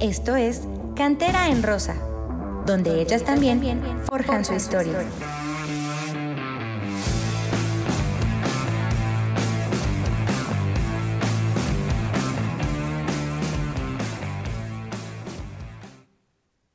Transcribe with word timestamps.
Esto 0.00 0.36
es 0.36 0.62
Cantera 0.94 1.48
en 1.48 1.60
Rosa, 1.60 1.96
donde 2.64 3.02
ellas 3.02 3.24
también 3.24 3.82
forjan 4.04 4.44
su 4.44 4.54
historia. 4.54 4.94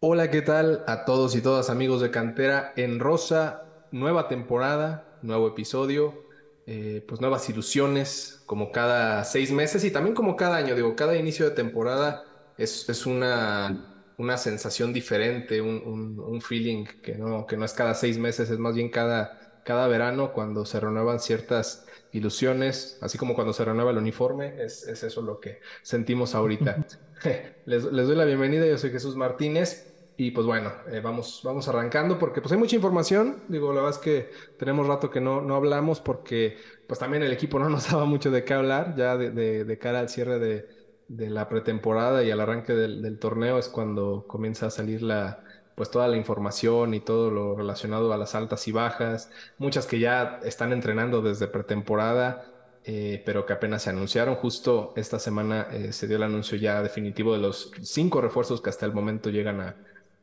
Hola, 0.01 0.29
¿qué 0.29 0.41
tal 0.41 0.83
a 0.85 1.05
todos 1.05 1.33
y 1.37 1.41
todas 1.41 1.69
amigos 1.69 2.01
de 2.01 2.11
Cantera 2.11 2.73
en 2.75 2.99
Rosa? 2.99 3.63
Nueva 3.91 4.27
temporada, 4.27 5.17
nuevo 5.21 5.47
episodio, 5.47 6.25
eh, 6.67 7.05
pues 7.07 7.21
nuevas 7.21 7.47
ilusiones, 7.47 8.43
como 8.45 8.73
cada 8.73 9.23
seis 9.23 9.49
meses 9.53 9.85
y 9.85 9.91
también 9.91 10.13
como 10.13 10.35
cada 10.35 10.57
año, 10.57 10.75
digo, 10.75 10.97
cada 10.97 11.15
inicio 11.15 11.45
de 11.45 11.55
temporada 11.55 12.25
es, 12.57 12.87
es 12.89 13.05
una, 13.05 14.05
una 14.17 14.37
sensación 14.37 14.93
diferente, 14.93 15.61
un, 15.61 16.19
un, 16.19 16.41
feeling 16.41 16.85
que 17.01 17.15
no, 17.15 17.45
que 17.45 17.57
no 17.57 17.65
es 17.65 17.73
cada 17.73 17.93
seis 17.93 18.17
meses, 18.17 18.49
es 18.49 18.59
más 18.59 18.75
bien 18.75 18.89
cada, 18.89 19.61
cada 19.63 19.87
verano 19.87 20.33
cuando 20.33 20.65
se 20.65 20.79
renuevan 20.79 21.19
ciertas 21.19 21.85
ilusiones, 22.11 22.97
así 23.01 23.17
como 23.17 23.33
cuando 23.35 23.53
se 23.53 23.65
renueva 23.65 23.91
el 23.91 23.97
uniforme, 23.97 24.63
es, 24.63 24.87
es 24.87 25.03
eso 25.03 25.21
lo 25.21 25.39
que 25.39 25.59
sentimos 25.81 26.35
ahorita. 26.35 26.85
les, 27.65 27.83
les 27.85 28.07
doy 28.07 28.15
la 28.15 28.25
bienvenida, 28.25 28.65
yo 28.65 28.77
soy 28.77 28.91
Jesús 28.91 29.15
Martínez. 29.15 29.89
Y 30.15 30.29
pues 30.29 30.45
bueno, 30.45 30.71
eh, 30.91 31.01
vamos, 31.03 31.41
vamos 31.43 31.67
arrancando 31.67 32.19
porque 32.19 32.39
pues 32.39 32.51
hay 32.51 32.59
mucha 32.59 32.75
información. 32.75 33.43
Digo, 33.47 33.73
la 33.73 33.81
verdad 33.81 33.97
es 33.97 34.03
que 34.03 34.29
tenemos 34.59 34.85
rato 34.85 35.09
que 35.09 35.19
no, 35.19 35.41
no 35.41 35.55
hablamos 35.55 36.01
porque 36.01 36.57
pues 36.85 36.99
también 36.99 37.23
el 37.23 37.33
equipo 37.33 37.57
no 37.57 37.67
nos 37.67 37.87
daba 37.91 38.05
mucho 38.05 38.29
de 38.29 38.43
qué 38.43 38.53
hablar 38.53 38.95
ya 38.95 39.17
de, 39.17 39.31
de, 39.65 39.77
cara 39.79 39.99
al 39.99 40.09
cierre 40.09 40.37
de, 40.37 40.67
de, 41.07 41.29
la 41.29 41.49
pretemporada 41.49 42.23
y 42.23 42.31
al 42.31 42.39
arranque 42.39 42.73
del, 42.73 43.19
torneo 43.19 43.57
es 43.57 43.69
cuando 43.69 44.25
comienza 44.27 44.67
a 44.67 44.69
salir 44.69 45.01
la 45.01 45.43
pues 45.75 45.89
toda 45.89 46.07
la 46.07 46.17
información 46.17 46.93
y 46.93 46.99
todo 46.99 47.31
lo 47.31 47.55
relacionado 47.55 48.13
a 48.13 48.17
las 48.17 48.35
altas 48.35 48.67
y 48.67 48.71
bajas, 48.71 49.31
muchas 49.57 49.87
que 49.87 49.99
ya 49.99 50.39
están 50.43 50.71
entrenando 50.71 51.23
desde 51.23 51.47
pretemporada, 51.47 52.45
eh, 52.85 53.23
pero 53.25 53.45
que 53.45 53.53
apenas 53.53 53.81
se 53.83 53.89
anunciaron. 53.89 54.35
Justo 54.35 54.93
esta 54.95 55.17
semana 55.17 55.67
eh, 55.71 55.91
se 55.91 56.07
dio 56.07 56.17
el 56.17 56.23
anuncio 56.23 56.57
ya 56.57 56.83
definitivo 56.83 57.33
de 57.33 57.39
los 57.39 57.71
cinco 57.81 58.21
refuerzos 58.21 58.61
que 58.61 58.69
hasta 58.69 58.85
el 58.85 58.93
momento 58.93 59.31
llegan 59.31 59.61
a, 59.61 59.75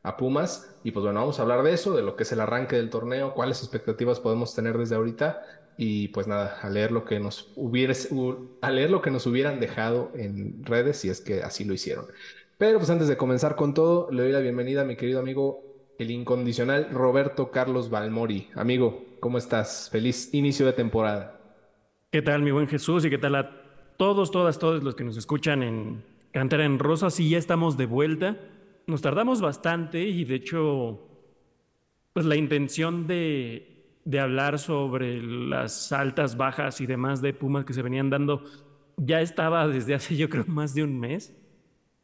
a 0.03 0.17
Pumas. 0.17 0.77
Y 0.83 0.93
pues 0.93 1.05
bueno, 1.05 1.21
vamos 1.21 1.39
a 1.39 1.43
hablar 1.43 1.63
de 1.63 1.73
eso, 1.73 1.95
de 1.95 2.03
lo 2.03 2.17
que 2.17 2.23
es 2.23 2.33
el 2.33 2.41
arranque 2.41 2.77
del 2.77 2.91
torneo, 2.91 3.35
cuáles 3.35 3.61
expectativas 3.61 4.21
podemos 4.21 4.55
tener 4.55 4.79
desde 4.79 4.95
ahorita. 4.97 5.43
Y 5.81 6.09
pues 6.09 6.27
nada, 6.27 6.59
a 6.61 6.69
leer 6.69 6.93
lo 6.93 7.07
que 7.07 7.19
nos 7.19 7.51
hubiera, 7.57 7.95
a 8.61 8.71
leer 8.71 8.91
lo 8.91 9.01
que 9.01 9.11
nos 9.11 9.27
hubieran 9.27 9.61
dejado 9.61 10.13
en 10.15 10.63
redes, 10.65 10.99
si 10.99 11.09
es 11.09 11.23
que 11.23 11.43
así 11.43 11.65
lo 11.65 11.73
hicieron. 11.73 12.05
Pero 12.59 12.79
pues 12.79 12.91
antes 12.91 13.09
de 13.09 13.17
comenzar 13.17 13.57
con 13.57 13.73
todo, 13.73 14.11
le 14.13 14.25
doy 14.25 14.33
la 14.33 14.41
bienvenida 14.41 14.83
a 14.83 14.85
mi 14.85 14.97
querido 14.97 15.21
amigo, 15.21 15.65
el 15.99 16.11
incondicional 16.11 16.91
Roberto 16.91 17.51
Carlos 17.51 17.89
Balmori. 17.89 18.49
Amigo, 18.55 19.07
¿cómo 19.21 19.39
estás? 19.39 19.89
Feliz 19.91 20.35
inicio 20.35 20.67
de 20.67 20.75
temporada. 20.75 21.41
¿Qué 22.11 22.21
tal, 22.21 22.43
mi 22.43 22.51
buen 22.51 22.69
Jesús? 22.69 23.05
Y 23.07 23.11
qué 23.11 23.19
tal 23.19 23.35
a 23.37 23.51
todos, 23.97 24.31
todas, 24.31 24.59
todos 24.59 24.85
los 24.85 24.95
que 24.95 25.05
nos 25.05 25.17
escuchan 25.17 25.63
en 25.63 26.05
Cantera 26.31 26.67
en 26.67 26.79
Rosa. 26.79 27.09
Sí, 27.09 27.31
ya 27.31 27.39
estamos 27.39 27.79
de 27.79 27.87
vuelta 27.87 28.37
nos 28.91 29.01
tardamos 29.01 29.41
bastante 29.41 30.03
y 30.03 30.25
de 30.25 30.35
hecho, 30.35 31.01
pues 32.13 32.27
la 32.27 32.37
intención 32.37 33.07
de, 33.07 33.80
de 34.11 34.21
hablar 34.21 34.59
sobre 34.59 35.23
las 35.23 35.93
altas, 35.93 36.37
bajas 36.37 36.81
y 36.81 36.87
demás 36.87 37.23
de 37.23 37.33
Pumas 37.33 37.65
que 37.65 37.73
se 37.73 37.83
venían 37.83 38.11
dando 38.11 38.45
ya 38.97 39.21
estaba 39.21 39.67
desde 39.67 39.95
hace 39.95 40.17
yo 40.17 40.29
creo 40.29 40.45
más 40.47 40.75
de 40.75 40.83
un 40.83 40.99
mes, 40.99 41.35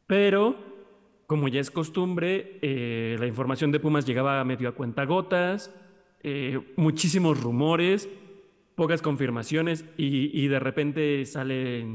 pero 0.06 0.56
como 1.26 1.48
ya 1.48 1.60
es 1.60 1.70
costumbre, 1.70 2.58
eh, 2.62 3.16
la 3.18 3.26
información 3.26 3.72
de 3.72 3.80
Pumas 3.80 4.06
llegaba 4.06 4.42
medio 4.44 4.68
a 4.68 4.72
cuentagotas, 4.72 5.74
eh, 6.22 6.60
muchísimos 6.76 7.42
rumores, 7.42 8.08
pocas 8.76 9.02
confirmaciones 9.02 9.84
y, 9.96 10.46
de 10.46 10.58
repente 10.60 11.24
sale 11.26 11.86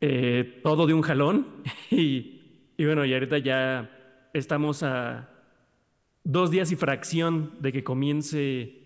eh, 0.00 0.60
todo 0.62 0.86
de 0.86 0.94
un 0.94 1.02
jalón. 1.02 1.46
Y 1.90 2.36
y 2.78 2.84
bueno, 2.84 3.04
y 3.06 3.14
ahorita 3.14 3.38
ya 3.38 3.90
estamos 4.34 4.82
a 4.82 5.30
dos 6.24 6.50
días 6.50 6.70
y 6.72 6.76
fracción 6.76 7.52
de 7.60 7.72
que 7.72 7.82
comience 7.82 8.85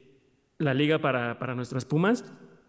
la 0.61 0.75
liga 0.75 1.01
para, 1.01 1.39
para 1.39 1.55
nuestras 1.55 1.85
Pumas 1.85 2.25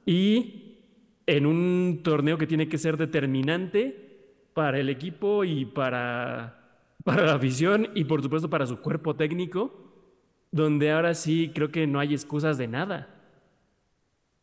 y 0.06 0.80
en 1.28 1.46
un 1.46 2.02
torneo 2.04 2.38
que 2.38 2.48
tiene 2.48 2.68
que 2.68 2.78
ser 2.78 2.98
determinante 2.98 4.12
para 4.54 4.80
el 4.80 4.90
equipo 4.90 5.44
y 5.44 5.66
para, 5.66 6.80
para 7.04 7.26
la 7.26 7.34
afición 7.36 7.90
y 7.94 8.06
por 8.06 8.24
supuesto 8.24 8.50
para 8.50 8.66
su 8.66 8.80
cuerpo 8.82 9.16
técnico, 9.16 9.94
donde 10.52 10.92
ahora 10.92 11.14
sí 11.14 11.52
creo 11.54 11.72
que 11.72 11.86
no 11.86 12.00
hay 12.00 12.14
excusas 12.14 12.58
de 12.58 12.68
nada. 12.68 13.10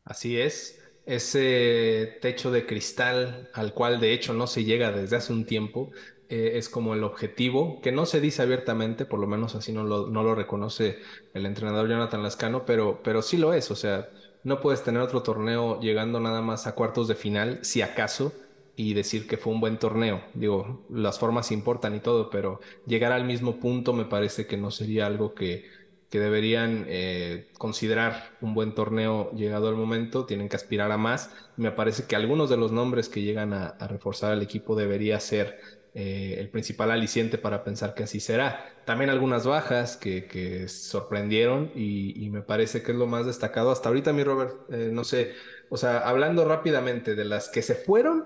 Así 0.04 0.38
es, 0.38 0.82
ese 1.04 2.19
techo 2.20 2.50
de 2.50 2.66
cristal 2.66 3.50
al 3.54 3.75
cual 3.75 3.98
de 4.00 4.12
hecho 4.12 4.34
no 4.34 4.47
se 4.47 4.64
llega 4.64 4.92
desde 4.92 5.16
hace 5.16 5.32
un 5.32 5.44
tiempo, 5.44 5.91
eh, 6.28 6.52
es 6.54 6.68
como 6.68 6.94
el 6.94 7.04
objetivo, 7.04 7.80
que 7.80 7.92
no 7.92 8.06
se 8.06 8.20
dice 8.20 8.42
abiertamente, 8.42 9.04
por 9.06 9.18
lo 9.20 9.26
menos 9.26 9.54
así 9.54 9.72
no 9.72 9.84
lo, 9.84 10.08
no 10.08 10.22
lo 10.22 10.34
reconoce 10.34 10.98
el 11.34 11.46
entrenador 11.46 11.88
Jonathan 11.88 12.22
Lascano, 12.22 12.64
pero, 12.66 13.00
pero 13.02 13.22
sí 13.22 13.36
lo 13.36 13.52
es, 13.54 13.70
o 13.70 13.76
sea, 13.76 14.08
no 14.44 14.60
puedes 14.60 14.82
tener 14.82 15.02
otro 15.02 15.22
torneo 15.22 15.80
llegando 15.80 16.20
nada 16.20 16.42
más 16.42 16.66
a 16.66 16.74
cuartos 16.74 17.08
de 17.08 17.14
final, 17.14 17.60
si 17.62 17.82
acaso, 17.82 18.32
y 18.76 18.94
decir 18.94 19.26
que 19.26 19.36
fue 19.36 19.52
un 19.52 19.60
buen 19.60 19.78
torneo. 19.78 20.22
Digo, 20.34 20.86
las 20.88 21.18
formas 21.18 21.50
importan 21.50 21.96
y 21.96 22.00
todo, 22.00 22.30
pero 22.30 22.60
llegar 22.86 23.10
al 23.12 23.24
mismo 23.24 23.58
punto 23.58 23.92
me 23.92 24.04
parece 24.04 24.46
que 24.46 24.56
no 24.56 24.70
sería 24.70 25.06
algo 25.06 25.34
que, 25.34 25.64
que 26.10 26.20
deberían 26.20 26.84
eh, 26.88 27.48
considerar 27.58 28.36
un 28.40 28.54
buen 28.54 28.74
torneo 28.74 29.32
llegado 29.32 29.68
el 29.68 29.74
momento, 29.74 30.26
tienen 30.26 30.48
que 30.48 30.56
aspirar 30.56 30.92
a 30.92 30.96
más. 30.96 31.34
Me 31.56 31.72
parece 31.72 32.06
que 32.06 32.14
algunos 32.14 32.50
de 32.50 32.56
los 32.56 32.70
nombres 32.70 33.08
que 33.08 33.22
llegan 33.22 33.52
a, 33.52 33.66
a 33.66 33.88
reforzar 33.88 34.32
al 34.32 34.42
equipo 34.42 34.76
debería 34.76 35.18
ser 35.18 35.58
eh, 35.94 36.37
el 36.38 36.49
principal 36.50 36.91
aliciente 36.91 37.38
para 37.38 37.65
pensar 37.65 37.94
que 37.94 38.04
así 38.04 38.21
será. 38.21 38.72
También 38.84 39.10
algunas 39.10 39.47
bajas 39.47 39.97
que, 39.97 40.66
sorprendieron 40.69 41.71
y, 41.75 42.28
me 42.31 42.43
parece 42.43 42.82
que 42.82 42.93
es 42.93 42.99
lo 42.99 43.06
más 43.06 43.26
destacado 43.26 43.71
hasta 43.71 43.88
ahorita, 43.88 44.12
mi 44.12 44.22
Robert, 44.22 44.54
eh, 44.71 44.91
no 44.93 45.04
sé, 45.04 45.32
o 45.71 45.76
sea, 45.76 45.99
hablando 45.99 46.44
rápidamente 46.44 47.15
de 47.15 47.25
las 47.25 47.49
que 47.49 47.62
se 47.62 47.75
fueron, 47.75 48.25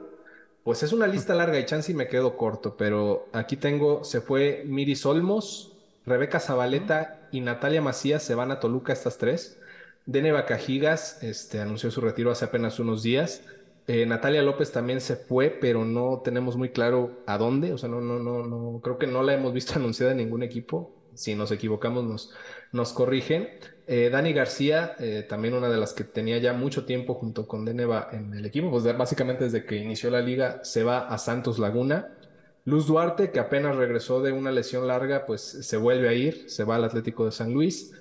pues 0.65 0.83
es 0.83 0.93
una 0.93 1.07
lista 1.07 1.35
larga 1.35 1.59
y 1.59 1.67
chance 1.67 1.91
y 1.91 1.95
me 1.95 2.09
quedo 2.09 2.37
corto, 2.37 2.77
pero 2.77 3.29
aquí 3.33 3.57
tengo, 3.57 4.05
se 4.05 4.21
fue 4.21 4.63
Miris 4.67 5.05
Olmos, 5.07 5.73
Rebeca 6.07 6.41
Zabaleta 6.41 7.29
y 7.33 7.41
Natalia 7.41 7.81
Macías 7.81 8.23
se 8.23 8.35
van 8.35 8.51
a 8.51 8.61
Toluca 8.61 8.93
estas 8.93 9.19
tres. 9.19 9.59
Dene 10.05 10.33
Cajigas 10.45 11.23
este, 11.23 11.61
anunció 11.61 11.91
su 11.91 12.01
retiro 12.01 12.31
hace 12.31 12.45
apenas 12.45 12.81
unos 12.81 13.03
días. 13.03 13.43
Eh, 13.89 14.07
Natalia 14.07 14.43
López 14.43 14.71
también 14.71 15.01
se 15.01 15.17
fue, 15.17 15.51
pero 15.51 15.85
no 15.85 16.21
tenemos 16.25 16.57
muy 16.57 16.71
claro 16.71 17.23
a 17.27 17.37
dónde. 17.39 17.73
O 17.73 17.79
sea, 17.79 17.89
no, 17.89 18.01
no, 18.01 18.19
no, 18.19 18.47
no, 18.47 18.81
creo 18.81 18.99
que 18.99 19.07
no 19.07 19.23
la 19.23 19.35
hemos 19.35 19.53
visto 19.53 19.75
anunciada 19.77 20.13
en 20.13 20.19
ningún 20.19 20.43
equipo. 20.43 20.95
Si 21.15 21.35
nos 21.35 21.51
equivocamos, 21.51 22.05
nos, 22.05 22.33
nos 22.73 22.93
corrigen. 22.93 23.49
Eh, 23.87 24.09
Dani 24.11 24.33
García, 24.33 24.95
eh, 24.99 25.27
también 25.29 25.55
una 25.55 25.69
de 25.69 25.77
las 25.77 25.93
que 25.93 26.05
tenía 26.05 26.39
ya 26.39 26.53
mucho 26.53 26.87
tiempo 26.87 27.15
junto 27.15 27.47
con 27.49 27.65
Deneva 27.65 28.09
en 28.13 28.33
el 28.33 28.47
equipo, 28.47 28.71
pues 28.71 28.85
básicamente 28.97 29.45
desde 29.45 29.67
que 29.67 29.77
inició 29.77 30.09
la 30.09 30.21
liga 30.21 30.61
se 30.63 30.85
va 30.85 31.09
a 31.09 31.19
Santos 31.19 31.59
Laguna. 31.59 32.17
Luz 32.65 32.87
Duarte, 32.87 33.33
que 33.33 33.41
apenas 33.41 33.75
regresó 33.75 34.23
de 34.23 34.31
una 34.31 34.53
lesión 34.53 34.87
larga, 34.87 35.27
pues 35.27 35.43
se 35.43 35.77
vuelve 35.77 36.09
a 36.09 36.13
ir, 36.15 36.49
se 36.49 36.63
va 36.63 36.77
al 36.77 36.85
Atlético 36.85 37.25
de 37.25 37.33
San 37.33 37.53
Luis. 37.53 37.93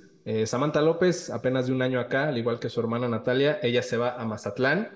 Samantha 0.45 0.83
López, 0.83 1.31
apenas 1.31 1.65
de 1.65 1.73
un 1.73 1.81
año 1.81 1.99
acá, 1.99 2.27
al 2.27 2.37
igual 2.37 2.59
que 2.59 2.69
su 2.69 2.79
hermana 2.79 3.09
Natalia, 3.09 3.59
ella 3.63 3.81
se 3.81 3.97
va 3.97 4.21
a 4.21 4.23
Mazatlán. 4.23 4.89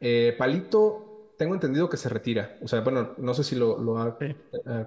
Eh, 0.00 0.34
Palito, 0.38 1.32
tengo 1.36 1.54
entendido 1.54 1.88
que 1.88 1.96
se 1.96 2.08
retira. 2.08 2.56
O 2.62 2.68
sea, 2.68 2.80
bueno, 2.80 3.14
no 3.18 3.34
sé 3.34 3.44
si 3.44 3.56
lo, 3.56 3.98
ha 3.98 4.16
eh, 4.20 4.34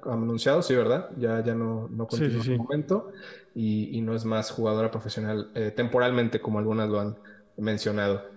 anunciado, 0.05 0.61
sí, 0.61 0.75
¿verdad? 0.75 1.09
Ya, 1.17 1.43
ya 1.43 1.55
no, 1.55 1.87
no 1.89 2.07
continúa 2.07 2.43
en 2.45 2.57
momento 2.57 3.11
y, 3.55 4.01
no 4.01 4.15
es 4.15 4.25
más 4.25 4.51
jugadora 4.51 4.91
profesional 4.91 5.51
eh, 5.55 5.71
temporalmente, 5.75 6.41
como 6.41 6.59
algunas 6.59 6.89
lo 6.89 6.99
han 6.99 7.17
mencionado. 7.57 8.29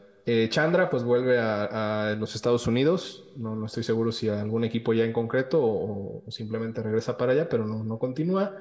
Chandra, 0.48 0.88
pues 0.88 1.02
vuelve 1.02 1.38
a, 1.38 2.16
los 2.18 2.34
Estados 2.34 2.66
Unidos. 2.66 3.28
No, 3.36 3.54
no 3.54 3.66
estoy 3.66 3.82
seguro 3.82 4.10
si 4.10 4.30
a 4.30 4.40
algún 4.40 4.64
equipo 4.64 4.94
ya 4.94 5.04
en 5.04 5.12
concreto 5.12 5.62
o, 5.62 6.22
o 6.26 6.30
simplemente 6.30 6.82
regresa 6.82 7.18
para 7.18 7.32
allá, 7.32 7.48
pero 7.48 7.66
no, 7.66 7.84
no 7.84 7.98
continúa. 7.98 8.56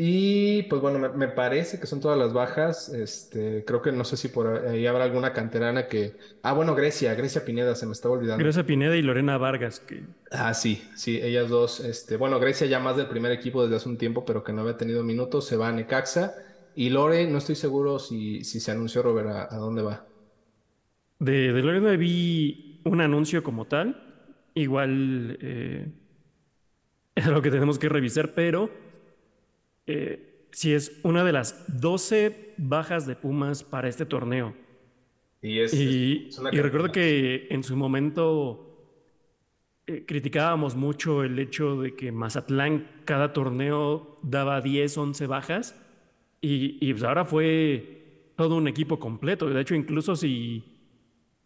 Y 0.00 0.62
pues 0.62 0.80
bueno, 0.80 1.12
me, 1.12 1.26
parece 1.26 1.80
que 1.80 1.88
son 1.88 2.00
todas 2.00 2.16
las 2.16 2.32
bajas. 2.32 2.88
Este, 2.88 3.64
creo 3.66 3.82
que 3.82 3.90
no 3.90 4.04
sé 4.04 4.16
si 4.16 4.28
por 4.28 4.46
ahí 4.46 4.86
habrá 4.86 5.02
alguna 5.02 5.32
canterana 5.32 5.88
que. 5.88 6.14
Ah, 6.44 6.52
bueno, 6.52 6.76
Grecia, 6.76 7.14
Grecia 7.16 7.44
Pineda, 7.44 7.74
se 7.74 7.84
me 7.84 7.92
estaba 7.92 8.14
olvidando. 8.14 8.42
Grecia 8.42 8.64
Pineda 8.64 8.96
y 8.96 9.02
Lorena 9.02 9.36
Vargas. 9.38 9.80
Que... 9.80 10.04
Ah, 10.30 10.54
sí, 10.54 10.88
sí, 10.94 11.18
ellas 11.20 11.48
dos. 11.48 11.80
Este, 11.80 12.16
bueno, 12.16 12.38
Grecia 12.38 12.68
ya 12.68 12.78
más 12.78 12.96
del 12.96 13.08
primer 13.08 13.32
equipo 13.32 13.64
desde 13.64 13.74
hace 13.74 13.88
un 13.88 13.98
tiempo, 13.98 14.24
pero 14.24 14.44
que 14.44 14.52
no 14.52 14.60
había 14.60 14.76
tenido 14.76 15.02
minutos, 15.02 15.46
se 15.46 15.56
va 15.56 15.66
a 15.66 15.72
Necaxa. 15.72 16.32
Y 16.76 16.90
Lore, 16.90 17.26
no 17.26 17.38
estoy 17.38 17.56
seguro 17.56 17.98
si, 17.98 18.44
si 18.44 18.60
se 18.60 18.70
anunció, 18.70 19.02
Robert, 19.02 19.50
a, 19.50 19.56
dónde 19.56 19.82
va. 19.82 20.06
De, 21.18 21.52
de 21.52 21.60
Lore 21.60 21.80
no 21.80 21.98
vi 21.98 22.80
un 22.84 23.00
anuncio 23.00 23.42
como 23.42 23.64
tal. 23.64 24.00
Igual. 24.54 25.38
Eh 25.42 25.88
es 27.18 27.26
lo 27.26 27.42
que 27.42 27.50
tenemos 27.50 27.78
que 27.80 27.88
revisar, 27.88 28.32
pero 28.32 28.70
eh, 29.88 30.46
si 30.50 30.74
es 30.74 31.00
una 31.02 31.24
de 31.24 31.32
las 31.32 31.64
12 31.80 32.54
bajas 32.58 33.06
de 33.06 33.16
Pumas 33.16 33.64
para 33.64 33.88
este 33.88 34.04
torneo. 34.06 34.54
Y, 35.40 35.60
y, 35.60 36.30
recuerdo 36.60 36.92
que 36.92 37.46
en 37.50 37.62
su 37.62 37.76
momento 37.76 38.68
eh, 39.86 40.04
criticábamos 40.06 40.74
mucho 40.74 41.22
el 41.22 41.38
hecho 41.38 41.80
de 41.80 41.94
que 41.94 42.12
Mazatlán 42.12 42.86
cada 43.04 43.32
torneo 43.32 44.18
daba 44.22 44.60
10, 44.60 44.98
11 44.98 45.26
bajas 45.26 45.80
y, 46.40 46.76
y 46.80 46.92
pues 46.92 47.04
ahora 47.04 47.24
fue 47.24 48.32
todo 48.36 48.56
un 48.56 48.68
equipo 48.68 48.98
completo. 48.98 49.48
De 49.48 49.60
hecho, 49.60 49.74
incluso 49.74 50.16
si, 50.16 50.64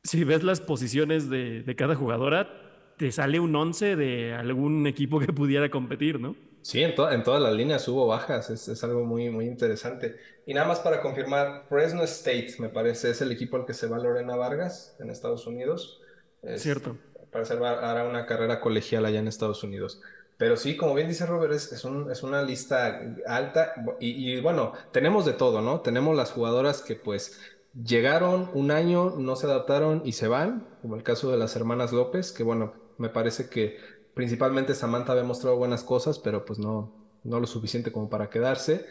si 0.03 0.25
ves 0.25 0.43
las 0.43 0.61
posiciones 0.61 1.31
de, 1.31 1.63
de 1.63 1.77
cada 1.77 1.95
jugadora, 1.95 2.95
te 2.97 3.13
sale 3.13 3.39
un 3.39 3.55
11 3.55 3.95
de 3.95 4.35
algún 4.35 4.87
equipo 4.87 5.21
que 5.21 5.33
pudiera 5.33 5.71
competir, 5.71 6.19
¿no? 6.19 6.35
Sí, 6.63 6.83
en, 6.83 6.95
en 6.99 7.23
todas 7.25 7.43
las 7.43 7.53
líneas 7.53 7.87
hubo 7.89 8.07
bajas, 8.07 8.49
es, 8.49 8.69
es, 8.69 8.85
algo 8.85 9.05
muy, 9.05 9.31
muy 9.31 9.47
interesante. 9.47 10.17
Y 10.47 10.55
nada 10.55 10.69
más 10.69 10.79
para 10.79 11.03
confirmar, 11.03 11.65
Fresno 11.69 12.03
State, 12.05 12.55
me 12.59 12.69
parece, 12.69 13.11
es 13.11 13.21
el 13.21 13.33
equipo 13.33 13.57
al 13.57 13.67
que 13.67 13.75
se 13.75 13.89
va 13.89 13.99
Lorena 13.99 14.37
Vargas 14.37 14.97
en 15.01 15.11
Estados 15.11 15.47
Unidos. 15.47 16.01
Es, 16.43 16.63
Cierto. 16.63 16.97
Parece 17.33 17.59
que 17.59 17.65
hará 17.65 18.05
una 18.05 18.27
carrera 18.27 18.61
colegial 18.61 19.05
allá 19.05 19.19
en 19.19 19.27
Estados 19.27 19.65
Unidos. 19.65 20.01
Pero 20.39 20.57
sí, 20.57 20.77
como 20.77 20.95
bien 20.95 21.09
dice 21.09 21.27
Robert, 21.27 21.53
es, 21.53 21.73
es, 21.73 21.85
un, 21.85 22.11
es 22.11 22.23
una 22.23 22.43
lista 22.43 23.01
alta 23.27 23.75
y, 24.01 24.33
y, 24.33 24.41
bueno, 24.41 24.73
tenemos 24.93 25.25
de 25.25 25.33
todo, 25.33 25.63
¿no? 25.63 25.81
Tenemos 25.81 26.17
las 26.17 26.33
jugadoras 26.33 26.83
que 26.83 26.95
pues 26.95 27.41
llegaron 27.75 28.51
un 28.55 28.71
año, 28.71 29.15
no 29.17 29.37
se 29.37 29.47
adaptaron 29.47 30.03
y 30.05 30.13
se 30.13 30.29
van, 30.29 30.67
como 30.83 30.97
el 30.97 31.03
caso 31.03 31.31
de 31.31 31.39
las 31.39 31.57
hermanas 31.57 31.93
López, 31.93 32.33
que 32.33 32.43
bueno, 32.43 32.75
me 32.99 33.09
parece 33.09 33.49
que 33.49 33.79
principalmente 34.15 34.75
Samantha 34.75 35.13
había 35.13 35.25
mostrado 35.25 35.57
buenas 35.57 35.85
cosas, 35.85 36.19
pero 36.19 36.45
pues 36.45 36.59
no, 36.59 36.93
no 37.25 37.41
lo 37.41 37.47
suficiente 37.47 37.93
como 37.93 38.09
para 38.11 38.31
quedarse. 38.31 38.87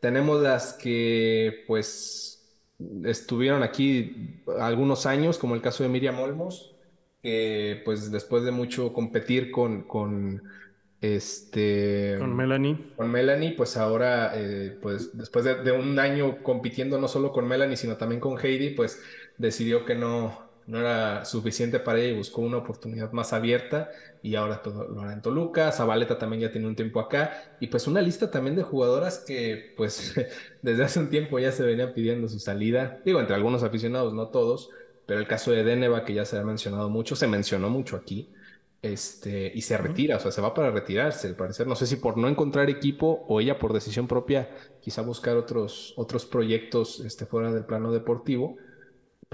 Tenemos 0.00 0.42
las 0.42 0.74
que 0.74 1.64
pues 1.66 2.58
estuvieron 3.04 3.62
aquí 3.62 4.42
algunos 4.58 5.06
años, 5.06 5.38
como 5.38 5.54
el 5.54 5.62
caso 5.62 5.82
de 5.82 5.88
Miriam 5.88 6.18
Olmos, 6.20 6.74
que 7.22 7.80
pues 7.84 8.10
después 8.10 8.44
de 8.44 8.50
mucho 8.50 8.92
competir 8.92 9.50
con, 9.50 9.82
con 9.84 10.42
este 11.00 12.16
con 12.18 12.34
Melanie 12.34 12.92
con 12.96 13.10
Melanie 13.10 13.52
pues 13.52 13.76
ahora 13.76 14.32
eh, 14.34 14.78
pues 14.80 15.16
después 15.16 15.44
de, 15.44 15.56
de, 15.56 15.72
un 15.72 15.98
año 15.98 16.42
compitiendo 16.42 16.98
no 16.98 17.08
solo 17.08 17.30
con 17.32 17.46
Melanie 17.46 17.76
sino 17.76 17.96
también 17.96 18.20
con 18.20 18.38
Heidi 18.38 18.70
pues 18.70 19.02
decidió 19.36 19.84
que 19.84 19.94
no 19.94 20.43
no 20.66 20.78
era 20.78 21.24
suficiente 21.24 21.78
para 21.78 22.00
ella 22.00 22.14
y 22.14 22.16
buscó 22.16 22.40
una 22.40 22.58
oportunidad 22.58 23.12
más 23.12 23.32
abierta 23.32 23.90
y 24.22 24.34
ahora 24.34 24.62
todo 24.62 24.84
lo 24.88 25.02
hará 25.02 25.12
en 25.12 25.22
Toluca, 25.22 25.70
Zabaleta 25.72 26.18
también 26.18 26.42
ya 26.42 26.52
tiene 26.52 26.66
un 26.66 26.76
tiempo 26.76 27.00
acá 27.00 27.56
y 27.60 27.66
pues 27.66 27.86
una 27.86 28.00
lista 28.00 28.30
también 28.30 28.56
de 28.56 28.62
jugadoras 28.62 29.18
que 29.18 29.74
pues 29.76 30.14
desde 30.62 30.84
hace 30.84 31.00
un 31.00 31.10
tiempo 31.10 31.38
ya 31.38 31.52
se 31.52 31.62
venían 31.64 31.92
pidiendo 31.92 32.28
su 32.28 32.38
salida, 32.38 33.00
digo 33.04 33.20
entre 33.20 33.36
algunos 33.36 33.62
aficionados, 33.62 34.14
no 34.14 34.28
todos, 34.28 34.70
pero 35.06 35.20
el 35.20 35.26
caso 35.26 35.50
de 35.50 35.64
Deneva 35.64 36.04
que 36.04 36.14
ya 36.14 36.24
se 36.24 36.38
ha 36.38 36.44
mencionado 36.44 36.88
mucho, 36.88 37.16
se 37.16 37.26
mencionó 37.26 37.68
mucho 37.68 37.96
aquí, 37.96 38.30
este, 38.84 39.50
y 39.54 39.62
se 39.62 39.78
retira, 39.78 40.18
o 40.18 40.20
sea, 40.20 40.30
se 40.30 40.42
va 40.42 40.52
para 40.52 40.70
retirarse, 40.70 41.28
al 41.28 41.36
parecer, 41.36 41.66
no 41.66 41.74
sé 41.74 41.86
si 41.86 41.96
por 41.96 42.18
no 42.18 42.28
encontrar 42.28 42.68
equipo 42.68 43.24
o 43.28 43.40
ella 43.40 43.58
por 43.58 43.72
decisión 43.72 44.06
propia 44.06 44.50
quizá 44.82 45.00
buscar 45.00 45.38
otros, 45.38 45.94
otros 45.96 46.26
proyectos 46.26 47.00
este, 47.00 47.24
fuera 47.24 47.50
del 47.50 47.64
plano 47.64 47.92
deportivo, 47.92 48.58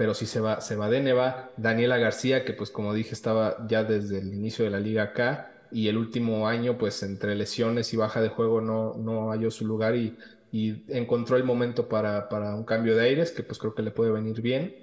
pero 0.01 0.15
sí 0.15 0.25
se 0.25 0.39
va, 0.39 0.61
se 0.61 0.75
va 0.75 0.89
de 0.89 0.99
Neva. 0.99 1.51
Daniela 1.57 1.99
García, 1.99 2.43
que 2.43 2.53
pues 2.53 2.71
como 2.71 2.91
dije 2.91 3.13
estaba 3.13 3.67
ya 3.67 3.83
desde 3.83 4.17
el 4.17 4.33
inicio 4.33 4.65
de 4.65 4.71
la 4.71 4.79
liga 4.79 5.03
acá 5.03 5.51
y 5.71 5.89
el 5.89 5.97
último 5.97 6.47
año 6.47 6.75
pues 6.75 7.03
entre 7.03 7.35
lesiones 7.35 7.93
y 7.93 7.97
baja 7.97 8.19
de 8.19 8.29
juego 8.29 8.61
no, 8.61 8.95
no 8.95 9.29
halló 9.29 9.51
su 9.51 9.63
lugar 9.63 9.95
y, 9.95 10.17
y 10.51 10.85
encontró 10.87 11.37
el 11.37 11.43
momento 11.43 11.87
para, 11.87 12.29
para, 12.29 12.55
un 12.55 12.63
cambio 12.63 12.95
de 12.95 13.03
aires 13.03 13.31
que 13.31 13.43
pues 13.43 13.59
creo 13.59 13.75
que 13.75 13.83
le 13.83 13.91
puede 13.91 14.09
venir 14.09 14.41
bien. 14.41 14.75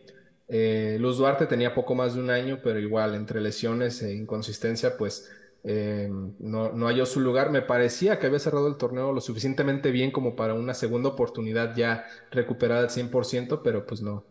Eh, 0.47 0.99
Luz 1.01 1.19
Duarte 1.19 1.47
tenía 1.47 1.75
poco 1.75 1.97
más 1.97 2.15
de 2.15 2.21
un 2.21 2.31
año, 2.31 2.61
pero 2.63 2.79
igual 2.79 3.17
entre 3.17 3.41
lesiones 3.41 4.01
e 4.03 4.15
inconsistencia 4.15 4.97
pues 4.97 5.29
eh, 5.65 6.09
no, 6.39 6.71
no 6.71 6.87
halló 6.87 7.07
su 7.07 7.19
lugar. 7.19 7.51
Me 7.51 7.63
parecía 7.63 8.21
que 8.21 8.29
había 8.29 8.39
cerrado 8.39 8.69
el 8.69 8.77
torneo 8.77 9.13
lo 9.13 9.21
suficientemente 9.21 9.91
bien 9.91 10.13
como 10.13 10.37
para 10.37 10.55
una 10.55 10.75
segunda 10.75 11.09
oportunidad 11.09 11.75
ya 11.75 12.07
recuperada 12.31 12.83
al 12.83 12.91
100%, 12.91 13.63
pero 13.65 13.85
pues 13.85 14.01
no, 14.01 14.23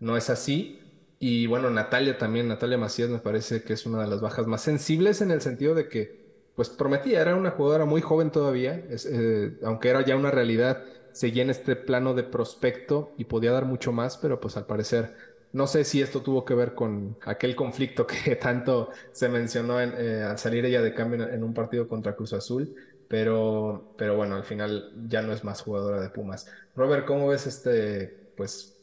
no 0.00 0.16
es 0.16 0.30
así. 0.30 0.80
Y 1.18 1.46
bueno, 1.46 1.70
Natalia 1.70 2.18
también, 2.18 2.48
Natalia 2.48 2.76
Macías 2.76 3.08
me 3.08 3.18
parece 3.18 3.62
que 3.62 3.72
es 3.72 3.86
una 3.86 4.02
de 4.02 4.08
las 4.08 4.20
bajas 4.20 4.46
más 4.46 4.62
sensibles 4.62 5.20
en 5.22 5.30
el 5.30 5.40
sentido 5.40 5.74
de 5.74 5.88
que, 5.88 6.24
pues 6.54 6.68
prometía, 6.68 7.20
era 7.20 7.34
una 7.34 7.50
jugadora 7.50 7.84
muy 7.84 8.00
joven 8.00 8.30
todavía, 8.30 8.84
eh, 8.90 9.58
aunque 9.64 9.88
era 9.88 10.04
ya 10.04 10.16
una 10.16 10.30
realidad, 10.30 10.84
seguía 11.12 11.42
en 11.42 11.50
este 11.50 11.76
plano 11.76 12.14
de 12.14 12.24
prospecto 12.24 13.12
y 13.16 13.24
podía 13.24 13.52
dar 13.52 13.64
mucho 13.64 13.92
más, 13.92 14.18
pero 14.18 14.40
pues 14.40 14.56
al 14.56 14.66
parecer, 14.66 15.14
no 15.52 15.68
sé 15.68 15.84
si 15.84 16.02
esto 16.02 16.20
tuvo 16.20 16.44
que 16.44 16.54
ver 16.54 16.74
con 16.74 17.16
aquel 17.22 17.56
conflicto 17.56 18.06
que 18.24 18.36
tanto 18.36 18.90
se 19.12 19.28
mencionó 19.28 19.80
eh, 19.80 20.22
al 20.22 20.38
salir 20.38 20.64
ella 20.66 20.82
de 20.82 20.92
cambio 20.92 21.28
en, 21.28 21.42
un 21.42 21.54
partido 21.54 21.88
contra 21.88 22.16
Cruz 22.16 22.32
Azul, 22.32 22.74
pero, 23.08 23.94
pero 23.96 24.16
bueno, 24.16 24.34
al 24.34 24.44
final 24.44 24.92
ya 25.08 25.22
no 25.22 25.32
es 25.32 25.44
más 25.44 25.62
jugadora 25.62 26.00
de 26.00 26.10
Pumas. 26.10 26.46
Robert, 26.74 27.06
¿cómo 27.06 27.28
ves 27.28 27.46
este, 27.46 28.32
pues 28.36 28.73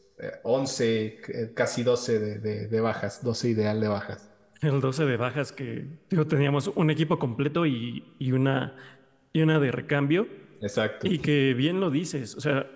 11, 0.42 1.20
eh, 1.28 1.52
casi 1.54 1.82
12 1.82 2.18
de, 2.18 2.68
de, 2.68 2.80
bajas, 2.80 3.22
12 3.24 3.48
ideal 3.48 3.80
de 3.80 3.88
bajas. 3.88 4.30
El 4.60 4.80
12 4.80 5.04
de 5.04 5.16
bajas 5.16 5.52
que 5.52 5.86
digo, 6.08 6.26
teníamos 6.26 6.68
un 6.68 6.90
equipo 6.90 7.18
completo 7.18 7.66
y, 7.66 8.04
y, 8.18 8.32
una, 8.32 8.76
y 9.32 9.42
una 9.42 9.58
de 9.58 9.72
recambio. 9.72 10.28
Exacto. 10.60 11.08
Y 11.08 11.18
que 11.18 11.54
bien 11.54 11.80
lo 11.80 11.90
dices, 11.90 12.36
o 12.36 12.40
sea, 12.40 12.70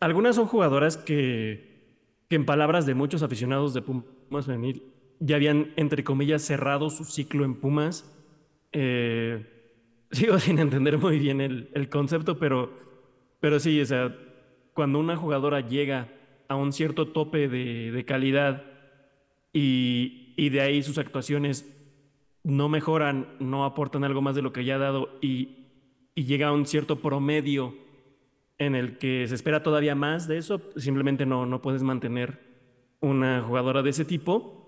algunas 0.00 0.36
son 0.36 0.46
jugadoras 0.46 0.96
que, 0.98 1.96
que 2.28 2.36
en 2.36 2.44
palabras 2.44 2.84
de 2.84 2.94
muchos 2.94 3.22
aficionados 3.22 3.72
de 3.72 3.82
Pumas 3.82 4.46
Femenil 4.46 4.82
ya 5.20 5.36
habían, 5.36 5.72
entre 5.76 6.04
comillas, 6.04 6.42
cerrado 6.42 6.90
su 6.90 7.04
ciclo 7.04 7.44
en 7.44 7.54
Pumas. 7.54 8.04
Eh, 8.72 9.46
sigo 10.10 10.38
sin 10.38 10.58
entender 10.58 10.98
muy 10.98 11.18
bien 11.18 11.40
el, 11.40 11.70
el 11.74 11.88
concepto, 11.88 12.38
pero, 12.38 12.70
pero 13.40 13.58
sí, 13.60 13.80
o 13.80 13.86
sea, 13.86 14.14
cuando 14.74 14.98
una 14.98 15.16
jugadora 15.16 15.60
llega 15.60 16.08
a 16.52 16.56
un 16.56 16.72
cierto 16.72 17.08
tope 17.08 17.48
de, 17.48 18.04
calidad 18.06 18.64
y, 19.52 20.48
de 20.48 20.60
ahí 20.60 20.82
sus 20.82 20.98
actuaciones 20.98 21.68
no 22.44 22.68
mejoran, 22.68 23.28
no 23.40 23.64
aportan 23.64 24.04
algo 24.04 24.22
más 24.22 24.34
de 24.34 24.42
lo 24.42 24.52
que 24.52 24.64
ya 24.64 24.76
ha 24.76 24.78
dado 24.78 25.18
y, 25.20 25.58
llega 26.14 26.48
a 26.48 26.52
un 26.52 26.66
cierto 26.66 27.00
promedio 27.00 27.74
en 28.58 28.74
el 28.74 28.98
que 28.98 29.26
se 29.26 29.34
espera 29.34 29.62
todavía 29.62 29.94
más 29.94 30.28
de 30.28 30.38
eso, 30.38 30.60
simplemente 30.76 31.26
no, 31.26 31.46
no 31.46 31.62
puedes 31.62 31.82
mantener 31.82 32.38
una 33.00 33.42
jugadora 33.42 33.82
de 33.82 33.90
ese 33.90 34.04
tipo. 34.04 34.58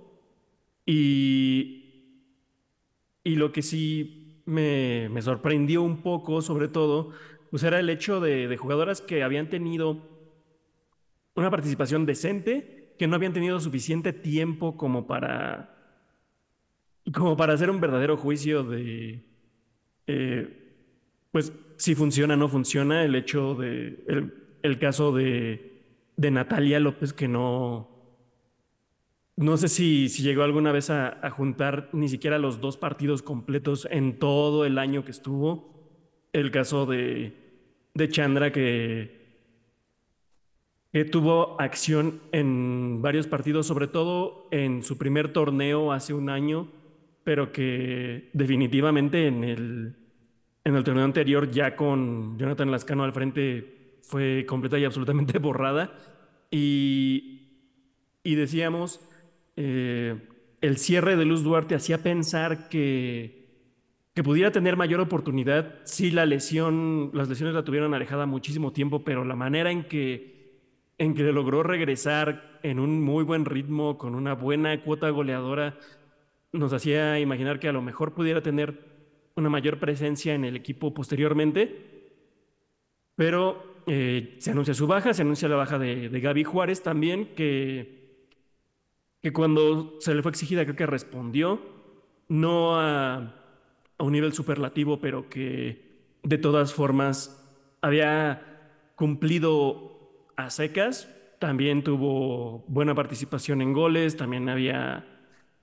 Y, 0.86 1.84
y 3.22 3.36
lo 3.36 3.52
que 3.52 3.62
sí 3.62 4.42
me, 4.46 5.10
sorprendió 5.22 5.82
un 5.82 6.02
poco, 6.02 6.42
sobre 6.42 6.68
todo, 6.68 7.10
pues 7.50 7.62
era 7.62 7.80
el 7.80 7.88
hecho 7.88 8.20
de, 8.20 8.48
de 8.48 8.56
jugadoras 8.56 9.00
que 9.00 9.22
habían 9.22 9.48
tenido 9.48 10.13
una 11.34 11.50
participación 11.50 12.06
decente, 12.06 12.94
que 12.98 13.06
no 13.06 13.16
habían 13.16 13.32
tenido 13.32 13.58
suficiente 13.60 14.12
tiempo 14.12 14.76
como 14.76 15.06
para, 15.06 15.74
como 17.12 17.36
para 17.36 17.54
hacer 17.54 17.70
un 17.70 17.80
verdadero 17.80 18.16
juicio 18.16 18.62
de, 18.62 19.24
eh, 20.06 20.64
pues, 21.32 21.52
si 21.76 21.94
funciona 21.94 22.34
o 22.34 22.36
no 22.36 22.48
funciona. 22.48 23.04
El 23.04 23.14
hecho 23.16 23.54
de, 23.54 24.30
el, 24.62 24.78
caso 24.78 25.12
de, 25.12 25.82
de, 26.16 26.30
Natalia 26.30 26.78
López, 26.78 27.12
que 27.12 27.26
no, 27.26 27.88
no 29.36 29.56
sé 29.56 29.68
si, 29.68 30.08
si 30.08 30.22
llegó 30.22 30.44
alguna 30.44 30.70
vez 30.70 30.90
a, 30.90 31.18
a 31.26 31.30
juntar 31.30 31.90
ni 31.92 32.08
siquiera 32.08 32.38
los 32.38 32.60
dos 32.60 32.76
partidos 32.76 33.22
completos 33.22 33.88
en 33.90 34.18
todo 34.18 34.64
el 34.64 34.78
año 34.78 35.04
que 35.04 35.10
estuvo. 35.10 35.72
El 36.32 36.50
caso 36.50 36.86
de, 36.86 37.32
de 37.94 38.08
Chandra, 38.08 38.52
que 38.52 39.23
que 40.94 41.04
tuvo 41.04 41.60
acción 41.60 42.20
en 42.30 43.02
varios 43.02 43.26
partidos, 43.26 43.66
sobre 43.66 43.88
todo 43.88 44.46
en 44.52 44.84
su 44.84 44.96
primer 44.96 45.32
torneo 45.32 45.90
hace 45.90 46.14
un 46.14 46.30
año, 46.30 46.68
pero 47.24 47.50
que 47.50 48.30
definitivamente 48.32 49.26
en 49.26 49.42
el, 49.42 49.96
en 50.62 50.76
el 50.76 50.84
torneo 50.84 51.04
anterior, 51.04 51.50
ya 51.50 51.74
con 51.74 52.38
Jonathan 52.38 52.70
Lascano 52.70 53.02
al 53.02 53.12
frente, 53.12 53.98
fue 54.02 54.46
completa 54.46 54.78
y 54.78 54.84
absolutamente 54.84 55.38
borrada. 55.40 55.98
Y, 56.52 57.48
y 58.22 58.36
decíamos, 58.36 59.00
eh, 59.56 60.28
el 60.60 60.76
cierre 60.76 61.16
de 61.16 61.24
Luz 61.24 61.42
Duarte 61.42 61.74
hacía 61.74 62.04
pensar 62.04 62.68
que, 62.68 63.48
que 64.14 64.22
pudiera 64.22 64.52
tener 64.52 64.76
mayor 64.76 65.00
oportunidad 65.00 65.74
si 65.82 66.12
la 66.12 66.24
lesión, 66.24 67.10
las 67.14 67.28
lesiones 67.28 67.52
la 67.52 67.64
tuvieron 67.64 67.94
alejada 67.94 68.26
muchísimo 68.26 68.72
tiempo, 68.72 69.02
pero 69.02 69.24
la 69.24 69.34
manera 69.34 69.72
en 69.72 69.88
que 69.88 70.33
en 70.98 71.14
que 71.14 71.22
logró 71.24 71.62
regresar 71.62 72.58
en 72.62 72.78
un 72.78 73.02
muy 73.02 73.24
buen 73.24 73.44
ritmo, 73.44 73.98
con 73.98 74.14
una 74.14 74.34
buena 74.34 74.82
cuota 74.82 75.10
goleadora, 75.10 75.78
nos 76.52 76.72
hacía 76.72 77.18
imaginar 77.18 77.58
que 77.58 77.68
a 77.68 77.72
lo 77.72 77.82
mejor 77.82 78.14
pudiera 78.14 78.42
tener 78.42 78.94
una 79.34 79.50
mayor 79.50 79.80
presencia 79.80 80.34
en 80.34 80.44
el 80.44 80.56
equipo 80.56 80.94
posteriormente, 80.94 82.12
pero 83.16 83.82
eh, 83.86 84.36
se 84.38 84.52
anuncia 84.52 84.74
su 84.74 84.86
baja, 84.86 85.12
se 85.12 85.22
anuncia 85.22 85.48
la 85.48 85.56
baja 85.56 85.78
de, 85.78 86.08
Gaby 86.08 86.44
Juárez 86.44 86.82
también, 86.82 87.34
que, 87.34 88.28
que 89.20 89.32
cuando 89.32 89.96
se 90.00 90.14
le 90.14 90.22
fue 90.22 90.30
exigida 90.30 90.64
creo 90.64 90.76
que 90.76 90.86
respondió, 90.86 91.60
no 92.28 92.78
a, 92.78 93.16
a 93.98 94.04
un 94.04 94.12
nivel 94.12 94.32
superlativo, 94.32 95.00
pero 95.00 95.28
que 95.28 95.84
de 96.22 96.38
todas 96.38 96.72
formas 96.72 97.44
había 97.80 98.54
cumplido 98.94 99.93
a 100.36 100.50
secas, 100.50 101.08
también 101.38 101.84
tuvo 101.84 102.64
buena 102.68 102.94
participación 102.94 103.60
en 103.62 103.72
goles, 103.72 104.16
también 104.16 104.48
había 104.48 105.06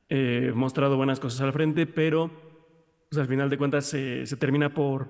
eh, 0.10 0.52
mostrado 0.54 0.98
buenas 0.98 1.20
cosas 1.20 1.42
al 1.42 1.54
frente, 1.54 1.86
pero 1.88 2.30
pues, 3.10 3.20
al 3.20 3.28
final 3.28 3.50
de 3.50 3.58
cuentas 3.58 3.86
se, 3.86 4.26
termina 4.38 4.74
por, 4.74 5.08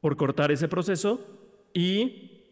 por 0.00 0.16
cortar 0.16 0.52
ese 0.52 0.68
proceso. 0.68 1.20
Y, 1.72 2.42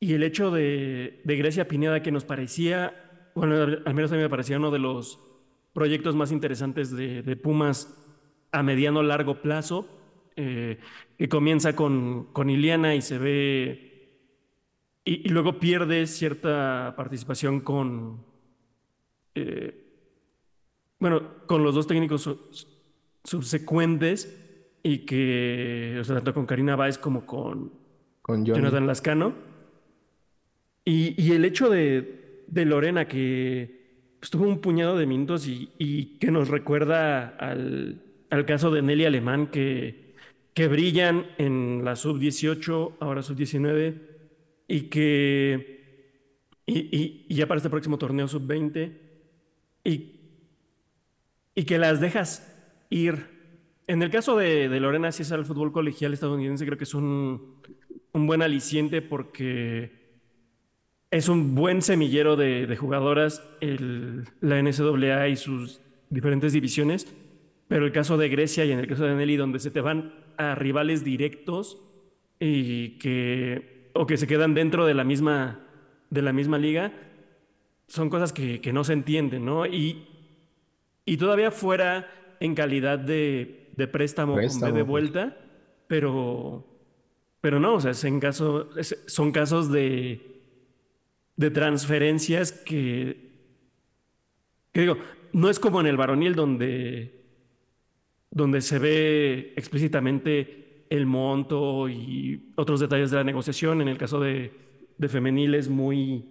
y 0.00 0.14
el 0.14 0.22
hecho 0.22 0.50
de, 0.50 1.20
de 1.24 1.36
Grecia 1.36 1.68
Pineda 1.68 2.02
que 2.02 2.12
nos 2.12 2.24
parecía, 2.24 3.30
bueno, 3.34 3.62
al 3.84 3.94
menos 3.94 4.10
a 4.12 4.16
mí 4.16 4.22
me 4.22 4.28
parecía 4.28 4.58
uno 4.58 4.70
de 4.70 4.78
los 4.78 5.20
proyectos 5.72 6.16
más 6.16 6.32
interesantes 6.32 6.90
de, 6.90 7.22
de 7.22 7.36
Pumas 7.36 8.02
a 8.50 8.62
mediano 8.62 9.02
largo 9.02 9.42
plazo, 9.42 9.86
eh, 10.36 10.78
que 11.18 11.28
comienza 11.28 11.76
con, 11.76 12.32
con 12.32 12.48
Iliana 12.50 12.94
y 12.94 13.02
se 13.02 13.18
ve 13.18 13.95
y, 15.08 15.28
luego 15.28 15.60
pierde 15.60 16.04
cierta 16.08 16.94
participación 16.96 17.60
con, 17.60 18.24
eh, 19.36 19.84
bueno, 20.98 21.46
con 21.46 21.62
los 21.62 21.76
dos 21.76 21.86
técnicos 21.86 22.28
subsecuentes 23.22 24.36
y 24.82 25.06
que, 25.06 25.98
o 26.00 26.04
sea, 26.04 26.16
tanto 26.16 26.34
con 26.34 26.46
Karina 26.46 26.74
Báez 26.74 26.98
como 26.98 27.24
con, 27.24 27.72
Con 28.20 28.44
Jonathan 28.44 28.88
Lascano. 28.88 29.34
Y, 30.84 31.14
y 31.22 31.32
el 31.32 31.44
hecho 31.44 31.70
de, 31.70 32.44
de 32.48 32.64
Lorena, 32.64 33.06
que 33.06 34.16
pues, 34.18 34.30
tuvo 34.30 34.48
un 34.48 34.60
puñado 34.60 34.98
de 34.98 35.06
minutos 35.06 35.46
y, 35.46 35.70
y 35.78 36.18
que 36.18 36.32
nos 36.32 36.48
recuerda 36.48 37.28
al, 37.28 38.02
al 38.30 38.44
caso 38.44 38.72
de 38.72 38.82
Nelly 38.82 39.04
Alemán, 39.04 39.52
que, 39.52 40.16
que 40.52 40.66
brillan 40.66 41.26
en 41.38 41.84
la 41.84 41.94
sub-18, 41.94 42.94
ahora 42.98 43.22
sub-19 43.22 44.15
y 44.68 44.82
que 44.82 45.76
y, 46.66 47.24
y, 47.28 47.34
ya 47.34 47.46
para 47.46 47.58
este 47.58 47.70
próximo 47.70 47.96
torneo 47.96 48.26
sub-20 48.26 48.92
y, 49.84 50.20
y 51.54 51.64
que 51.64 51.78
las 51.78 52.00
dejas 52.00 52.52
ir. 52.90 53.36
En 53.86 54.02
el 54.02 54.10
caso 54.10 54.36
de, 54.36 54.68
de 54.68 54.80
Lorena, 54.80 55.12
si 55.12 55.22
es 55.22 55.30
al 55.30 55.46
fútbol 55.46 55.70
colegial 55.70 56.12
estadounidense, 56.12 56.66
creo 56.66 56.76
que 56.76 56.84
es 56.84 56.94
un, 56.94 57.62
un 58.12 58.26
buen 58.26 58.42
aliciente 58.42 59.00
porque 59.00 59.92
es 61.12 61.28
un 61.28 61.54
buen 61.54 61.82
semillero 61.82 62.34
de, 62.34 62.66
de 62.66 62.76
jugadoras 62.76 63.44
el, 63.60 64.24
la 64.40 64.60
NCAA 64.60 65.28
y 65.28 65.36
sus 65.36 65.80
diferentes 66.10 66.52
divisiones. 66.52 67.06
Pero 67.68 67.86
el 67.86 67.92
caso 67.92 68.16
de 68.16 68.28
Grecia 68.28 68.64
y 68.64 68.72
en 68.72 68.80
el 68.80 68.88
caso 68.88 69.04
de 69.04 69.14
Nelly, 69.14 69.36
donde 69.36 69.60
se 69.60 69.70
te 69.70 69.80
van 69.80 70.14
a 70.36 70.56
rivales 70.56 71.04
directos 71.04 71.80
y 72.40 72.98
que 72.98 73.75
o 73.98 74.06
que 74.06 74.16
se 74.16 74.26
quedan 74.26 74.54
dentro 74.54 74.86
de 74.86 74.94
la 74.94 75.04
misma, 75.04 75.60
de 76.10 76.22
la 76.22 76.32
misma 76.32 76.58
liga, 76.58 76.92
son 77.88 78.10
cosas 78.10 78.32
que, 78.32 78.60
que 78.60 78.72
no 78.72 78.84
se 78.84 78.92
entienden, 78.92 79.44
¿no? 79.44 79.66
Y, 79.66 80.06
y 81.04 81.16
todavía 81.16 81.50
fuera 81.50 82.10
en 82.40 82.54
calidad 82.54 82.98
de, 82.98 83.70
de 83.76 83.88
préstamo, 83.88 84.34
Préstamo, 84.34 84.66
con 84.66 84.72
B 84.74 84.78
de 84.78 84.84
pues. 84.84 84.90
vuelta, 84.90 85.36
pero, 85.86 86.66
pero 87.40 87.60
no, 87.60 87.74
o 87.74 87.80
sea, 87.80 87.92
es 87.92 88.04
en 88.04 88.20
caso, 88.20 88.70
es- 88.76 89.02
son 89.06 89.32
casos 89.32 89.70
de, 89.70 90.20
de 91.36 91.50
transferencias 91.50 92.52
que, 92.52 93.30
que 94.72 94.80
digo, 94.80 94.98
no 95.32 95.48
es 95.48 95.58
como 95.58 95.80
en 95.80 95.86
el 95.86 95.96
varonil 95.96 96.34
donde, 96.34 97.24
donde 98.30 98.60
se 98.60 98.78
ve 98.78 99.52
explícitamente 99.56 100.65
el 100.90 101.06
monto 101.06 101.88
y 101.88 102.52
otros 102.56 102.80
detalles 102.80 103.10
de 103.10 103.16
la 103.18 103.24
negociación. 103.24 103.80
En 103.82 103.88
el 103.88 103.98
caso 103.98 104.20
de, 104.20 104.52
de 104.98 105.08
femenil 105.08 105.54
es 105.54 105.68
muy, 105.68 106.24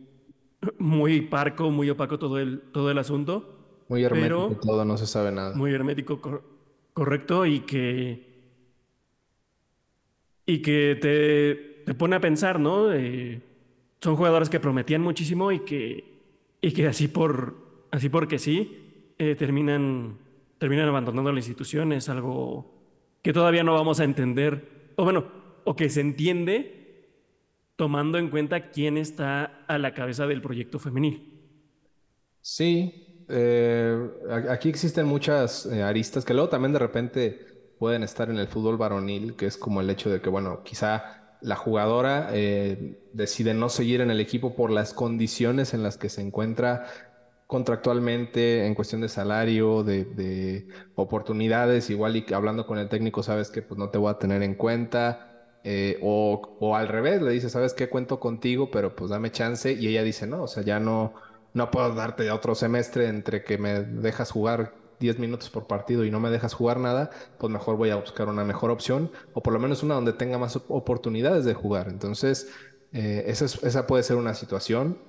muy 0.80 1.22
parco, 1.22 1.70
muy 1.72 1.90
opaco 1.90 2.18
todo 2.20 2.40
el, 2.40 2.62
todo 2.72 2.90
el 2.92 2.98
asunto, 2.98 3.84
Muy 3.90 4.04
hermético 4.04 4.48
Pero- 4.50 4.60
todo, 4.62 4.86
no 4.86 4.98
se 4.98 5.06
sabe 5.08 5.32
nada. 5.32 5.56
muy 5.56 5.72
hermético, 5.74 6.20
cor- 6.22 6.44
correcto, 6.94 7.46
y 7.46 7.60
que, 7.62 8.34
y 10.46 10.62
que 10.62 10.98
te, 11.02 11.84
te 11.86 11.94
pone 11.96 12.16
a 12.16 12.20
pensar, 12.22 12.60
¿no? 12.60 12.92
Eh, 12.94 13.42
son 14.02 14.16
jugadores 14.16 14.50
que 14.50 14.60
prometían 14.60 15.02
muchísimo 15.02 15.52
y 15.52 15.60
que, 15.62 16.04
y 16.62 16.72
que 16.72 16.88
así, 16.88 17.08
por, 17.08 17.56
así 17.92 18.10
porque 18.10 18.38
sí, 18.40 19.14
eh, 19.18 19.36
terminan, 19.36 20.18
terminan 20.58 20.88
abandonando 20.88 21.32
la 21.32 21.40
institución. 21.40 21.92
Es 21.94 22.10
algo 22.10 22.72
que 23.25 23.34
todavía 23.34 23.63
no 23.63 23.74
vamos 23.74 24.00
a 24.00 24.03
entender, 24.03 24.94
o 24.98 25.03
bueno, 25.03 25.25
o 25.63 25.75
que 25.75 25.89
se 25.89 26.00
entiende 26.00 27.10
tomando 27.75 28.20
en 28.20 28.29
cuenta 28.29 28.70
quién 28.70 29.00
está 29.00 29.65
a 29.67 29.79
la 29.79 29.96
cabeza 29.96 30.27
del 30.27 30.44
proyecto 30.44 30.77
femenil. 30.77 31.34
Sí, 32.41 33.25
eh, 33.27 33.98
aquí 34.48 34.70
existen 34.70 35.08
muchas 35.08 35.65
eh, 35.65 35.82
aristas 35.82 36.24
que 36.24 36.36
luego 36.36 36.50
también 36.50 36.74
de 36.74 36.77
repente 36.77 37.74
pueden 37.79 38.03
estar 38.03 38.29
en 38.29 38.38
el 38.38 38.48
fútbol 38.48 38.77
varonil, 38.77 39.36
que 39.36 39.48
es 39.48 39.58
como 39.58 39.82
el 39.82 39.89
hecho 39.89 40.12
de 40.12 40.22
que, 40.22 40.29
bueno, 40.29 40.62
quizá 40.63 41.39
la 41.41 41.55
jugadora 41.55 42.29
eh, 42.32 43.10
decide 43.13 43.55
no 43.55 43.70
seguir 43.70 44.01
en 44.01 44.12
el 44.12 44.20
equipo 44.20 44.55
por 44.55 44.70
las 44.70 44.94
condiciones 44.94 45.74
en 45.74 45.82
las 45.82 45.98
que 45.98 46.10
se 46.10 46.22
encuentra 46.22 46.86
contractualmente 47.48 48.66
en 48.66 48.74
cuestión 48.75 49.02
de 49.02 49.10
salario, 49.10 49.84
de, 49.84 50.06
de 50.06 50.68
oportunidades, 50.96 51.90
igual 51.90 52.16
y 52.16 52.25
que 52.25 52.36
hablando 52.36 52.66
con 52.66 52.78
el 52.80 52.90
técnico 52.90 53.24
sabes 53.24 53.52
que 53.52 53.62
pues 53.62 53.78
no 53.78 53.90
te 53.90 53.98
voy 53.98 54.12
a 54.12 54.18
tener 54.18 54.42
en 54.44 54.56
cuenta, 54.56 55.20
eh, 55.64 55.98
o, 56.02 56.42
o 56.60 56.75
al 56.75 56.88
revés, 56.88 57.22
le 57.22 57.32
dice, 57.32 57.50
sabes 57.50 57.74
qué, 57.74 57.90
cuento 57.90 58.20
contigo, 58.20 58.70
pero 58.72 58.96
pues 58.96 59.10
dame 59.12 59.32
chance, 59.32 59.72
y 59.74 59.88
ella 59.88 60.04
dice, 60.04 60.28
no, 60.28 60.44
o 60.44 60.48
sea, 60.48 60.64
ya 60.64 60.80
no, 60.80 61.14
no 61.54 61.72
puedo 61.72 61.94
darte 61.94 62.30
otro 62.32 62.56
semestre 62.56 63.08
entre 63.08 63.44
que 63.44 63.58
me 63.58 63.82
dejas 63.84 64.32
jugar 64.32 64.75
10 65.00 65.20
minutos 65.20 65.50
por 65.50 65.68
partido 65.68 66.06
y 66.06 66.12
no 66.12 66.20
me 66.20 66.30
dejas 66.30 66.54
jugar 66.54 66.80
nada, 66.80 67.10
pues 67.38 67.52
mejor 67.52 67.75
voy 67.78 67.90
a 67.90 67.96
buscar 67.98 68.28
una 68.30 68.44
mejor 68.46 68.72
opción, 68.72 69.12
o 69.34 69.42
por 69.42 69.54
lo 69.54 69.60
menos 69.60 69.84
una 69.84 69.96
donde 69.96 70.14
tenga 70.14 70.38
más 70.38 70.56
op- 70.56 70.70
oportunidades 70.72 71.46
de 71.46 71.54
jugar. 71.54 71.88
Entonces, 71.90 72.48
eh, 72.92 73.24
esa, 73.28 73.46
es- 73.46 73.62
esa 73.64 73.88
puede 73.88 74.04
ser 74.04 74.18
una 74.18 74.34
situación. 74.34 75.02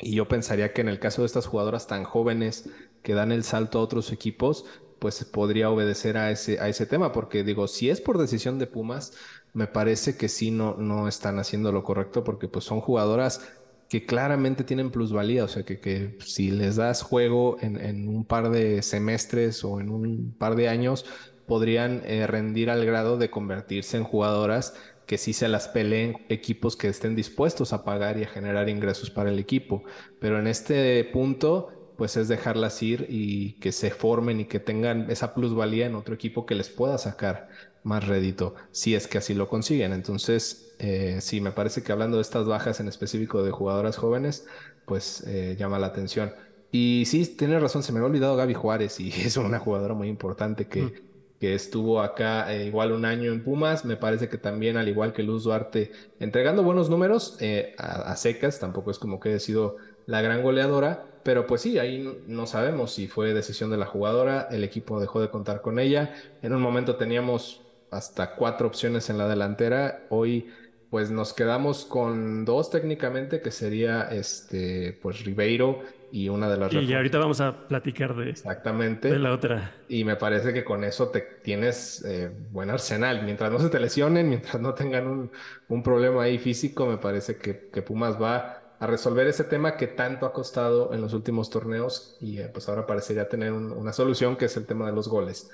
Y 0.00 0.14
yo 0.14 0.28
pensaría 0.28 0.72
que 0.72 0.80
en 0.80 0.88
el 0.88 1.00
caso 1.00 1.22
de 1.22 1.26
estas 1.26 1.46
jugadoras 1.46 1.86
tan 1.86 2.04
jóvenes 2.04 2.68
que 3.02 3.14
dan 3.14 3.32
el 3.32 3.44
salto 3.44 3.78
a 3.78 3.82
otros 3.82 4.12
equipos, 4.12 4.64
pues 4.98 5.24
podría 5.24 5.70
obedecer 5.70 6.16
a 6.16 6.30
ese, 6.30 6.60
a 6.60 6.68
ese 6.68 6.86
tema, 6.86 7.12
porque 7.12 7.44
digo, 7.44 7.68
si 7.68 7.90
es 7.90 8.00
por 8.00 8.18
decisión 8.18 8.58
de 8.58 8.66
Pumas, 8.66 9.12
me 9.52 9.66
parece 9.66 10.16
que 10.16 10.28
sí 10.28 10.50
no, 10.50 10.76
no 10.76 11.08
están 11.08 11.38
haciendo 11.38 11.72
lo 11.72 11.82
correcto, 11.84 12.24
porque 12.24 12.48
pues 12.48 12.64
son 12.64 12.80
jugadoras 12.80 13.48
que 13.88 14.04
claramente 14.04 14.64
tienen 14.64 14.90
plusvalía, 14.90 15.44
o 15.44 15.48
sea, 15.48 15.64
que, 15.64 15.80
que 15.80 16.16
si 16.20 16.50
les 16.50 16.76
das 16.76 17.02
juego 17.02 17.56
en, 17.60 17.80
en 17.80 18.08
un 18.08 18.24
par 18.24 18.50
de 18.50 18.82
semestres 18.82 19.64
o 19.64 19.80
en 19.80 19.90
un 19.90 20.34
par 20.38 20.56
de 20.56 20.68
años, 20.68 21.06
podrían 21.46 22.02
eh, 22.04 22.26
rendir 22.26 22.70
al 22.70 22.84
grado 22.84 23.16
de 23.16 23.30
convertirse 23.30 23.96
en 23.96 24.04
jugadoras 24.04 24.74
que 25.08 25.18
sí 25.18 25.32
se 25.32 25.48
las 25.48 25.68
peleen 25.68 26.26
equipos 26.28 26.76
que 26.76 26.88
estén 26.88 27.16
dispuestos 27.16 27.72
a 27.72 27.82
pagar 27.84 28.18
y 28.18 28.24
a 28.24 28.28
generar 28.28 28.68
ingresos 28.68 29.10
para 29.10 29.30
el 29.30 29.38
equipo. 29.38 29.82
Pero 30.20 30.38
en 30.38 30.46
este 30.46 31.02
punto, 31.04 31.92
pues 31.96 32.18
es 32.18 32.28
dejarlas 32.28 32.82
ir 32.82 33.06
y 33.08 33.54
que 33.54 33.72
se 33.72 33.90
formen 33.90 34.40
y 34.40 34.44
que 34.44 34.60
tengan 34.60 35.10
esa 35.10 35.34
plusvalía 35.34 35.86
en 35.86 35.94
otro 35.96 36.14
equipo 36.14 36.44
que 36.46 36.54
les 36.54 36.68
pueda 36.68 36.98
sacar 36.98 37.48
más 37.84 38.06
rédito, 38.06 38.54
si 38.70 38.94
es 38.94 39.08
que 39.08 39.18
así 39.18 39.32
lo 39.34 39.48
consiguen. 39.48 39.94
Entonces, 39.94 40.74
eh, 40.78 41.18
sí, 41.22 41.40
me 41.40 41.52
parece 41.52 41.82
que 41.82 41.92
hablando 41.92 42.18
de 42.18 42.22
estas 42.22 42.46
bajas 42.46 42.80
en 42.80 42.88
específico 42.88 43.42
de 43.42 43.50
jugadoras 43.50 43.96
jóvenes, 43.96 44.46
pues 44.84 45.24
eh, 45.26 45.56
llama 45.58 45.78
la 45.78 45.86
atención. 45.88 46.34
Y 46.70 47.04
sí, 47.06 47.24
tienes 47.36 47.62
razón, 47.62 47.82
se 47.82 47.92
me 47.92 47.98
había 47.98 48.08
olvidado 48.08 48.36
Gaby 48.36 48.54
Juárez 48.54 49.00
y 49.00 49.08
es 49.22 49.38
una 49.38 49.58
jugadora 49.58 49.94
muy 49.94 50.08
importante 50.08 50.68
que, 50.68 50.82
Mm. 50.82 51.07
Que 51.38 51.54
estuvo 51.54 52.00
acá 52.00 52.52
eh, 52.54 52.66
igual 52.66 52.92
un 52.92 53.04
año 53.04 53.32
en 53.32 53.42
Pumas. 53.44 53.84
Me 53.84 53.96
parece 53.96 54.28
que 54.28 54.38
también, 54.38 54.76
al 54.76 54.88
igual 54.88 55.12
que 55.12 55.22
Luz 55.22 55.44
Duarte, 55.44 55.92
entregando 56.18 56.62
buenos 56.62 56.90
números 56.90 57.36
eh, 57.40 57.74
a, 57.78 58.14
secas, 58.16 58.58
tampoco 58.58 58.90
es 58.90 58.98
como 58.98 59.20
que 59.20 59.30
haya 59.30 59.38
sido 59.40 59.76
la 60.06 60.20
gran 60.22 60.42
goleadora, 60.42 61.12
pero 61.22 61.46
pues 61.46 61.60
sí, 61.62 61.78
ahí 61.78 61.98
no- 61.98 62.14
no 62.26 62.46
sabemos 62.46 62.92
si 62.94 63.08
fue 63.08 63.34
decisión 63.34 63.70
de 63.70 63.76
la 63.76 63.86
jugadora, 63.86 64.48
el 64.50 64.64
equipo 64.64 65.00
dejó 65.00 65.20
de 65.20 65.30
contar 65.30 65.60
con 65.60 65.78
ella. 65.78 66.12
En 66.42 66.52
un 66.54 66.62
momento 66.62 66.96
teníamos 66.96 67.68
hasta 67.90 68.34
cuatro 68.34 68.66
opciones 68.68 69.10
en 69.10 69.18
la 69.18 69.28
delantera, 69.28 70.06
hoy 70.08 70.50
pues 70.88 71.10
nos 71.10 71.34
quedamos 71.34 71.84
con 71.84 72.44
dos 72.44 72.70
técnicamente, 72.70 73.40
que 73.42 73.50
sería 73.50 74.02
este, 74.10 74.98
pues 75.02 75.22
Ribeiro 75.24 75.80
y 76.10 76.28
una 76.28 76.48
de 76.48 76.56
las 76.56 76.72
Y 76.72 76.94
ahorita 76.94 77.18
vamos 77.18 77.40
a 77.40 77.68
platicar 77.68 78.14
de, 78.16 78.30
Exactamente. 78.30 79.10
de 79.10 79.18
la 79.18 79.32
otra. 79.32 79.74
Y 79.88 80.04
me 80.04 80.16
parece 80.16 80.52
que 80.52 80.64
con 80.64 80.84
eso 80.84 81.08
te 81.08 81.20
tienes 81.20 82.04
eh, 82.04 82.30
buen 82.50 82.70
arsenal. 82.70 83.22
Mientras 83.24 83.50
no 83.50 83.58
se 83.58 83.68
te 83.68 83.78
lesionen, 83.78 84.28
mientras 84.28 84.60
no 84.60 84.74
tengan 84.74 85.06
un, 85.06 85.30
un 85.68 85.82
problema 85.82 86.22
ahí 86.22 86.38
físico, 86.38 86.86
me 86.86 86.98
parece 86.98 87.36
que, 87.36 87.68
que, 87.72 87.82
Pumas 87.82 88.20
va 88.20 88.62
a 88.78 88.86
resolver 88.86 89.26
ese 89.26 89.44
tema 89.44 89.76
que 89.76 89.88
tanto 89.88 90.26
ha 90.26 90.32
costado 90.32 90.94
en 90.94 91.00
los 91.00 91.12
últimos 91.12 91.50
torneos 91.50 92.16
y 92.20 92.38
eh, 92.38 92.48
pues 92.52 92.68
ahora 92.68 92.86
parecería 92.86 93.28
tener 93.28 93.52
un, 93.52 93.72
una 93.72 93.92
solución 93.92 94.36
que 94.36 94.46
es 94.46 94.56
el 94.56 94.66
tema 94.66 94.86
de 94.86 94.92
los 94.92 95.08
goles. 95.08 95.50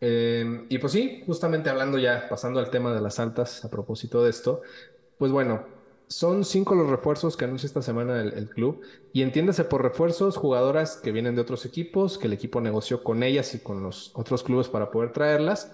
Eh, 0.00 0.66
y 0.68 0.78
pues 0.78 0.92
sí, 0.92 1.22
justamente 1.24 1.70
hablando 1.70 1.98
ya, 1.98 2.28
pasando 2.28 2.60
al 2.60 2.70
tema 2.70 2.92
de 2.92 3.00
las 3.00 3.18
altas 3.20 3.64
a 3.64 3.70
propósito 3.70 4.22
de 4.24 4.30
esto, 4.30 4.62
pues 5.18 5.32
bueno, 5.32 5.64
son 6.08 6.44
cinco 6.44 6.74
los 6.74 6.88
refuerzos 6.88 7.36
que 7.36 7.44
anuncia 7.44 7.66
esta 7.66 7.82
semana 7.82 8.20
el, 8.20 8.48
club. 8.48 8.82
Y 9.12 9.22
entiéndase 9.22 9.64
por 9.64 9.82
refuerzos, 9.82 10.36
jugadoras 10.36 10.96
que 10.96 11.12
vienen 11.12 11.34
de 11.34 11.40
otros 11.40 11.64
equipos, 11.64 12.18
que 12.18 12.26
el 12.26 12.32
equipo 12.32 12.60
negoció 12.60 13.02
con 13.02 13.22
ellas 13.22 13.54
y 13.54 13.60
con 13.60 13.82
los 13.82 14.10
otros 14.14 14.42
clubes 14.42 14.68
para 14.68 14.90
poder 14.90 15.12
traerlas. 15.12 15.72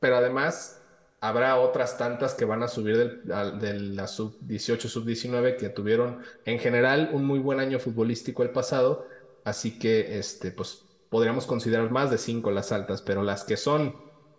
Pero 0.00 0.16
además 0.16 0.80
habrá 1.20 1.58
otras 1.58 1.98
tantas 1.98 2.34
que 2.34 2.46
van 2.46 2.62
a 2.62 2.68
subir 2.68 3.22
de 3.22 3.80
la 3.80 4.06
sub-18, 4.06 4.88
sub-19, 4.88 5.56
que 5.56 5.68
tuvieron 5.68 6.20
en 6.46 6.58
general 6.58 7.10
un 7.12 7.24
muy 7.24 7.38
buen 7.38 7.60
año 7.60 7.78
futbolístico 7.78 8.42
el 8.42 8.50
pasado. 8.50 9.06
Así 9.44 9.78
que 9.78 10.18
este, 10.18 10.50
pues, 10.50 10.84
podríamos 11.10 11.46
considerar 11.46 11.90
más 11.90 12.10
de 12.10 12.18
cinco 12.18 12.50
las 12.50 12.72
altas, 12.72 13.02
pero 13.02 13.22
las 13.22 13.44
que 13.44 13.56
son 13.56 13.94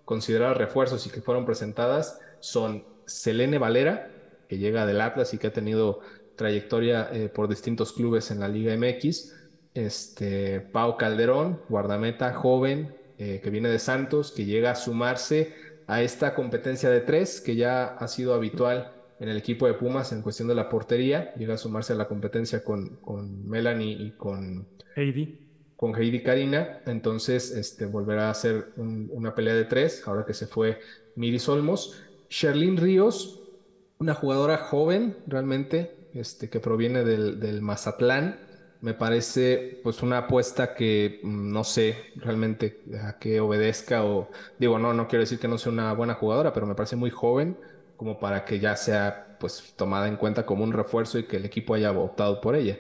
consideradas 0.06 0.58
refuerzos 0.58 1.06
y 1.06 1.10
que 1.10 1.22
fueron 1.22 1.46
presentadas 1.46 2.20
son 2.40 2.84
Selene 3.06 3.60
Valera, 3.60 4.10
que 4.52 4.58
llega 4.58 4.86
del 4.86 5.00
Atlas 5.00 5.34
y 5.34 5.38
que 5.38 5.48
ha 5.48 5.54
tenido 5.54 6.02
trayectoria 6.36 7.10
eh, 7.14 7.30
por 7.30 7.48
distintos 7.48 7.94
clubes 7.94 8.32
en 8.32 8.42
la 8.42 8.50
Liga 8.50 8.76
MX. 8.76 9.34
Este, 9.74 10.60
Pau 10.60 10.98
Calderón, 10.98 11.62
guardameta 11.70 12.34
joven, 12.34 12.94
eh, 13.18 13.40
que 13.42 13.50
viene 13.50 13.70
de 13.70 13.80
Santos, 13.80 14.34
que 14.34 14.44
llega 14.44 14.72
a 14.72 14.76
sumarse 14.76 15.54
a 15.88 16.02
esta 16.02 16.36
competencia 16.36 16.90
de 16.90 17.00
tres 17.00 17.40
que 17.40 17.56
ya 17.56 17.86
ha 17.86 18.10
sido 18.10 18.34
habitual 18.34 18.92
en 19.22 19.30
el 19.30 19.38
equipo 19.38 19.68
de 19.68 19.74
Pumas 19.74 20.12
en 20.12 20.22
cuestión 20.22 20.50
de 20.50 20.56
la 20.56 20.68
portería. 20.68 21.34
Llega 21.36 21.54
a 21.54 21.58
sumarse 21.58 21.94
a 21.94 21.96
la 21.96 22.10
competencia 22.10 22.62
con, 22.62 22.98
con 22.98 23.48
Melanie 23.48 23.94
y 23.94 24.12
con 24.18 24.68
Heidi. 24.98 25.48
Con 25.78 25.96
Heidi 25.96 26.22
Karina. 26.24 26.82
Entonces, 26.86 27.52
este, 27.52 27.86
volverá 27.86 28.30
a 28.30 28.34
ser 28.34 28.74
una 28.76 29.34
pelea 29.34 29.54
de 29.56 29.64
tres, 29.64 30.06
ahora 30.06 30.26
que 30.26 30.34
se 30.34 30.46
fue 30.46 30.80
Miris 31.16 31.48
Olmos. 31.48 32.04
Sherlyn 32.30 32.76
Ríos, 32.76 33.41
una 34.02 34.16
jugadora 34.16 34.58
joven 34.58 35.16
realmente, 35.28 35.96
este, 36.16 36.50
que 36.50 36.60
proviene 36.60 37.04
del, 37.04 37.62
Mazatlán. 37.62 38.40
Me 38.82 38.96
parece 38.96 39.80
pues 39.84 40.02
una 40.02 40.18
apuesta 40.18 40.74
que 40.74 41.20
mm, 41.22 41.52
no 41.54 41.64
sé 41.64 41.96
realmente 42.16 42.82
a 43.04 43.20
qué 43.20 43.40
obedezca 43.40 44.04
o 44.04 44.32
digo, 44.58 44.80
no, 44.80 44.92
no 44.94 45.08
quiero 45.08 45.22
decir 45.22 45.38
que 45.38 45.48
no 45.48 45.60
sea 45.60 45.72
una 45.72 45.94
buena 45.94 46.16
jugadora, 46.16 46.52
pero 46.52 46.66
me 46.66 46.74
parece 46.74 46.96
muy 46.96 47.12
joven 47.12 47.56
como 47.96 48.20
para 48.20 48.44
que 48.44 48.60
ya 48.60 48.76
sea 48.76 49.38
pues 49.40 49.74
tomada 49.76 50.08
en 50.08 50.16
cuenta 50.18 50.48
como 50.48 50.64
un 50.64 50.74
refuerzo 50.74 51.20
y 51.20 51.26
que 51.26 51.38
el 51.38 51.46
equipo 51.46 51.76
haya 51.76 51.92
optado 51.92 52.42
por 52.42 52.56
ella. 52.56 52.80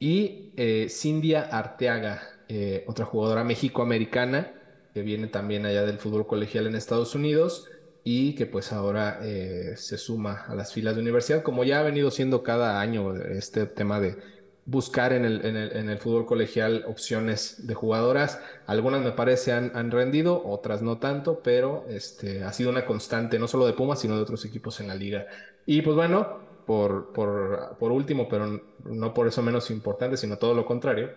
Y 0.00 0.52
eh, 0.56 0.88
Cindia 0.90 1.42
Arteaga, 1.42 2.22
eh, 2.48 2.84
otra 2.88 3.04
jugadora 3.04 3.44
mexicoamericana 3.44 4.52
que 4.92 5.02
viene 5.02 5.28
también 5.28 5.64
allá 5.64 5.86
del 5.86 5.98
fútbol 5.98 6.26
colegial 6.26 6.66
en 6.66 6.74
Estados 6.74 7.14
Unidos 7.14 7.68
y 8.08 8.36
que 8.36 8.46
pues 8.46 8.72
ahora 8.72 9.18
eh, 9.20 9.74
se 9.76 9.98
suma 9.98 10.44
a 10.46 10.54
las 10.54 10.72
filas 10.72 10.94
de 10.94 11.02
universidad, 11.02 11.42
como 11.42 11.64
ya 11.64 11.80
ha 11.80 11.82
venido 11.82 12.12
siendo 12.12 12.44
cada 12.44 12.80
año 12.80 13.16
este 13.16 13.66
tema 13.66 13.98
de 13.98 14.16
buscar 14.64 15.12
en 15.12 15.24
el, 15.24 15.44
en 15.44 15.56
el, 15.56 15.76
en 15.76 15.90
el 15.90 15.98
fútbol 15.98 16.24
colegial 16.24 16.84
opciones 16.86 17.66
de 17.66 17.74
jugadoras. 17.74 18.38
Algunas 18.68 19.02
me 19.02 19.10
parece 19.10 19.50
han, 19.50 19.72
han, 19.74 19.90
rendido, 19.90 20.40
otras 20.46 20.82
no 20.82 20.98
tanto, 20.98 21.40
pero 21.42 21.84
este, 21.88 22.44
ha 22.44 22.52
sido 22.52 22.70
una 22.70 22.86
constante, 22.86 23.40
no 23.40 23.48
solo 23.48 23.66
de 23.66 23.72
Pumas, 23.72 23.98
sino 23.98 24.14
de 24.14 24.22
otros 24.22 24.44
equipos 24.44 24.78
en 24.78 24.86
la 24.86 24.94
liga. 24.94 25.26
Y 25.66 25.82
pues 25.82 25.96
bueno, 25.96 26.38
por, 26.64 27.12
por, 27.12 27.76
por 27.76 27.90
último, 27.90 28.28
pero 28.28 28.62
no 28.84 29.14
por 29.14 29.26
eso 29.26 29.42
menos 29.42 29.68
importante, 29.72 30.16
sino 30.16 30.38
todo 30.38 30.54
lo 30.54 30.64
contrario, 30.64 31.10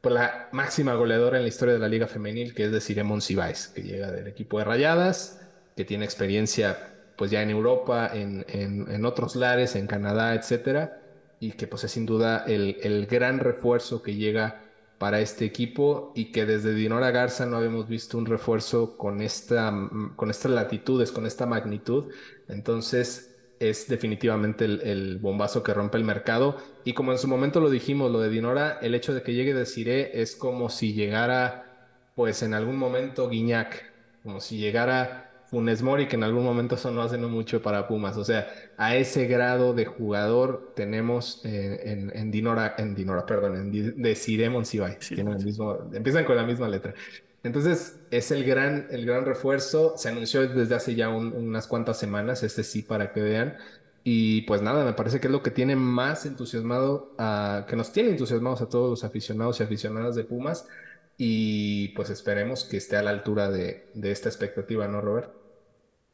pues 0.00 0.14
la 0.14 0.48
máxima 0.52 0.94
goleadora 0.94 1.36
en 1.36 1.42
la 1.42 1.50
historia 1.50 1.74
de 1.74 1.80
la 1.80 1.88
liga 1.88 2.06
femenil, 2.06 2.54
que 2.54 2.64
es 2.64 2.72
de 2.72 2.80
Ciremon 2.80 3.20
Cibáez, 3.20 3.68
que 3.68 3.82
llega 3.82 4.10
del 4.10 4.26
equipo 4.26 4.58
de 4.58 4.64
Rayadas, 4.64 5.36
que 5.80 5.86
tiene 5.86 6.04
experiencia 6.04 6.92
pues 7.16 7.30
ya 7.30 7.40
en 7.40 7.48
Europa, 7.48 8.10
en, 8.12 8.44
en, 8.48 9.04
otros 9.06 9.34
lares, 9.34 9.76
en 9.76 9.86
Canadá, 9.86 10.34
etcétera, 10.34 11.00
y 11.38 11.52
que 11.52 11.66
pues 11.66 11.84
es 11.84 11.92
sin 11.92 12.04
duda 12.04 12.44
el, 12.46 12.76
el, 12.82 13.06
gran 13.06 13.38
refuerzo 13.38 14.02
que 14.02 14.14
llega 14.14 14.60
para 14.98 15.20
este 15.20 15.46
equipo 15.46 16.12
y 16.14 16.32
que 16.32 16.44
desde 16.44 16.74
Dinora 16.74 17.10
Garza 17.12 17.46
no 17.46 17.56
habíamos 17.56 17.88
visto 17.88 18.18
un 18.18 18.26
refuerzo 18.26 18.98
con, 18.98 19.22
esta, 19.22 19.72
con 20.16 20.28
estas 20.28 20.52
latitudes, 20.52 21.12
con 21.12 21.24
esta 21.24 21.46
magnitud. 21.46 22.12
Entonces 22.46 23.34
es 23.58 23.88
definitivamente 23.88 24.66
el, 24.66 24.82
el, 24.82 25.18
bombazo 25.18 25.62
que 25.62 25.72
rompe 25.72 25.96
el 25.96 26.04
mercado. 26.04 26.58
Y 26.84 26.92
como 26.92 27.12
en 27.12 27.18
su 27.18 27.26
momento 27.26 27.60
lo 27.60 27.70
dijimos, 27.70 28.10
lo 28.10 28.20
de 28.20 28.28
Dinora, 28.28 28.78
el 28.82 28.94
hecho 28.94 29.14
de 29.14 29.22
que 29.22 29.32
llegue 29.32 29.54
de 29.54 29.64
Cire 29.64 30.20
es 30.20 30.36
como 30.36 30.68
si 30.68 30.92
llegara, 30.92 31.88
pues 32.14 32.42
en 32.42 32.52
algún 32.52 32.76
momento 32.76 33.30
Guiñac, 33.30 33.90
como 34.22 34.40
si 34.40 34.58
llegara 34.58 35.29
Funes 35.50 35.82
Mori, 35.82 36.06
que 36.06 36.14
en 36.14 36.22
algún 36.22 36.44
momento 36.44 36.76
sonó 36.76 37.02
hace 37.02 37.18
no 37.18 37.28
mucho 37.28 37.60
para 37.60 37.88
Pumas. 37.88 38.16
O 38.16 38.24
sea, 38.24 38.48
a 38.76 38.94
ese 38.94 39.26
grado 39.26 39.74
de 39.74 39.84
jugador 39.84 40.72
tenemos 40.76 41.40
eh, 41.44 42.10
en, 42.14 42.30
Dinora, 42.30 42.76
en 42.78 42.94
Dinora, 42.94 43.26
perdón, 43.26 43.56
en 43.56 44.00
Desiree 44.00 44.48
Monsivay. 44.48 44.98
Tienen 45.00 45.34
el 45.34 45.44
mismo, 45.44 45.76
empiezan 45.92 46.24
con 46.24 46.36
la 46.36 46.44
misma 46.44 46.68
letra. 46.68 46.94
Entonces, 47.42 47.98
es 48.12 48.30
el 48.30 48.44
gran, 48.44 48.86
el 48.90 49.04
gran 49.04 49.24
refuerzo. 49.24 49.94
Se 49.96 50.08
anunció 50.08 50.46
desde 50.46 50.76
hace 50.76 50.94
ya 50.94 51.08
unas 51.08 51.66
cuantas 51.66 51.98
semanas, 51.98 52.44
este 52.44 52.62
sí, 52.62 52.82
para 52.82 53.12
que 53.12 53.20
vean. 53.20 53.56
Y 54.04 54.42
pues 54.42 54.62
nada, 54.62 54.84
me 54.84 54.92
parece 54.92 55.18
que 55.18 55.26
es 55.26 55.32
lo 55.32 55.42
que 55.42 55.50
tiene 55.50 55.74
más 55.74 56.26
entusiasmado, 56.26 57.12
a, 57.18 57.66
que 57.68 57.74
nos 57.74 57.92
tiene 57.92 58.10
entusiasmados 58.10 58.62
a 58.62 58.68
todos 58.68 58.88
los 58.88 59.02
aficionados 59.02 59.58
y 59.58 59.64
aficionadas 59.64 60.14
de 60.14 60.22
Pumas. 60.22 60.68
Y 61.16 61.88
pues 61.88 62.08
esperemos 62.08 62.64
que 62.64 62.76
esté 62.76 62.96
a 62.96 63.02
la 63.02 63.10
altura 63.10 63.50
de, 63.50 63.90
de 63.94 64.12
esta 64.12 64.28
expectativa, 64.28 64.86
¿no, 64.86 65.00
Robert? 65.00 65.39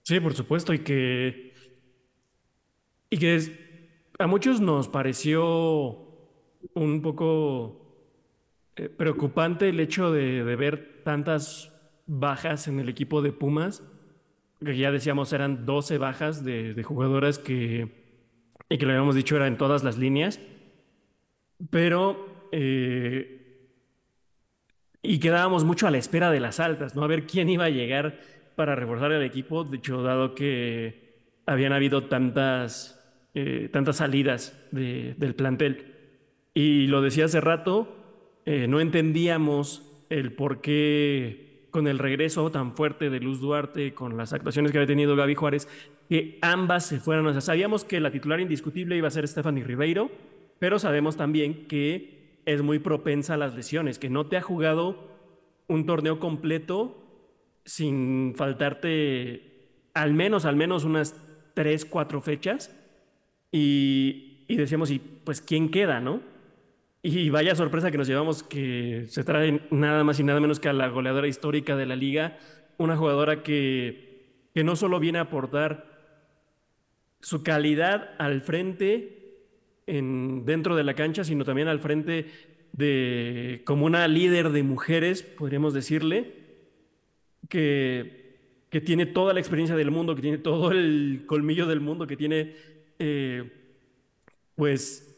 Sí, 0.07 0.21
por 0.21 0.35
supuesto, 0.35 0.73
y 0.73 0.79
que, 0.85 1.53
y 3.11 3.19
que 3.19 4.13
a 4.21 4.29
muchos 4.29 4.61
nos 4.61 4.87
pareció 4.87 5.97
un 6.75 7.03
poco 7.03 8.15
eh, 8.77 8.89
preocupante 8.89 9.69
el 9.69 9.81
hecho 9.81 10.13
de, 10.13 10.45
ver 10.45 11.03
tantas 11.03 11.75
bajas 12.07 12.69
en 12.69 12.79
el 12.79 12.89
equipo 12.89 13.21
de 13.21 13.33
Pumas, 13.33 13.83
que 14.65 14.77
ya 14.77 14.93
decíamos 14.93 15.33
eran 15.33 15.67
12 15.67 15.99
bajas 15.99 16.45
de, 16.45 16.81
jugadoras 16.85 17.41
que, 17.41 18.23
y 18.69 18.79
que 18.79 18.87
lo 18.87 18.93
habíamos 18.93 19.17
dicho 19.17 19.35
era 19.35 19.49
en 19.49 19.59
todas 19.59 19.83
las 19.83 19.99
líneas, 19.99 20.39
pero... 21.69 22.49
Eh, 22.53 23.33
y 25.03 25.21
quedábamos 25.21 25.65
mucho 25.65 25.87
a 25.87 25.91
la 25.93 25.99
espera 25.99 26.33
de 26.33 26.41
las 26.41 26.59
altas, 26.59 26.97
¿no? 26.97 27.05
A 27.05 27.07
ver 27.07 27.27
quién 27.27 27.49
iba 27.49 27.67
a 27.67 27.71
llegar 27.71 28.19
para 28.57 28.75
reforzar 28.75 29.13
el 29.13 29.23
equipo, 29.23 29.65
de 29.65 29.77
hecho, 29.77 30.03
dado 30.03 30.35
que 30.35 31.07
habían 31.47 31.73
habido 31.73 32.05
tantas, 32.05 33.01
eh, 33.35 33.69
tantas 33.73 33.97
salidas 33.97 34.59
del 34.73 35.35
plantel. 35.37 35.95
Y 36.55 36.87
lo 36.87 37.03
decía 37.03 37.27
hace 37.27 37.41
rato, 37.41 37.95
eh, 38.47 38.67
no 38.67 38.81
entendíamos 38.81 39.83
el 40.09 40.33
por 40.33 40.61
qué 40.61 41.69
con 41.71 41.87
el 41.87 41.99
regreso 41.99 42.51
tan 42.51 42.75
fuerte 42.75 43.11
de 43.11 43.21
Luz 43.21 43.41
Duarte, 43.41 43.93
con 43.93 44.17
las 44.17 44.33
actuaciones 44.33 44.73
que 44.73 44.79
había 44.79 44.87
tenido 44.87 45.15
Gaby 45.15 45.35
Juárez, 45.35 45.69
que 46.09 46.39
ambas 46.41 46.87
se 46.87 46.99
fueran. 46.99 47.27
O 47.27 47.33
sea, 47.33 47.43
sabíamos 47.43 47.85
que 47.85 48.01
la 48.01 48.11
titular 48.11 48.41
indiscutible 48.41 48.97
iba 48.97 49.09
a 49.09 49.11
ser 49.11 49.29
Stephanie 49.29 49.63
Ribeiro, 49.63 50.11
pero 50.59 50.79
sabemos 50.79 51.17
también 51.19 51.67
que 51.67 52.41
es 52.47 52.63
muy 52.63 52.79
propensa 52.79 53.35
a 53.35 53.37
las 53.37 53.55
lesiones, 53.55 53.99
que 53.99 54.09
no 54.09 54.27
te 54.27 54.39
ha 54.39 54.43
jugado 54.43 55.11
un 55.69 55.85
torneo 55.85 56.19
completo 56.19 57.06
sin 57.67 58.35
faltarte 58.37 59.43
al 59.93 60.15
menos, 60.15 60.47
al 60.47 60.57
menos 60.57 60.85
unas 60.85 61.15
tres, 61.53 61.85
cuatro 61.85 62.23
fechas. 62.23 62.75
Y, 63.53 64.45
y 64.49 64.57
decíamos, 64.57 64.91
y 64.91 64.99
pues, 64.99 65.43
¿quién 65.43 65.71
queda, 65.71 66.01
no? 66.01 66.21
Y 67.03 67.31
vaya 67.31 67.55
sorpresa 67.55 67.91
que 67.91 67.99
nos 67.99 68.09
llevamos 68.09 68.43
que 68.43 69.05
se 69.09 69.23
trae 69.23 69.61
nada 69.71 70.03
más 70.03 70.19
y 70.19 70.25
nada 70.25 70.41
menos 70.41 70.59
que 70.59 70.69
a 70.69 70.73
la 70.73 70.89
goleadora 70.89 71.29
histórica 71.29 71.77
de 71.77 71.87
la 71.87 71.95
liga, 71.95 72.39
una 72.79 72.97
jugadora 72.97 73.43
que, 73.43 74.49
que 74.55 74.65
no 74.65 74.75
solo 74.75 74.99
viene 74.99 75.19
a 75.19 75.23
aportar 75.23 75.97
su 77.21 77.43
calidad 77.43 78.11
al 78.19 78.43
frente 78.43 79.45
en, 79.87 80.45
dentro 80.45 80.77
de 80.77 80.85
la 80.85 80.95
cancha, 80.95 81.25
sino 81.25 81.45
también 81.45 81.69
al 81.69 81.81
frente 81.81 82.27
de 82.73 83.63
como 83.65 83.87
una 83.87 84.07
líder 84.09 84.51
de 84.51 84.63
mujeres, 84.63 85.23
podríamos 85.23 85.75
decirle, 85.75 86.46
que, 87.49 88.67
que 88.71 88.81
tiene 88.81 89.07
toda 89.07 89.33
la 89.33 89.41
experiencia 89.41 89.77
del 89.77 89.91
mundo, 89.91 90.15
que 90.15 90.23
tiene 90.23 90.39
todo 90.39 90.71
el 90.71 91.25
colmillo 91.27 91.67
del 91.67 91.81
mundo, 91.81 92.07
que 92.07 92.17
tiene, 92.17 92.55
eh, 92.99 93.51
pues, 94.55 95.17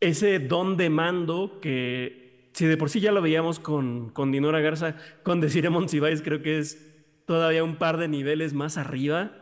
ese 0.00 0.38
don 0.38 0.76
de 0.76 0.90
mando 0.90 1.58
que 1.60 2.50
si 2.52 2.66
de 2.66 2.76
por 2.76 2.90
sí 2.90 3.00
ya 3.00 3.12
lo 3.12 3.22
veíamos 3.22 3.60
con, 3.60 4.10
con 4.10 4.32
Dinora 4.32 4.60
Garza, 4.60 4.96
con 5.22 5.40
Desiree 5.40 5.70
Monsiváis 5.70 6.22
creo 6.22 6.42
que 6.42 6.58
es 6.58 6.84
todavía 7.24 7.62
un 7.62 7.76
par 7.76 7.98
de 7.98 8.08
niveles 8.08 8.52
más 8.52 8.78
arriba. 8.78 9.32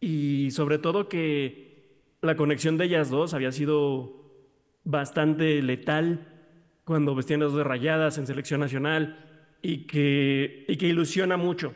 Y 0.00 0.50
sobre 0.50 0.78
todo 0.78 1.08
que 1.08 2.00
la 2.22 2.36
conexión 2.36 2.78
de 2.78 2.86
ellas 2.86 3.10
dos 3.10 3.32
había 3.34 3.52
sido 3.52 4.24
bastante 4.82 5.62
letal 5.62 6.26
cuando 6.84 7.14
vestían 7.14 7.40
las 7.40 7.52
dos 7.52 7.66
rayadas 7.66 8.18
en 8.18 8.26
selección 8.26 8.60
nacional 8.60 9.35
y 9.62 9.86
que, 9.86 10.64
y 10.68 10.76
que 10.76 10.86
ilusiona 10.86 11.36
mucho. 11.36 11.74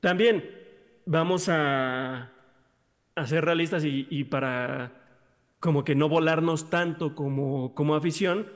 También 0.00 0.44
vamos 1.06 1.48
a, 1.48 2.32
a 3.14 3.26
ser 3.26 3.44
realistas 3.44 3.84
y, 3.84 4.24
para 4.24 4.92
como 5.60 5.84
que 5.84 5.94
no 5.94 6.08
volarnos 6.08 6.68
tanto 6.68 7.14
como, 7.14 7.74
como 7.74 7.94
afición, 7.94 8.46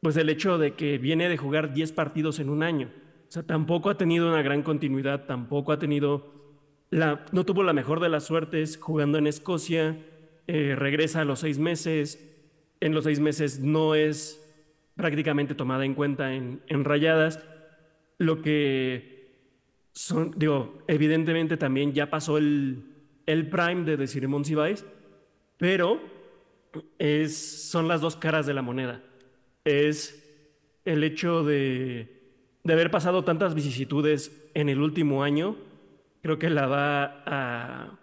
pues 0.00 0.16
el 0.16 0.28
hecho 0.28 0.58
de 0.58 0.74
que 0.74 0.98
viene 0.98 1.28
de 1.28 1.36
jugar 1.36 1.72
10 1.72 1.92
partidos 1.92 2.40
en 2.40 2.48
un 2.48 2.62
año. 2.62 2.90
O 3.28 3.32
sea, 3.32 3.44
tampoco 3.44 3.90
ha 3.90 3.96
tenido 3.96 4.28
una 4.28 4.42
gran 4.42 4.62
continuidad, 4.62 5.26
tampoco 5.26 5.72
ha 5.72 5.78
tenido, 5.78 6.32
la, 6.90 7.24
no 7.30 7.44
tuvo 7.44 7.62
la 7.62 7.72
mejor 7.72 8.00
de 8.00 8.08
las 8.08 8.24
suertes 8.24 8.76
jugando 8.76 9.18
en 9.18 9.28
Escocia, 9.28 9.98
eh, 10.48 10.74
regresa 10.76 11.20
a 11.20 11.24
los 11.24 11.40
seis 11.40 11.58
meses, 11.58 12.18
en 12.80 12.94
los 12.94 13.04
seis 13.04 13.20
meses 13.20 13.60
no 13.60 13.94
es 13.94 14.38
prácticamente 14.96 15.54
tomada 15.54 15.84
en 15.84 15.94
cuenta 15.94 16.34
en, 16.34 16.60
en 16.66 16.84
rayadas, 16.84 17.38
lo 18.24 18.42
que 18.42 19.12
son, 19.92 20.32
digo, 20.36 20.78
evidentemente 20.88 21.56
también 21.56 21.92
ya 21.92 22.10
pasó 22.10 22.38
el, 22.38 22.84
el 23.26 23.48
prime 23.48 23.84
de 23.84 23.96
decir 23.96 24.26
Monsiváis, 24.28 24.84
pero 25.58 26.00
es, 26.98 27.36
son 27.70 27.88
las 27.88 28.00
dos 28.00 28.16
caras 28.16 28.46
de 28.46 28.54
la 28.54 28.62
moneda. 28.62 29.02
Es 29.64 30.18
el 30.84 31.04
hecho 31.04 31.44
de, 31.44 32.22
de 32.64 32.72
haber 32.72 32.90
pasado 32.90 33.24
tantas 33.24 33.54
vicisitudes 33.54 34.50
en 34.54 34.68
el 34.68 34.80
último 34.80 35.22
año, 35.22 35.56
creo 36.22 36.38
que 36.38 36.50
la 36.50 36.66
va 36.66 37.22
a, 37.26 37.98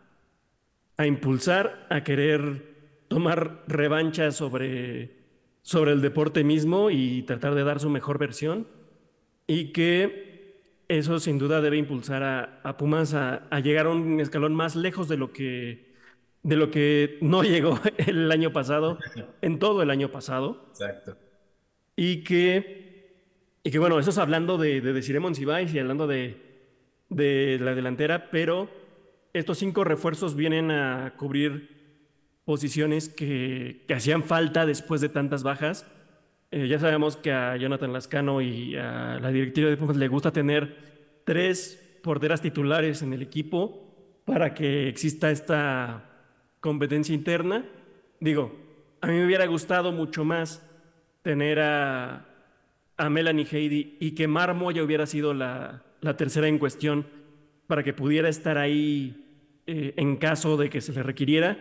a 0.97 1.05
impulsar 1.08 1.88
a 1.89 2.03
querer 2.03 2.69
tomar 3.08 3.63
revancha 3.67 4.32
sobre, 4.32 5.17
sobre 5.62 5.91
el 5.91 6.01
deporte 6.01 6.43
mismo 6.43 6.91
y 6.91 7.23
tratar 7.23 7.55
de 7.55 7.63
dar 7.63 7.79
su 7.79 7.89
mejor 7.89 8.19
versión. 8.19 8.67
Y 9.49 9.71
que 9.71 10.83
eso 10.88 11.19
sin 11.19 11.39
duda 11.39 11.59
debe 11.59 11.75
impulsar 11.75 12.21
a, 12.63 12.77
Pumas 12.77 13.15
a, 13.15 13.59
llegar 13.62 13.88
a 13.88 13.89
un 13.89 14.19
escalón 14.19 14.53
más 14.53 14.75
lejos 14.75 15.09
de 15.09 15.17
lo 15.17 15.33
que 15.33 15.89
de 16.43 16.55
lo 16.55 16.69
que 16.69 17.17
no 17.21 17.41
llegó 17.55 17.79
el 17.97 18.31
año 18.31 18.53
pasado, 18.53 18.99
en 19.41 19.57
todo 19.57 19.81
el 19.81 19.89
año 19.89 20.12
pasado. 20.12 20.67
Exacto. 20.69 21.17
Y 21.95 22.23
que, 22.23 23.57
y 23.63 23.71
que 23.71 23.79
bueno, 23.79 23.99
eso 23.99 24.12
es 24.12 24.19
hablando 24.19 24.59
de, 24.59 24.81
de 24.81 24.93
Desiree 24.93 25.19
Monsiváis 25.19 25.73
y 25.73 25.79
hablando 25.79 26.05
de, 26.05 26.38
de 27.09 27.57
la 27.59 27.73
delantera, 27.73 28.29
pero 28.29 28.69
estos 29.33 29.57
cinco 29.57 29.83
refuerzos 29.83 30.35
vienen 30.35 30.69
a 30.69 31.15
cubrir 31.17 31.75
posiciones 32.45 33.09
que, 33.09 33.83
que 33.88 33.95
hacían 33.95 34.23
falta 34.23 34.67
después 34.67 35.01
de 35.01 35.09
tantas 35.09 35.41
bajas 35.41 35.88
eh, 36.51 36.67
ya 36.67 36.79
sabemos 36.79 37.15
que 37.15 37.31
a 37.31 37.55
Jonathan 37.57 37.93
Lascano 37.93 38.41
y 38.41 38.75
a 38.75 39.19
la 39.19 39.31
directiva 39.31 39.69
de 39.69 39.77
Pumas 39.77 39.97
le 39.97 40.07
gusta 40.07 40.31
tener 40.31 41.21
tres 41.23 41.99
porteras 42.01 42.41
titulares 42.41 43.01
en 43.01 43.13
el 43.13 43.21
equipo 43.21 44.21
para 44.25 44.53
que 44.53 44.88
exista 44.88 45.29
esta 45.29 46.09
competencia 46.59 47.13
interna. 47.13 47.65
Digo, 48.19 48.55
a 49.01 49.07
mí 49.07 49.13
me 49.13 49.25
hubiera 49.25 49.45
gustado 49.45 49.91
mucho 49.91 50.25
más 50.25 50.65
tener 51.21 51.59
a, 51.59 52.25
a 52.97 53.09
Melanie 53.09 53.45
Heidi 53.45 53.97
y 53.99 54.12
que 54.12 54.27
Marmo 54.27 54.71
ya 54.71 54.83
hubiera 54.83 55.05
sido 55.05 55.33
la, 55.33 55.83
la 56.01 56.17
tercera 56.17 56.47
en 56.47 56.57
cuestión 56.57 57.05
para 57.67 57.83
que 57.83 57.93
pudiera 57.93 58.27
estar 58.27 58.57
ahí 58.57 59.62
eh, 59.67 59.93
en 59.97 60.17
caso 60.17 60.57
de 60.57 60.69
que 60.69 60.81
se 60.81 60.93
le 60.93 61.03
requiriera 61.03 61.57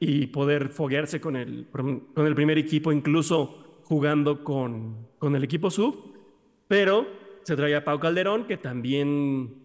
y 0.00 0.28
poder 0.28 0.70
foguearse 0.70 1.20
con 1.20 1.36
el, 1.36 1.66
con 1.70 2.26
el 2.26 2.34
primer 2.34 2.56
equipo, 2.56 2.90
incluso 2.90 3.69
jugando 3.90 4.44
con, 4.44 5.08
con 5.18 5.34
el 5.34 5.42
equipo 5.42 5.68
sub, 5.68 6.14
pero 6.68 7.08
se 7.42 7.56
trae 7.56 7.74
a 7.74 7.82
Pau 7.82 7.98
Calderón, 7.98 8.46
que 8.46 8.56
también 8.56 9.64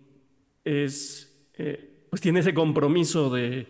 es, 0.64 1.48
eh, 1.54 2.08
pues 2.10 2.24
tiene 2.24 2.40
ese 2.40 2.56
compromiso 2.56 3.30
de, 3.30 3.68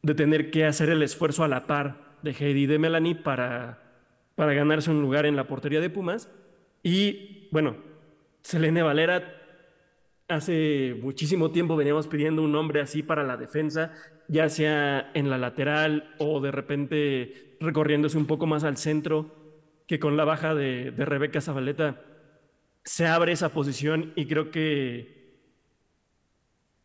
de, 0.00 0.14
tener 0.14 0.52
que 0.52 0.66
hacer 0.66 0.90
el 0.90 1.02
esfuerzo 1.02 1.42
a 1.42 1.48
la 1.48 1.66
par 1.66 2.14
de 2.22 2.30
Heidi 2.30 2.62
y 2.62 2.66
de 2.66 2.78
Melanie 2.78 3.16
para, 3.16 4.04
para 4.36 4.54
ganarse 4.54 4.92
un 4.92 5.02
lugar 5.02 5.26
en 5.26 5.34
la 5.34 5.48
portería 5.48 5.80
de 5.80 5.90
Pumas. 5.90 6.30
Y 6.84 7.48
bueno, 7.50 7.74
Selene 8.42 8.82
Valera, 8.82 9.34
hace 10.28 10.96
muchísimo 11.02 11.50
tiempo 11.50 11.74
veníamos 11.74 12.06
pidiendo 12.06 12.42
un 12.42 12.52
nombre 12.52 12.80
así 12.80 13.02
para 13.02 13.24
la 13.24 13.36
defensa, 13.36 13.92
ya 14.28 14.48
sea 14.48 15.10
en 15.14 15.28
la 15.28 15.38
lateral 15.38 16.14
o 16.18 16.40
de 16.40 16.52
repente 16.52 17.56
recorriéndose 17.58 18.16
un 18.16 18.26
poco 18.26 18.46
más 18.46 18.62
al 18.62 18.76
centro 18.76 19.37
que 19.88 19.98
con 19.98 20.16
la 20.16 20.24
baja 20.24 20.54
de, 20.54 20.92
Rebeca 20.96 21.40
Zabaleta 21.40 22.00
se 22.84 23.06
abre 23.06 23.32
esa 23.32 23.48
posición 23.48 24.12
y 24.14 24.26
creo 24.26 24.50
que 24.52 25.40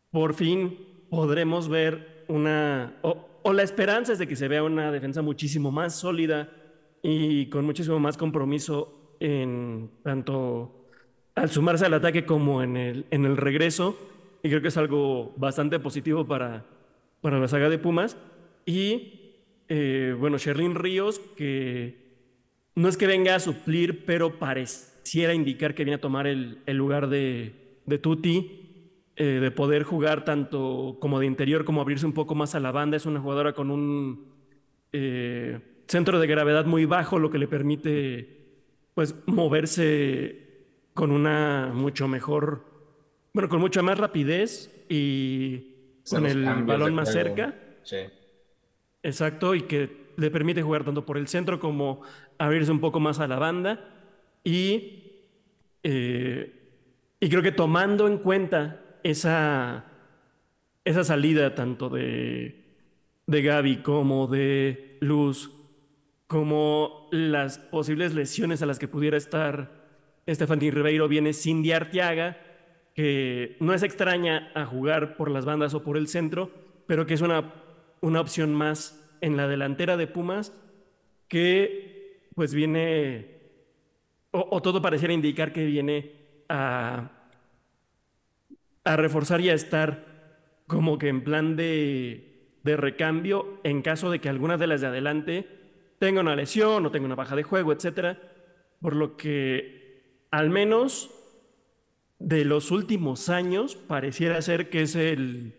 por 0.09 0.33
fin 0.33 0.79
podremos 1.09 1.69
ver 1.69 2.25
una, 2.29 2.97
o, 3.01 3.27
o, 3.43 3.53
la 3.53 3.61
esperanza 3.61 4.13
es 4.13 4.19
de 4.19 4.27
que 4.27 4.35
se 4.35 4.47
vea 4.47 4.63
una 4.63 4.91
defensa 4.91 5.21
muchísimo 5.21 5.69
más 5.69 5.95
sólida 5.95 6.49
y 7.01 7.47
con 7.47 7.65
muchísimo 7.65 7.99
más 7.99 8.17
compromiso 8.17 9.15
en 9.19 9.91
tanto 10.01 10.87
al 11.35 11.49
sumarse 11.49 11.85
al 11.85 11.93
ataque 11.93 12.25
como 12.25 12.63
en 12.63 12.77
el, 12.77 13.05
en 13.11 13.25
el 13.25 13.37
regreso. 13.37 13.97
Y 14.41 14.49
creo 14.49 14.61
que 14.61 14.67
es 14.69 14.77
algo 14.77 15.33
bastante 15.37 15.79
positivo 15.79 16.25
para, 16.25 16.65
para 17.21 17.39
la 17.39 17.47
saga 17.47 17.69
de 17.69 17.79
Pumas. 17.79 18.17
Y 18.65 19.33
eh, 19.67 20.15
bueno, 20.17 20.37
Sherlyn 20.37 20.75
Ríos, 20.75 21.19
que 21.35 22.02
no 22.75 22.89
es 22.89 22.97
que 22.97 23.07
venga 23.07 23.35
a 23.35 23.39
suplir, 23.39 24.05
pero 24.05 24.39
pareciera 24.39 25.33
indicar 25.33 25.75
que 25.75 25.83
viene 25.83 25.95
a 25.95 26.01
tomar 26.01 26.27
el, 26.27 26.61
lugar 26.67 27.07
de, 27.07 27.79
de 27.85 27.97
Tuti, 27.97 28.63
eh, 29.15 29.23
de 29.23 29.51
poder 29.51 29.83
jugar 29.83 30.25
tanto 30.25 30.97
como 30.99 31.19
de 31.19 31.27
interior 31.27 31.65
como 31.65 31.81
abrirse 31.81 32.05
un 32.05 32.13
poco 32.13 32.33
más 32.33 32.55
a 32.55 32.59
la 32.59 32.71
banda. 32.71 32.97
Es 32.97 33.05
una 33.05 33.19
jugadora 33.19 33.53
con 33.53 33.69
un 33.69 34.33
eh, 34.91 35.59
centro 35.87 36.19
de 36.19 36.27
gravedad 36.27 36.65
muy 36.65 36.85
bajo, 36.85 37.19
lo 37.19 37.29
que 37.29 37.37
le 37.37 37.47
permite 37.47 38.41
pues 38.95 39.15
moverse 39.25 40.43
con 40.93 41.11
una 41.11 41.71
mucho 41.73 42.07
mejor, 42.07 42.65
bueno, 43.33 43.49
con 43.49 43.59
mucha 43.59 43.81
más 43.81 43.97
rapidez 43.97 44.71
y 44.89 46.01
con 46.09 46.25
el 46.25 46.43
balón 46.63 46.93
más 46.93 47.11
cerca. 47.11 47.55
Sí. 47.83 47.97
Exacto, 49.01 49.53
y 49.53 49.63
que 49.63 50.02
le 50.17 50.31
permite 50.31 50.61
jugar 50.61 50.83
tanto 50.83 51.05
por 51.05 51.17
el 51.17 51.27
centro 51.27 51.59
como 51.59 52.01
abrirse 52.37 52.71
un 52.71 52.79
poco 52.79 52.99
más 52.99 53.19
a 53.19 53.27
la 53.27 53.39
banda. 53.39 53.89
Y, 54.43 55.21
eh, 55.83 56.53
y 57.19 57.29
creo 57.29 57.41
que 57.41 57.51
tomando 57.51 58.07
en 58.07 58.17
cuenta 58.17 58.99
esa, 59.03 59.85
esa 60.83 61.03
salida 61.03 61.55
tanto 61.55 61.89
de, 61.89 62.63
de 63.27 63.41
Gaby 63.41 63.77
como 63.77 64.27
de 64.27 64.97
Luz, 65.01 65.51
como 66.27 67.09
las 67.11 67.59
posibles 67.59 68.13
lesiones 68.13 68.61
a 68.61 68.65
las 68.65 68.79
que 68.79 68.87
pudiera 68.87 69.17
estar 69.17 69.83
Estefanía 70.25 70.71
Ribeiro, 70.71 71.07
viene 71.07 71.33
Cindy 71.33 71.71
Arteaga, 71.73 72.37
que 72.95 73.57
no 73.59 73.73
es 73.73 73.83
extraña 73.83 74.51
a 74.55 74.65
jugar 74.65 75.17
por 75.17 75.29
las 75.29 75.45
bandas 75.45 75.73
o 75.73 75.83
por 75.83 75.97
el 75.97 76.07
centro, 76.07 76.51
pero 76.87 77.05
que 77.05 77.13
es 77.13 77.21
una, 77.21 77.53
una 78.01 78.21
opción 78.21 78.53
más 78.53 79.02
en 79.23 79.37
la 79.37 79.47
delantera 79.47 79.95
de 79.95 80.05
Pumas 80.05 80.53
que 81.29 82.27
pues 82.35 82.53
viene, 82.53 83.39
o, 84.31 84.61
todo 84.61 84.81
pareciera 84.81 85.13
indicar 85.13 85.53
que 85.53 85.65
viene 85.65 86.11
a, 86.49 87.09
reforzar 88.83 89.39
y 89.39 89.49
a 89.49 89.53
estar 89.53 90.61
como 90.67 90.97
que 90.97 91.07
en 91.07 91.23
plan 91.23 91.55
de, 91.55 92.57
de 92.63 92.75
recambio 92.75 93.61
en 93.63 93.81
caso 93.81 94.11
de 94.11 94.19
que 94.19 94.27
alguna 94.27 94.57
de 94.57 94.67
las 94.67 94.81
de 94.81 94.87
adelante 94.87 95.47
tenga 95.99 96.19
una 96.19 96.35
lesión 96.35 96.85
o 96.85 96.91
tenga 96.91 97.05
una 97.05 97.15
baja 97.15 97.37
de 97.37 97.43
juego, 97.43 97.71
etcétera. 97.71 98.19
Por 98.81 98.93
lo 98.93 99.15
que 99.15 100.25
al 100.31 100.49
menos 100.49 101.11
de 102.19 102.43
los 102.43 102.71
últimos 102.71 103.29
años 103.29 103.77
pareciera 103.77 104.41
ser 104.41 104.69
que 104.69 104.81
es 104.81 104.95
el, 104.95 105.55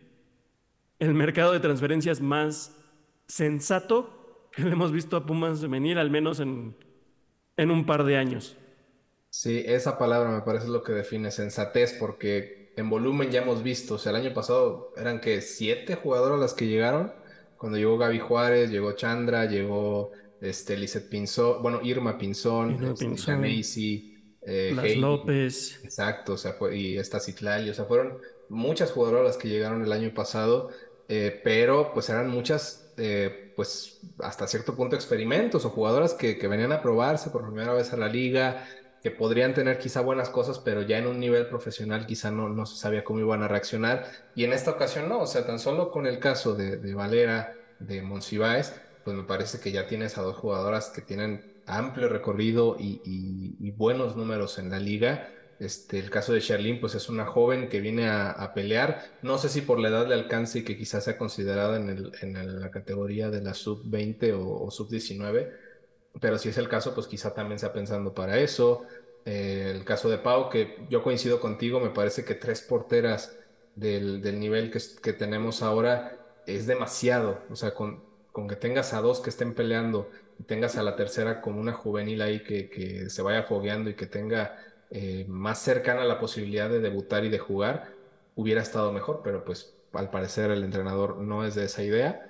el 0.98 1.14
mercado 1.14 1.53
de 1.53 1.61
transferencias 1.61 2.20
más 2.20 2.84
sensato 3.29 4.49
que 4.53 4.63
le 4.63 4.73
hemos 4.73 4.93
visto 4.93 5.17
a 5.17 5.27
Pumas 5.27 5.69
venir, 5.69 5.99
al 5.99 6.11
menos 6.11 6.41
en, 6.41 6.77
en 7.57 7.71
un 7.71 7.87
par 7.87 8.05
de 8.05 8.17
años. 8.19 8.57
Sí, 9.31 9.63
esa 9.67 9.99
palabra 9.99 10.31
me 10.31 10.43
parece 10.43 10.69
lo 10.69 10.83
que 10.85 10.93
define 10.93 11.31
sensatez, 11.33 11.93
porque 11.95 12.73
en 12.77 12.89
volumen 12.89 13.31
ya 13.31 13.43
hemos 13.43 13.63
visto, 13.65 13.95
o 13.95 13.99
sea, 13.99 14.11
el 14.11 14.17
año 14.17 14.33
pasado 14.33 14.93
eran 14.97 15.21
que 15.21 15.41
siete 15.41 15.97
jugadoras 15.97 16.39
las 16.39 16.55
que 16.55 16.69
llegaron, 16.69 17.13
cuando 17.57 17.77
llegó 17.79 17.99
Gaby 17.99 18.21
Juárez, 18.21 18.71
llegó 18.71 18.93
Chandra, 18.93 19.47
llegó 19.47 20.13
este, 20.41 20.77
Lizeth 20.77 21.09
Pinzón, 21.09 21.63
bueno, 21.63 21.81
Irma 21.83 22.17
Pinzón, 22.17 22.73
Irma 22.75 22.95
este, 22.95 22.95
Pinzón. 22.95 23.41
Macy, 23.41 24.15
eh, 24.43 24.73
Las 24.75 24.85
Heidi, 24.85 24.95
López. 24.95 25.81
exacto, 25.83 26.35
o 26.35 26.37
sea, 26.37 26.53
fue- 26.55 26.77
y 26.79 26.97
esta 26.99 27.21
Citlali, 27.21 27.71
o 27.71 27.75
sea, 27.75 27.85
fueron 27.87 28.19
muchas 28.49 28.93
jugadoras 28.93 29.25
las 29.25 29.37
que 29.37 29.49
llegaron 29.49 29.83
el 29.85 29.93
año 29.93 30.13
pasado, 30.15 30.71
eh, 31.09 31.41
pero 31.45 31.93
pues 31.93 32.09
eran 32.09 32.29
muchas, 32.31 32.84
eh, 32.97 33.53
pues 33.57 34.01
hasta 34.21 34.47
cierto 34.47 34.75
punto 34.75 34.97
experimentos 34.97 35.65
o 35.65 35.71
jugadoras 35.71 36.15
que, 36.15 36.35
venían 36.49 36.73
a 36.73 36.83
probarse 36.83 37.31
por 37.31 37.45
primera 37.47 37.73
vez 37.73 37.93
a 37.93 37.97
la 37.97 38.09
liga, 38.09 38.67
que 39.03 39.11
podrían 39.11 39.55
tener 39.55 39.79
quizá 39.79 40.01
buenas 40.01 40.31
cosas, 40.31 40.59
pero 40.59 40.83
ya 40.83 40.99
en 40.99 41.07
un 41.07 41.21
nivel 41.21 41.47
profesional 41.47 42.07
quizá 42.07 42.31
no, 42.31 42.49
no 42.49 42.67
se 42.67 42.77
sabía 42.77 43.05
cómo 43.05 43.21
iban 43.21 43.43
a 43.43 43.49
reaccionar. 43.49 44.07
Y 44.35 44.45
en 44.45 44.53
esta 44.53 44.71
ocasión 44.71 45.09
no, 45.09 45.21
o 45.21 45.27
sea, 45.27 45.47
tan 45.47 45.59
solo 45.59 45.91
con 45.91 46.07
el 46.07 46.19
caso 46.19 46.55
de, 46.55 46.79
de 46.79 46.95
Valera, 46.95 47.55
de 47.79 48.03
Monsiváis, 48.03 48.73
pues 49.05 49.17
me 49.17 49.25
parece 49.25 49.61
que 49.61 49.73
ya 49.73 49.87
tienes 49.87 50.17
a 50.17 50.23
dos 50.23 50.37
jugadoras 50.37 50.91
que 50.91 51.03
tienen 51.03 51.53
amplio 51.67 52.09
recorrido 52.09 52.77
y 52.79 53.71
buenos 53.73 54.17
números 54.17 54.59
en 54.59 54.71
la 54.71 54.79
liga. 54.79 55.29
Este, 55.59 55.99
el 55.99 56.11
caso 56.11 56.33
de 56.33 56.40
Charlene, 56.40 56.81
pues 56.81 56.95
es 56.95 57.09
una 57.09 57.27
joven 57.27 57.69
que 57.69 57.81
viene 57.81 58.09
a, 58.09 58.53
pelear. 58.55 59.19
No 59.23 59.38
sé 59.38 59.49
si 59.49 59.61
por 59.62 59.79
la 59.79 59.88
edad 59.88 60.07
de 60.07 60.14
alcance 60.14 60.59
y 60.61 60.64
que 60.64 60.77
quizás 60.77 61.05
sea 61.05 61.17
considerada 61.17 61.77
en, 61.77 61.88
el- 61.90 62.12
en 62.23 62.61
la 62.61 62.71
categoría 62.71 63.31
de 63.31 63.40
la 63.43 63.55
sub-20 63.55 64.33
o, 64.33 64.64
o 64.64 64.71
sub-19, 64.71 65.53
pero 66.21 66.38
si 66.38 66.49
es 66.49 66.59
el 66.59 66.69
caso, 66.69 66.95
pues 66.95 67.07
quizá 67.07 67.35
también 67.35 67.59
sea 67.59 67.73
pensando 67.73 68.14
para 68.14 68.38
eso. 68.38 68.85
Eh, 69.25 69.73
el 69.75 69.85
caso 69.85 70.09
de 70.11 70.19
Pau, 70.19 70.49
que 70.51 70.87
yo 70.90 71.03
coincido 71.03 71.40
contigo, 71.40 71.81
me 71.81 71.90
parece 71.90 72.25
que 72.25 72.35
tres 72.35 72.62
porteras 72.62 73.37
del, 73.75 74.21
del 74.23 74.38
nivel 74.38 74.71
que, 74.71 74.79
que 75.03 75.12
tenemos 75.12 75.62
ahora 75.62 76.21
es 76.47 76.67
demasiado. 76.67 77.47
O 77.51 77.57
sea, 77.57 77.75
con, 77.75 78.05
con 78.33 78.49
que 78.49 78.57
tengas 78.57 78.93
a 78.93 79.01
dos 79.01 79.21
que 79.21 79.31
estén 79.31 79.55
peleando 79.55 80.11
y 80.38 80.45
tengas 80.45 80.77
a 80.77 80.83
la 80.83 80.97
tercera 80.97 81.40
como 81.40 81.61
una 81.61 81.73
juvenil 81.73 82.23
ahí 82.23 82.43
que, 82.43 82.69
que 82.71 83.09
se 83.11 83.23
vaya 83.23 83.45
fogueando 83.45 83.90
y 83.90 83.95
que 83.95 84.07
tenga 84.07 84.57
eh, 84.95 85.27
más 85.29 85.59
cercana 85.59 86.05
la 86.05 86.21
posibilidad 86.21 86.71
de 86.71 86.79
debutar 86.79 87.25
y 87.25 87.29
de 87.29 87.41
jugar, 87.41 87.93
hubiera 88.37 88.63
estado 88.63 88.93
mejor, 88.93 89.23
pero 89.25 89.45
pues 89.45 89.75
al 89.93 90.11
parecer 90.11 90.53
el 90.53 90.63
entrenador 90.63 91.17
no 91.19 91.45
es 91.45 91.57
de 91.57 91.65
esa 91.65 91.83
idea. 91.83 92.25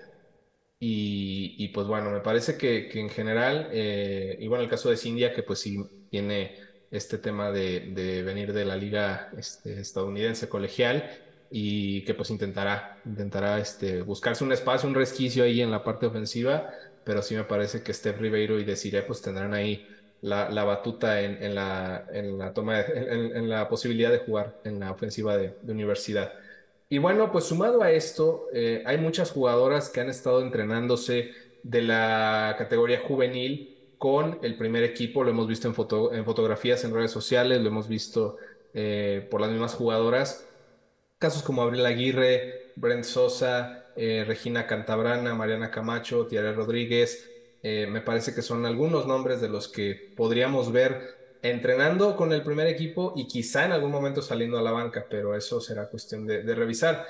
Y, 0.80 1.56
y, 1.58 1.68
pues 1.68 1.86
bueno, 1.86 2.10
me 2.10 2.20
parece 2.20 2.56
que, 2.56 2.90
en 2.98 3.10
general, 3.10 3.68
eh, 3.70 4.38
y 4.40 4.48
bueno, 4.48 4.64
el 4.64 4.70
caso 4.70 4.88
de 4.88 4.96
Cindia, 4.96 5.34
que 5.34 5.42
pues 5.42 5.58
sí 5.60 5.78
tiene 6.10 6.56
este 6.90 7.18
tema 7.18 7.50
de, 7.50 7.92
de 7.94 8.22
venir 8.22 8.52
de 8.54 8.64
la 8.64 8.76
liga 8.76 9.30
este, 9.36 9.80
estadounidense 9.80 10.48
colegial 10.48 11.10
y 11.50 12.02
que 12.04 12.14
pues 12.14 12.30
intentará, 12.30 12.98
intentará 13.04 13.58
este, 13.58 14.00
buscarse 14.02 14.42
un 14.42 14.52
espacio, 14.52 14.88
un 14.88 14.94
resquicio 14.94 15.44
ahí 15.44 15.60
en 15.60 15.70
la 15.70 15.84
parte 15.84 16.06
ofensiva, 16.06 16.70
pero 17.04 17.20
sí 17.20 17.34
me 17.34 17.44
parece 17.44 17.82
que 17.82 17.92
Steph 17.92 18.18
Ribeiro 18.18 18.58
y 18.58 18.64
Desiree 18.64 19.02
pues 19.02 19.20
tendrán 19.20 19.52
ahí 19.52 19.86
la, 20.24 20.64
batuta 20.64 21.20
en, 21.20 21.54
la, 21.54 22.52
toma, 22.54 22.80
en, 22.80 23.48
la 23.48 23.68
posibilidad 23.68 24.10
de 24.10 24.18
jugar 24.18 24.56
en 24.64 24.80
la 24.80 24.90
ofensiva 24.90 25.36
de, 25.36 25.54
de 25.60 25.72
universidad. 25.72 26.32
Y 26.88 26.98
bueno, 26.98 27.30
pues 27.30 27.44
sumado 27.44 27.82
a 27.82 27.90
esto, 27.90 28.46
eh, 28.52 28.82
hay 28.86 28.98
muchas 28.98 29.30
jugadoras 29.30 29.90
que 29.90 30.00
han 30.00 30.08
estado 30.08 30.40
entrenándose 30.40 31.32
de 31.62 31.82
la 31.82 32.54
categoría 32.56 33.00
juvenil 33.00 33.94
con 33.98 34.38
el 34.42 34.56
primer 34.56 34.82
equipo, 34.82 35.24
lo 35.24 35.30
hemos 35.30 35.46
visto 35.46 35.68
en 35.68 36.24
fotografías 36.24 36.84
en 36.84 36.94
redes 36.94 37.10
sociales, 37.10 37.60
lo 37.60 37.68
hemos 37.68 37.88
visto 37.88 38.36
eh, 38.74 39.26
por 39.30 39.40
las 39.40 39.50
mismas 39.50 39.74
jugadoras, 39.74 40.46
casos 41.18 41.42
como 41.42 41.62
Abril 41.62 41.84
Aguirre, 41.86 42.72
Brent 42.76 43.04
Sosa, 43.04 43.86
eh, 43.96 44.24
Regina 44.26 44.66
Cantabrana, 44.66 45.34
Mariana 45.34 45.70
Camacho, 45.70 46.26
Tiara 46.26 46.52
Rodríguez, 46.52 47.30
eh, 47.66 47.86
me 47.86 48.02
parece 48.02 48.34
que 48.34 48.42
son 48.42 48.66
algunos 48.66 49.06
nombres 49.06 49.40
de 49.40 49.48
los 49.48 49.68
que 49.68 50.12
podríamos 50.14 50.70
ver 50.70 51.38
entrenando 51.40 52.14
con 52.14 52.30
el 52.34 52.42
primer 52.42 52.66
equipo 52.66 53.14
y 53.16 53.26
quizá 53.26 53.64
en 53.64 53.72
algún 53.72 53.90
momento 53.90 54.20
saliendo 54.20 54.58
a 54.58 54.62
la 54.62 54.70
banca, 54.70 55.06
pero 55.08 55.34
eso 55.34 55.62
será 55.62 55.88
cuestión 55.88 56.26
de, 56.26 56.42
revisar. 56.54 57.06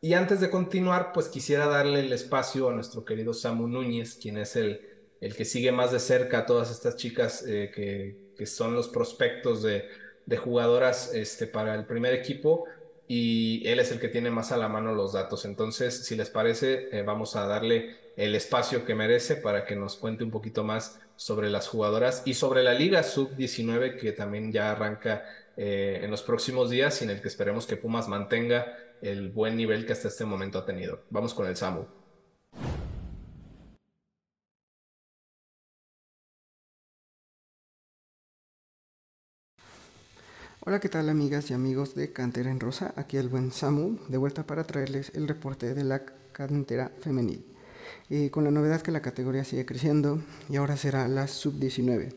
Y 0.00 0.14
antes 0.14 0.40
de 0.40 0.50
continuar, 0.50 1.12
pues 1.12 1.28
quisiera 1.28 1.68
darle 1.68 2.00
el 2.00 2.12
espacio 2.12 2.68
a 2.68 2.72
nuestro 2.72 3.04
querido 3.04 3.32
Samu 3.32 3.68
Núñez, 3.68 4.18
quien 4.20 4.36
es 4.36 4.56
el, 4.56 4.80
el 5.20 5.36
que 5.36 5.44
sigue 5.44 5.70
más 5.70 5.92
de 5.92 6.00
cerca 6.00 6.38
a 6.38 6.46
todas 6.46 6.72
estas 6.72 6.96
chicas 6.96 7.44
eh, 7.46 7.70
que, 7.72 8.32
que, 8.36 8.46
son 8.46 8.74
los 8.74 8.88
prospectos 8.88 9.62
de, 9.62 9.88
de 10.26 10.36
jugadoras 10.36 11.14
este, 11.14 11.46
para 11.46 11.72
el 11.76 11.86
primer 11.86 12.14
equipo 12.14 12.64
y 13.06 13.66
él 13.66 13.80
es 13.80 13.92
el 13.92 14.00
que 14.00 14.08
tiene 14.08 14.30
más 14.30 14.52
a 14.52 14.56
la 14.56 14.68
mano 14.68 14.94
los 14.94 15.12
datos. 15.12 15.44
Entonces, 15.44 16.04
si 16.04 16.16
les 16.16 16.30
parece, 16.30 16.88
eh, 16.92 17.02
vamos 17.02 17.36
a 17.36 17.46
darle 17.46 17.96
el 18.16 18.34
espacio 18.34 18.84
que 18.84 18.94
merece 18.94 19.36
para 19.36 19.64
que 19.66 19.76
nos 19.76 19.96
cuente 19.96 20.24
un 20.24 20.30
poquito 20.30 20.64
más 20.64 21.00
sobre 21.16 21.50
las 21.50 21.68
jugadoras 21.68 22.22
y 22.24 22.34
sobre 22.34 22.62
la 22.62 22.74
Liga 22.74 23.02
Sub-19 23.02 23.98
que 23.98 24.12
también 24.12 24.52
ya 24.52 24.72
arranca 24.72 25.24
eh, 25.56 26.00
en 26.02 26.10
los 26.10 26.22
próximos 26.22 26.70
días 26.70 27.00
y 27.00 27.04
en 27.04 27.10
el 27.10 27.20
que 27.20 27.28
esperemos 27.28 27.66
que 27.66 27.76
Pumas 27.76 28.08
mantenga 28.08 28.76
el 29.02 29.30
buen 29.30 29.56
nivel 29.56 29.86
que 29.86 29.92
hasta 29.92 30.08
este 30.08 30.24
momento 30.24 30.58
ha 30.58 30.64
tenido. 30.64 31.02
Vamos 31.10 31.34
con 31.34 31.46
el 31.46 31.56
Samu. 31.56 32.03
Hola, 40.66 40.80
¿qué 40.80 40.88
tal 40.88 41.10
amigas 41.10 41.50
y 41.50 41.52
amigos 41.52 41.94
de 41.94 42.10
Cantera 42.10 42.50
en 42.50 42.58
Rosa? 42.58 42.94
Aquí 42.96 43.18
el 43.18 43.28
buen 43.28 43.52
Samu, 43.52 43.98
de 44.08 44.16
vuelta 44.16 44.46
para 44.46 44.64
traerles 44.64 45.12
el 45.14 45.28
reporte 45.28 45.74
de 45.74 45.84
la 45.84 46.06
cantera 46.32 46.90
femenil. 47.02 47.44
Eh, 48.08 48.30
con 48.30 48.44
la 48.44 48.50
novedad 48.50 48.80
que 48.80 48.90
la 48.90 49.02
categoría 49.02 49.44
sigue 49.44 49.66
creciendo 49.66 50.22
y 50.48 50.56
ahora 50.56 50.78
será 50.78 51.06
la 51.06 51.28
sub-19. 51.28 52.14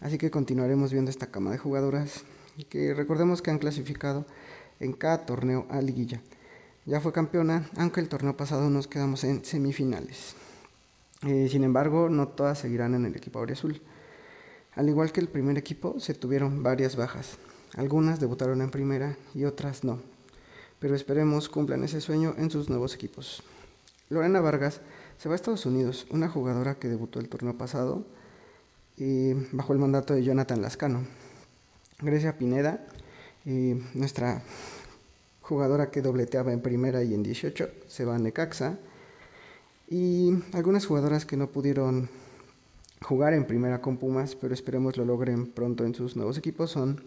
Así 0.00 0.16
que 0.16 0.30
continuaremos 0.30 0.92
viendo 0.94 1.10
esta 1.10 1.26
cama 1.26 1.50
de 1.50 1.58
jugadoras 1.58 2.24
que 2.70 2.94
recordemos 2.94 3.42
que 3.42 3.50
han 3.50 3.58
clasificado 3.58 4.24
en 4.80 4.94
cada 4.94 5.26
torneo 5.26 5.66
a 5.68 5.82
liguilla. 5.82 6.22
Ya 6.86 7.02
fue 7.02 7.12
campeona, 7.12 7.68
aunque 7.76 8.00
el 8.00 8.08
torneo 8.08 8.34
pasado 8.34 8.70
nos 8.70 8.86
quedamos 8.86 9.24
en 9.24 9.44
semifinales. 9.44 10.36
Eh, 11.26 11.48
sin 11.50 11.64
embargo, 11.64 12.08
no 12.08 12.28
todas 12.28 12.60
seguirán 12.60 12.94
en 12.94 13.04
el 13.04 13.14
equipo 13.14 13.42
azul. 13.42 13.82
Al 14.74 14.88
igual 14.88 15.12
que 15.12 15.20
el 15.20 15.28
primer 15.28 15.58
equipo, 15.58 16.00
se 16.00 16.14
tuvieron 16.14 16.62
varias 16.62 16.96
bajas. 16.96 17.36
Algunas 17.76 18.20
debutaron 18.20 18.62
en 18.62 18.70
primera 18.70 19.16
y 19.34 19.44
otras 19.44 19.84
no. 19.84 20.00
Pero 20.78 20.94
esperemos 20.94 21.48
cumplan 21.48 21.84
ese 21.84 22.00
sueño 22.00 22.34
en 22.38 22.50
sus 22.50 22.68
nuevos 22.68 22.94
equipos. 22.94 23.42
Lorena 24.08 24.40
Vargas 24.40 24.80
se 25.18 25.28
va 25.28 25.34
a 25.34 25.36
Estados 25.36 25.66
Unidos, 25.66 26.06
una 26.10 26.28
jugadora 26.28 26.76
que 26.76 26.88
debutó 26.88 27.20
el 27.20 27.28
torneo 27.28 27.56
pasado 27.56 28.04
bajo 29.52 29.72
el 29.72 29.78
mandato 29.78 30.14
de 30.14 30.24
Jonathan 30.24 30.60
Lascano. 30.60 31.06
Grecia 32.00 32.36
Pineda, 32.36 32.86
nuestra 33.94 34.42
jugadora 35.42 35.90
que 35.90 36.02
dobleteaba 36.02 36.52
en 36.52 36.60
primera 36.60 37.02
y 37.02 37.14
en 37.14 37.22
18, 37.22 37.68
se 37.86 38.04
va 38.04 38.16
a 38.16 38.18
Necaxa. 38.18 38.78
Y 39.88 40.32
algunas 40.52 40.86
jugadoras 40.86 41.24
que 41.24 41.36
no 41.36 41.48
pudieron 41.48 42.08
jugar 43.02 43.32
en 43.32 43.46
primera 43.46 43.80
con 43.80 43.96
Pumas, 43.96 44.34
pero 44.34 44.54
esperemos 44.54 44.96
lo 44.96 45.04
logren 45.04 45.46
pronto 45.46 45.84
en 45.84 45.94
sus 45.94 46.16
nuevos 46.16 46.38
equipos, 46.38 46.70
son 46.70 47.02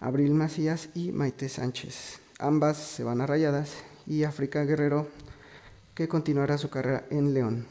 Abril 0.00 0.32
Macías 0.32 0.90
y 0.94 1.12
Maite 1.12 1.48
Sánchez. 1.48 2.20
Ambas 2.38 2.76
se 2.76 3.04
van 3.04 3.20
a 3.20 3.26
Rayadas 3.26 3.74
y 4.06 4.24
África 4.24 4.64
Guerrero 4.64 5.08
que 5.94 6.06
continuará 6.06 6.56
su 6.58 6.70
carrera 6.70 7.04
en 7.10 7.34
León. 7.34 7.66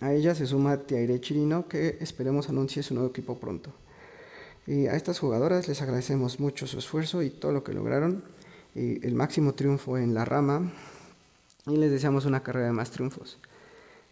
A 0.00 0.12
ella 0.12 0.34
se 0.34 0.46
suma 0.46 0.76
Tiaire 0.76 1.20
Chirino, 1.20 1.66
que 1.66 1.98
esperemos 2.00 2.48
anuncie 2.48 2.84
su 2.84 2.94
nuevo 2.94 3.10
equipo 3.10 3.38
pronto. 3.38 3.72
Y 4.66 4.86
a 4.86 4.94
estas 4.94 5.18
jugadoras 5.18 5.66
les 5.66 5.82
agradecemos 5.82 6.38
mucho 6.38 6.66
su 6.66 6.78
esfuerzo 6.78 7.22
y 7.22 7.30
todo 7.30 7.52
lo 7.52 7.64
que 7.64 7.72
lograron. 7.72 8.22
El 8.74 9.14
máximo 9.14 9.54
triunfo 9.54 9.98
en 9.98 10.14
la 10.14 10.24
rama 10.24 10.70
y 11.66 11.76
les 11.76 11.90
deseamos 11.90 12.26
una 12.26 12.44
carrera 12.44 12.66
de 12.66 12.72
más 12.72 12.92
triunfos. 12.92 13.38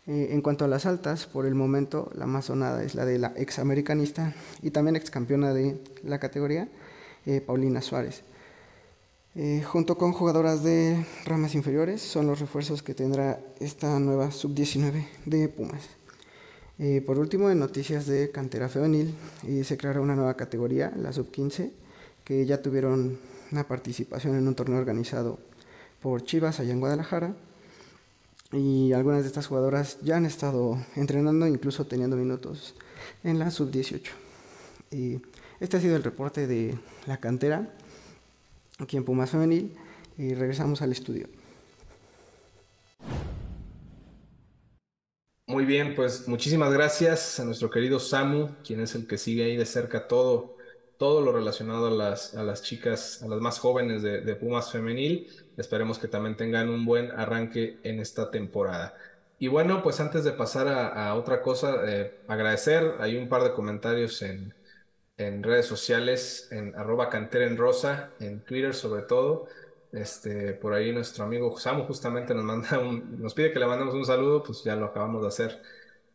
Eh, 0.07 0.29
en 0.31 0.41
cuanto 0.41 0.65
a 0.65 0.69
las 0.69 0.87
altas, 0.87 1.27
por 1.27 1.47
el 1.47 1.55
momento 1.55 2.11
la 2.15 2.27
más 2.27 2.47
sonada 2.47 2.85
es 2.85 2.95
la 2.95 3.05
de 3.05 3.19
la 3.19 3.33
ex 3.37 3.59
americanista 3.59 4.35
y 4.63 4.71
también 4.71 4.97
ex 4.97 5.11
campeona 5.11 5.53
de 5.53 5.81
la 6.05 6.21
categoría, 6.21 6.69
eh, 7.27 7.41
Paulina 7.41 7.83
Suárez. 7.83 8.23
Eh, 9.39 9.63
junto 9.63 9.99
con 9.99 10.13
jugadoras 10.13 10.63
de 10.63 11.05
ramas 11.27 11.55
inferiores, 11.55 12.01
son 12.01 12.27
los 12.27 12.41
refuerzos 12.41 12.83
que 12.83 12.95
tendrá 12.95 13.39
esta 13.61 13.99
nueva 13.99 14.31
sub-19 14.31 15.07
de 15.27 15.49
Pumas. 15.51 15.83
Eh, 16.79 17.03
por 17.05 17.19
último, 17.19 17.51
en 17.51 17.59
noticias 17.59 18.07
de 18.07 18.31
cantera 18.31 18.71
femenil, 18.71 19.15
eh, 19.47 19.63
se 19.63 19.77
creará 19.77 20.01
una 20.01 20.17
nueva 20.17 20.39
categoría, 20.39 20.91
la 20.97 21.13
sub-15, 21.13 21.71
que 22.25 22.47
ya 22.47 22.63
tuvieron 22.63 23.19
una 23.53 23.69
participación 23.69 24.37
en 24.37 24.49
un 24.49 24.55
torneo 24.55 24.79
organizado 24.79 25.39
por 26.01 26.25
Chivas 26.25 26.59
allá 26.59 26.73
en 26.73 26.81
Guadalajara. 26.81 27.37
Y 28.53 28.95
algunas 28.95 29.21
de 29.23 29.27
estas 29.27 29.49
jugadoras 29.49 29.99
ya 30.01 30.17
han 30.17 30.25
estado 30.25 30.79
entrenando, 30.95 31.47
incluso 31.47 31.87
teniendo 31.87 32.17
minutos 32.17 32.75
en 33.23 33.39
la 33.39 33.51
sub-18. 33.51 34.01
Y 34.93 35.21
este 35.61 35.77
ha 35.77 35.81
sido 35.81 35.97
el 35.97 36.03
reporte 36.03 36.47
de 36.47 36.79
la 37.07 37.19
cantera 37.19 37.69
aquí 38.79 38.97
en 38.97 39.05
Pumas 39.05 39.31
Femenil 39.31 39.75
y 40.19 40.35
regresamos 40.35 40.83
al 40.83 40.93
estudio. 40.93 41.29
Muy 45.49 45.65
bien, 45.65 45.95
pues 45.95 46.27
muchísimas 46.27 46.73
gracias 46.73 47.39
a 47.39 47.45
nuestro 47.45 47.71
querido 47.71 48.01
Samu, 48.01 48.51
quien 48.65 48.81
es 48.81 48.95
el 48.95 49.07
que 49.07 49.17
sigue 49.17 49.45
ahí 49.45 49.57
de 49.57 49.65
cerca 49.65 50.09
todo, 50.09 50.57
todo 50.99 51.21
lo 51.21 51.33
relacionado 51.33 51.87
a 51.87 51.91
las, 51.91 52.35
a 52.35 52.43
las 52.43 52.63
chicas, 52.63 53.23
a 53.23 53.29
las 53.29 53.41
más 53.41 53.59
jóvenes 53.61 54.03
de, 54.03 54.35
Pumas 54.35 54.73
Femenil. 54.73 55.29
Esperemos 55.57 55.99
que 55.99 56.09
también 56.09 56.37
tengan 56.37 56.69
un 56.69 56.85
buen 56.85 57.13
arranque 57.13 57.79
en 57.85 58.01
esta 58.01 58.31
temporada. 58.31 58.95
Y 59.39 59.49
bueno, 59.49 59.83
pues 59.83 60.01
antes 60.01 60.25
de 60.25 60.33
pasar 60.33 60.69
a, 60.69 61.15
otra 61.15 61.41
cosa, 61.43 61.77
eh, 61.87 62.19
agradecer, 62.27 62.97
hay 62.99 63.17
un 63.17 63.29
par 63.29 63.45
de 63.45 63.53
comentarios 63.53 64.23
en, 64.23 64.53
en 65.19 65.43
redes 65.43 65.67
sociales, 65.67 66.49
en 66.51 66.75
arroba 66.77 67.09
cantera 67.09 67.47
en 67.47 67.57
rosa, 67.57 68.11
en 68.21 68.41
Twitter 68.41 68.75
sobre 68.75 69.03
todo. 69.03 69.47
Este, 69.93 70.53
por 70.53 70.75
ahí 70.75 70.93
nuestro 70.93 71.25
amigo 71.25 71.57
Samu 71.59 71.85
justamente 71.85 72.35
nos 72.35 72.45
manda 72.45 72.79
nos 73.19 73.35
pide 73.35 73.53
que 73.53 73.59
le 73.59 73.67
mandemos 73.67 73.95
un 73.95 74.05
saludo, 74.05 74.43
pues 74.43 74.63
ya 74.65 74.77
lo 74.77 74.87
acabamos 74.87 75.23
de 75.23 75.29
hacer 75.29 75.63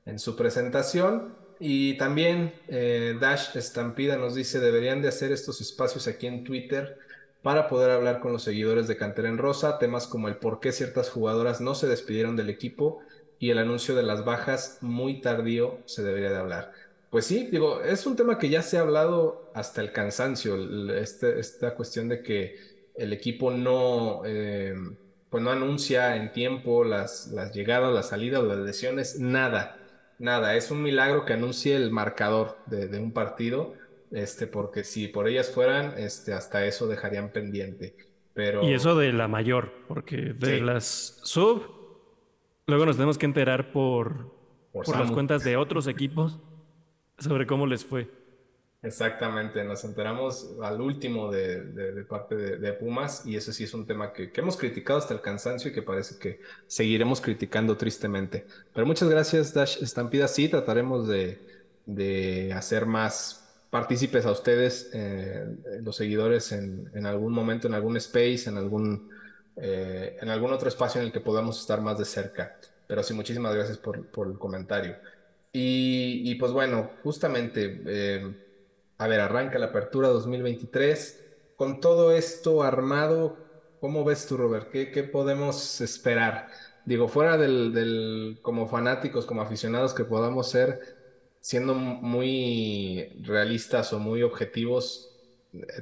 en 0.05 0.19
su 0.19 0.35
presentación. 0.35 1.35
Y 1.59 1.97
también 1.97 2.53
eh, 2.67 3.15
Dash 3.19 3.55
Estampida 3.55 4.17
nos 4.17 4.33
dice, 4.35 4.59
deberían 4.59 5.01
de 5.01 5.09
hacer 5.09 5.31
estos 5.31 5.61
espacios 5.61 6.07
aquí 6.07 6.27
en 6.27 6.43
Twitter 6.43 6.97
para 7.43 7.67
poder 7.67 7.91
hablar 7.91 8.19
con 8.19 8.31
los 8.31 8.43
seguidores 8.43 8.87
de 8.87 8.97
Cantera 8.97 9.29
en 9.29 9.37
Rosa, 9.37 9.79
temas 9.79 10.07
como 10.07 10.27
el 10.27 10.37
por 10.37 10.59
qué 10.59 10.71
ciertas 10.71 11.09
jugadoras 11.09 11.61
no 11.61 11.75
se 11.75 11.87
despidieron 11.87 12.35
del 12.35 12.49
equipo 12.49 12.99
y 13.39 13.49
el 13.49 13.57
anuncio 13.57 13.95
de 13.95 14.03
las 14.03 14.25
bajas 14.25 14.77
muy 14.81 15.21
tardío 15.21 15.79
se 15.85 16.03
debería 16.03 16.29
de 16.29 16.37
hablar. 16.37 16.71
Pues 17.11 17.25
sí, 17.25 17.49
digo, 17.51 17.81
es 17.81 18.05
un 18.05 18.15
tema 18.15 18.39
que 18.39 18.47
ya 18.47 18.61
se 18.61 18.77
ha 18.77 18.81
hablado 18.81 19.51
hasta 19.53 19.81
el 19.81 19.91
cansancio, 19.91 20.55
este, 20.95 21.41
esta 21.41 21.75
cuestión 21.75 22.07
de 22.07 22.23
que 22.23 22.55
el 22.95 23.11
equipo 23.11 23.51
no, 23.51 24.21
eh, 24.23 24.73
pues 25.29 25.43
no 25.43 25.51
anuncia 25.51 26.15
en 26.15 26.31
tiempo 26.31 26.85
las, 26.85 27.27
las 27.33 27.53
llegadas, 27.53 27.93
las 27.93 28.07
salidas, 28.07 28.41
las 28.45 28.59
lesiones, 28.59 29.19
nada, 29.19 29.77
nada. 30.19 30.55
Es 30.55 30.71
un 30.71 30.81
milagro 30.81 31.25
que 31.25 31.33
anuncie 31.33 31.75
el 31.75 31.91
marcador 31.91 32.55
de, 32.67 32.97
un 32.97 33.11
partido, 33.11 33.73
este, 34.11 34.47
porque 34.47 34.85
si 34.85 35.09
por 35.09 35.27
ellas 35.27 35.51
fueran, 35.51 35.95
este, 35.97 36.31
hasta 36.31 36.65
eso 36.65 36.87
dejarían 36.87 37.33
pendiente. 37.33 37.93
Pero... 38.33 38.63
Y 38.63 38.73
eso 38.73 38.95
de 38.95 39.11
la 39.11 39.27
mayor, 39.27 39.73
porque 39.89 40.33
de 40.33 40.61
las 40.61 41.19
sub, 41.23 41.63
luego 42.67 42.85
nos 42.85 42.95
tenemos 42.95 43.17
que 43.17 43.25
enterar 43.25 43.73
por, 43.73 44.33
por 44.71 44.97
las 44.97 45.11
cuentas 45.11 45.43
de 45.43 45.57
otros 45.57 45.87
equipos 45.87 46.39
sobre 47.21 47.47
cómo 47.47 47.65
les 47.65 47.85
fue. 47.85 48.09
Exactamente, 48.83 49.63
nos 49.63 49.83
enteramos 49.83 50.55
al 50.63 50.81
último 50.81 51.31
de, 51.31 52.03
parte 52.09 52.35
de, 52.35 52.73
Pumas 52.73 53.23
y 53.27 53.35
eso 53.35 53.53
sí 53.53 53.65
es 53.65 53.75
un 53.75 53.85
tema 53.85 54.11
que, 54.11 54.31
hemos 54.35 54.57
criticado 54.57 54.97
hasta 54.97 55.13
el 55.13 55.21
cansancio 55.21 55.69
y 55.69 55.73
que 55.73 55.83
parece 55.83 56.17
que 56.17 56.39
seguiremos 56.65 57.21
criticando 57.21 57.77
tristemente. 57.77 58.47
Pero 58.73 58.87
muchas 58.87 59.07
gracias, 59.07 59.53
Dash 59.53 59.83
Estampida. 59.83 60.27
Sí, 60.27 60.49
trataremos 60.49 61.07
de, 61.07 62.51
hacer 62.55 62.87
más 62.87 63.37
partícipes 63.69 64.25
a 64.25 64.31
ustedes, 64.31 64.89
eh, 64.93 65.45
los 65.83 65.95
seguidores, 65.95 66.51
en, 66.51 67.05
algún 67.05 67.33
momento, 67.33 67.67
en 67.67 67.75
algún 67.75 67.97
space, 67.97 68.49
en 68.49 68.57
algún, 68.57 69.11
eh, 69.57 70.17
en 70.19 70.29
algún 70.29 70.53
otro 70.53 70.67
espacio 70.67 70.99
en 70.99 71.07
el 71.07 71.13
que 71.13 71.19
podamos 71.19 71.61
estar 71.61 71.81
más 71.81 71.99
de 71.99 72.05
cerca. 72.05 72.57
Pero 72.91 73.03
sí, 73.03 73.13
muchísimas 73.13 73.55
gracias 73.55 73.77
por, 73.77 73.95
el 74.27 74.37
comentario. 74.39 74.97
Y, 75.53 76.35
pues 76.35 76.51
bueno, 76.51 76.91
justamente... 77.03 77.81
Eh, 77.85 78.35
a 79.01 79.07
ver, 79.07 79.19
arranca 79.19 79.57
la 79.57 79.67
apertura 79.67 80.09
2023. 80.09 81.25
Con 81.55 81.79
todo 81.79 82.11
esto 82.11 82.61
armado, 82.61 83.35
¿cómo 83.79 84.05
ves 84.05 84.27
tú, 84.27 84.37
Robert? 84.37 84.69
¿Qué, 84.69 85.03
podemos 85.03 85.81
esperar? 85.81 86.49
Digo, 86.85 87.07
fuera 87.07 87.35
del, 87.35 88.37
como 88.43 88.67
fanáticos, 88.67 89.25
como 89.25 89.41
aficionados 89.41 89.95
que 89.95 90.05
podamos 90.05 90.51
ser, 90.51 90.79
siendo 91.39 91.73
muy 91.73 93.11
realistas 93.23 93.91
o 93.91 93.97
muy 93.97 94.21
objetivos, 94.21 95.17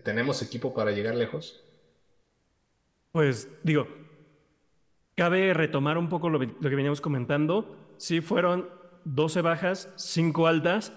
¿tenemos 0.06 0.42
equipo 0.42 0.74
para 0.74 0.92
llegar 0.92 1.16
lejos? 1.16 1.62
Pues 3.12 3.50
digo, 3.64 3.86
cabe 5.16 5.54
retomar 5.54 5.98
un 5.98 6.08
poco 6.08 6.30
lo, 6.30 6.40
lo 6.40 6.70
que 6.70 6.76
veníamos 6.76 7.02
comentando. 7.02 7.76
Sí, 7.98 8.22
fueron 8.22 8.79
12 9.06 9.42
bajas, 9.42 9.92
5 9.96 10.48
altas 10.48 10.94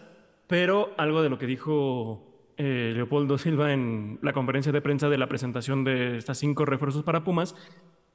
pero 0.52 0.92
algo 0.98 1.22
de 1.22 1.30
lo 1.30 1.38
que 1.38 1.46
dijo 1.46 2.52
eh, 2.58 2.92
Leopoldo 2.94 3.38
Silva 3.38 3.72
en 3.72 4.18
la 4.20 4.34
conferencia 4.34 4.70
de 4.70 4.82
prensa 4.82 5.08
de 5.08 5.16
la 5.16 5.26
presentación 5.26 5.82
de 5.82 6.18
estas 6.18 6.36
cinco 6.36 6.66
refuerzos 6.66 7.04
para 7.04 7.24
Pumas 7.24 7.56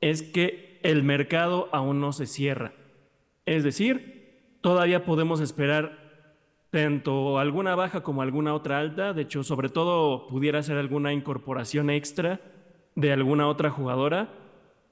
es 0.02 0.22
que 0.22 0.80
el 0.84 1.02
mercado 1.02 1.68
aún 1.72 2.00
no 2.00 2.14
se 2.14 2.28
cierra. 2.28 2.74
Es 3.48 3.64
decir, 3.64 4.60
todavía 4.62 5.04
podemos 5.04 5.42
esperar 5.42 5.98
tanto 6.70 7.40
alguna 7.40 7.74
baja 7.74 8.04
como 8.04 8.22
alguna 8.22 8.54
otra 8.54 8.78
alta. 8.78 9.14
De 9.14 9.24
hecho, 9.24 9.44
sobre 9.44 9.70
todo 9.70 10.28
pudiera 10.28 10.62
ser 10.62 10.78
alguna 10.78 11.14
incorporación 11.14 11.90
extra 11.90 12.40
de 12.94 13.14
alguna 13.14 13.48
otra 13.48 13.72
jugadora, 13.72 14.30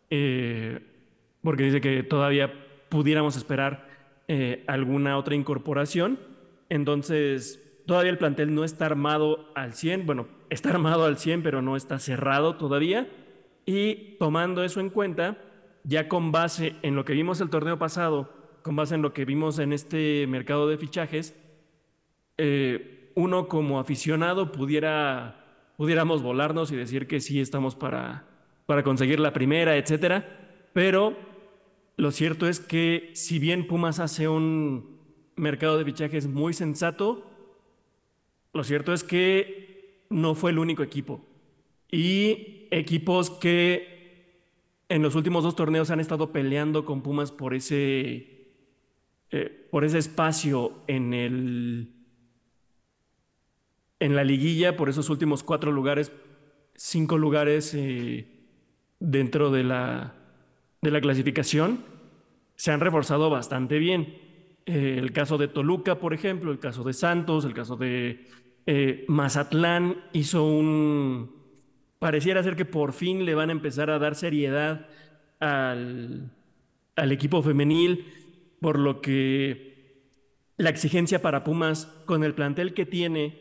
eh, 0.10 0.80
porque 1.44 1.62
dice 1.62 1.80
que 1.80 2.02
todavía 2.02 2.52
pudiéramos 2.90 3.38
esperar 3.38 3.85
eh, 4.28 4.64
alguna 4.68 5.18
otra 5.18 5.36
incorporación. 5.36 6.20
Entonces, 6.70 7.62
todavía 7.86 8.12
el 8.12 8.18
plantel 8.18 8.54
no 8.54 8.64
está 8.64 8.86
armado 8.86 9.52
al 9.56 9.74
100, 9.74 10.06
bueno, 10.06 10.28
está 10.50 10.70
armado 10.70 11.06
al 11.06 11.18
100, 11.18 11.44
pero 11.44 11.62
no 11.62 11.76
está 11.76 12.00
cerrado 12.00 12.56
todavía. 12.56 13.08
Y 13.66 14.16
tomando 14.20 14.64
eso 14.64 14.80
en 14.80 14.90
cuenta, 14.90 15.38
ya 15.84 16.08
con 16.08 16.32
base 16.32 16.76
en 16.82 16.96
lo 16.96 17.06
que 17.06 17.14
vimos 17.14 17.42
el 17.42 17.50
torneo 17.50 17.78
pasado, 17.78 18.30
con 18.62 18.76
base 18.76 18.96
en 18.96 19.02
lo 19.02 19.14
que 19.14 19.26
vimos 19.26 19.60
en 19.60 19.74
este 19.74 20.26
mercado 20.28 20.68
de 20.68 20.78
fichajes, 20.78 21.36
eh, 22.38 23.12
uno 23.16 23.48
como 23.48 23.80
aficionado 23.80 24.52
pudiera, 24.52 25.72
pudiéramos 25.78 26.22
volarnos 26.22 26.72
y 26.72 26.76
decir 26.76 27.08
que 27.08 27.22
sí 27.22 27.40
estamos 27.40 27.76
para, 27.76 28.26
para 28.66 28.84
conseguir 28.84 29.20
la 29.20 29.34
primera, 29.34 29.78
etcétera. 29.78 30.70
Pero 30.74 31.16
lo 31.98 32.12
cierto 32.12 32.48
es 32.48 32.60
que 32.60 33.12
si 33.14 33.40
bien 33.40 33.68
Pumas 33.68 34.00
hace 34.00 34.28
un, 34.28 34.96
mercado 35.36 35.78
de 35.78 35.86
fichajes 35.86 36.28
muy 36.28 36.54
sensato. 36.54 37.26
Lo 38.54 38.64
cierto 38.64 38.94
es 38.94 39.04
que 39.04 40.06
no 40.10 40.36
fue 40.36 40.52
el 40.52 40.60
único 40.60 40.84
equipo. 40.84 41.26
Y 41.92 42.68
equipos 42.72 43.30
que 43.30 43.94
en 44.90 45.02
los 45.02 45.16
últimos 45.16 45.44
dos 45.44 45.56
torneos 45.56 45.90
han 45.92 46.00
estado 46.00 46.32
peleando 46.32 46.86
con 46.86 47.02
Pumas 47.02 47.32
por 47.32 47.54
ese, 47.54 48.48
eh, 49.32 49.68
por 49.72 49.84
ese 49.84 49.98
espacio 49.98 50.74
en, 50.88 51.14
el, 51.14 51.94
en 54.00 54.16
la 54.16 54.24
liguilla, 54.24 54.78
por 54.78 54.90
esos 54.90 55.10
últimos 55.10 55.44
cuatro 55.44 55.72
lugares, 55.72 56.12
cinco 56.76 57.18
lugares 57.18 57.74
eh, 57.74 58.28
dentro 59.00 59.52
de 59.52 59.64
la, 59.64 60.16
de 60.86 60.92
la 60.92 61.02
clasificación, 61.02 61.84
se 62.56 62.72
han 62.72 62.80
reforzado 62.80 63.30
bastante 63.30 63.80
bien. 63.80 64.18
Eh, 64.66 64.98
el 64.98 65.12
caso 65.12 65.38
de 65.38 65.48
Toluca, 65.48 66.00
por 66.00 66.14
ejemplo, 66.14 66.52
el 66.52 66.60
caso 66.60 66.84
de 66.84 66.94
Santos, 66.94 67.44
el 67.44 67.54
caso 67.54 67.76
de 67.76 68.26
eh, 68.66 69.04
Mazatlán, 69.08 69.98
hizo 70.14 70.46
un... 70.46 71.36
Pareciera 72.00 72.44
ser 72.44 72.56
que 72.56 72.66
por 72.66 72.94
fin 72.94 73.26
le 73.26 73.36
van 73.36 73.50
a 73.50 73.54
empezar 73.54 73.90
a 73.90 74.00
dar 74.00 74.16
seriedad 74.16 74.88
al, 75.40 76.32
al 76.96 77.12
equipo 77.12 77.42
femenil, 77.42 78.06
por 78.62 78.78
lo 78.78 79.02
que 79.02 79.76
la 80.58 80.70
exigencia 80.70 81.22
para 81.22 81.44
Pumas 81.44 81.86
con 82.06 82.24
el 82.24 82.36
plantel 82.36 82.74
que 82.74 82.86
tiene, 82.86 83.40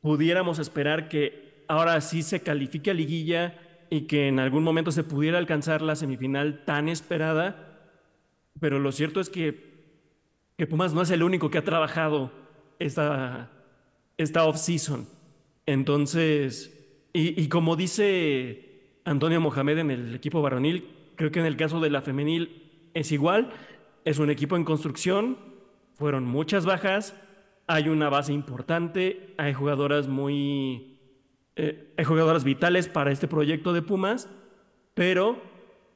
pudiéramos 0.00 0.58
esperar 0.58 1.08
que 1.08 1.64
ahora 1.68 2.00
sí 2.00 2.22
se 2.22 2.40
califique 2.40 2.90
a 2.90 2.94
liguilla 2.94 3.54
y 3.90 4.02
que 4.02 4.28
en 4.28 4.38
algún 4.38 4.64
momento 4.64 4.92
se 4.92 5.04
pudiera 5.04 5.38
alcanzar 5.38 5.82
la 5.82 5.96
semifinal 5.96 6.64
tan 6.64 6.88
esperada, 6.88 7.90
pero 8.60 8.78
lo 8.78 8.92
cierto 8.92 9.20
es 9.20 9.30
que 9.30 9.68
que 10.58 10.66
Pumas 10.66 10.92
no 10.92 11.02
es 11.02 11.10
el 11.10 11.22
único 11.22 11.50
que 11.50 11.58
ha 11.58 11.64
trabajado 11.64 12.32
esta, 12.80 13.48
esta 14.16 14.44
off-season. 14.44 15.06
Entonces, 15.66 16.74
y, 17.12 17.48
como 17.48 17.76
dice 17.76 18.98
Antonio 19.04 19.40
Mohamed 19.40 19.78
en 19.78 19.90
el 19.92 20.14
equipo 20.16 20.42
varonil, 20.42 20.90
creo 21.14 21.30
que 21.30 21.38
en 21.38 21.46
el 21.46 21.56
caso 21.56 21.78
de 21.78 21.90
la 21.90 22.02
femenil 22.02 22.90
es 22.92 23.12
igual. 23.12 23.52
Es 24.04 24.18
un 24.18 24.30
equipo 24.30 24.56
en 24.56 24.64
construcción, 24.64 25.38
fueron 25.94 26.24
muchas 26.24 26.66
bajas, 26.66 27.14
hay 27.68 27.88
una 27.88 28.08
base 28.08 28.32
importante, 28.32 29.34
hay 29.38 29.54
jugadoras 29.54 30.08
muy... 30.08 30.87
Eh, 31.60 31.92
hay 31.96 32.04
jugadoras 32.04 32.44
vitales 32.44 32.88
para 32.88 33.10
este 33.10 33.26
proyecto 33.26 33.72
de 33.72 33.82
Pumas, 33.82 34.30
pero 34.94 35.42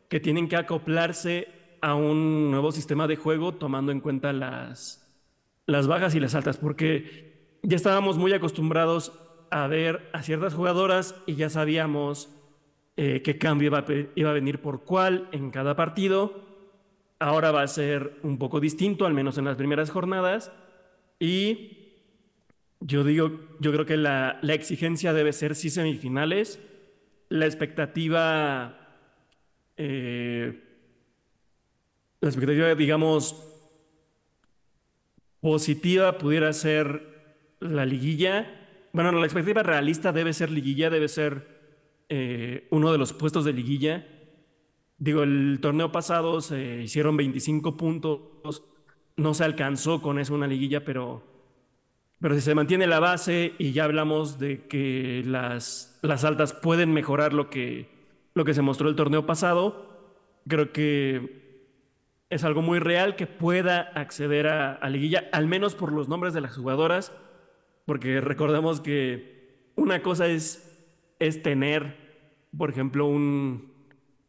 que 0.08 0.18
tienen 0.18 0.48
que 0.48 0.56
acoplarse 0.56 1.46
a 1.80 1.94
un 1.94 2.50
nuevo 2.50 2.72
sistema 2.72 3.06
de 3.06 3.14
juego 3.14 3.54
tomando 3.54 3.92
en 3.92 4.00
cuenta 4.00 4.32
las, 4.32 5.08
las 5.66 5.86
bajas 5.86 6.16
y 6.16 6.20
las 6.20 6.34
altas, 6.34 6.56
porque 6.56 7.60
ya 7.62 7.76
estábamos 7.76 8.18
muy 8.18 8.32
acostumbrados 8.32 9.12
a 9.52 9.68
ver 9.68 10.10
a 10.12 10.24
ciertas 10.24 10.52
jugadoras 10.52 11.14
y 11.26 11.36
ya 11.36 11.48
sabíamos 11.48 12.28
eh, 12.96 13.22
qué 13.22 13.38
cambio 13.38 13.68
iba 13.68 13.78
a, 13.78 13.84
iba 14.16 14.30
a 14.30 14.34
venir 14.34 14.60
por 14.60 14.82
cuál 14.82 15.28
en 15.30 15.52
cada 15.52 15.76
partido. 15.76 16.42
ahora 17.20 17.52
va 17.52 17.62
a 17.62 17.68
ser 17.68 18.18
un 18.24 18.36
poco 18.36 18.58
distinto, 18.58 19.06
al 19.06 19.14
menos 19.14 19.38
en 19.38 19.44
las 19.44 19.56
primeras 19.56 19.90
jornadas. 19.90 20.50
Y 21.20 21.81
yo 22.84 23.04
digo, 23.04 23.56
yo 23.60 23.72
creo 23.72 23.86
que 23.86 23.96
la, 23.96 24.38
la 24.42 24.54
exigencia 24.54 25.12
debe 25.12 25.32
ser 25.32 25.54
sí 25.54 25.70
semifinales. 25.70 26.60
La 27.28 27.46
expectativa, 27.46 28.98
eh, 29.76 30.62
la 32.20 32.28
expectativa, 32.28 32.74
digamos, 32.74 33.36
positiva 35.40 36.18
pudiera 36.18 36.52
ser 36.52 37.56
la 37.60 37.86
liguilla. 37.86 38.88
Bueno, 38.92 39.12
la 39.12 39.24
expectativa 39.24 39.62
realista 39.62 40.12
debe 40.12 40.32
ser 40.32 40.50
liguilla, 40.50 40.90
debe 40.90 41.08
ser 41.08 42.04
eh, 42.08 42.68
uno 42.70 42.92
de 42.92 42.98
los 42.98 43.12
puestos 43.12 43.44
de 43.44 43.52
liguilla. 43.52 44.06
Digo, 44.98 45.22
el 45.22 45.58
torneo 45.60 45.90
pasado 45.90 46.40
se 46.40 46.82
hicieron 46.82 47.16
25 47.16 47.76
puntos, 47.76 48.62
no 49.16 49.34
se 49.34 49.44
alcanzó 49.44 50.02
con 50.02 50.18
eso 50.18 50.34
una 50.34 50.46
liguilla, 50.46 50.84
pero, 50.84 51.31
pero 52.22 52.36
si 52.36 52.40
se 52.40 52.54
mantiene 52.54 52.86
la 52.86 53.00
base 53.00 53.52
y 53.58 53.72
ya 53.72 53.82
hablamos 53.82 54.38
de 54.38 54.68
que 54.68 55.24
las, 55.26 55.98
las 56.02 56.24
altas 56.24 56.52
pueden 56.52 56.92
mejorar 56.92 57.32
lo 57.32 57.50
que, 57.50 57.88
lo 58.34 58.44
que 58.44 58.54
se 58.54 58.62
mostró 58.62 58.88
el 58.88 58.94
torneo 58.94 59.26
pasado, 59.26 60.14
creo 60.46 60.70
que 60.70 61.42
es 62.30 62.44
algo 62.44 62.62
muy 62.62 62.78
real 62.78 63.16
que 63.16 63.26
pueda 63.26 63.80
acceder 63.96 64.46
a, 64.46 64.88
liguilla, 64.88 65.24
al 65.32 65.48
menos 65.48 65.74
por 65.74 65.90
los 65.92 66.08
nombres 66.08 66.32
de 66.32 66.40
las 66.40 66.56
jugadoras, 66.56 67.12
porque 67.86 68.20
recordemos 68.20 68.80
que 68.80 69.72
una 69.74 70.00
cosa 70.00 70.28
es, 70.28 70.80
es 71.18 71.42
tener, 71.42 71.96
por 72.56 72.70
ejemplo, 72.70 73.06
un, 73.06 73.72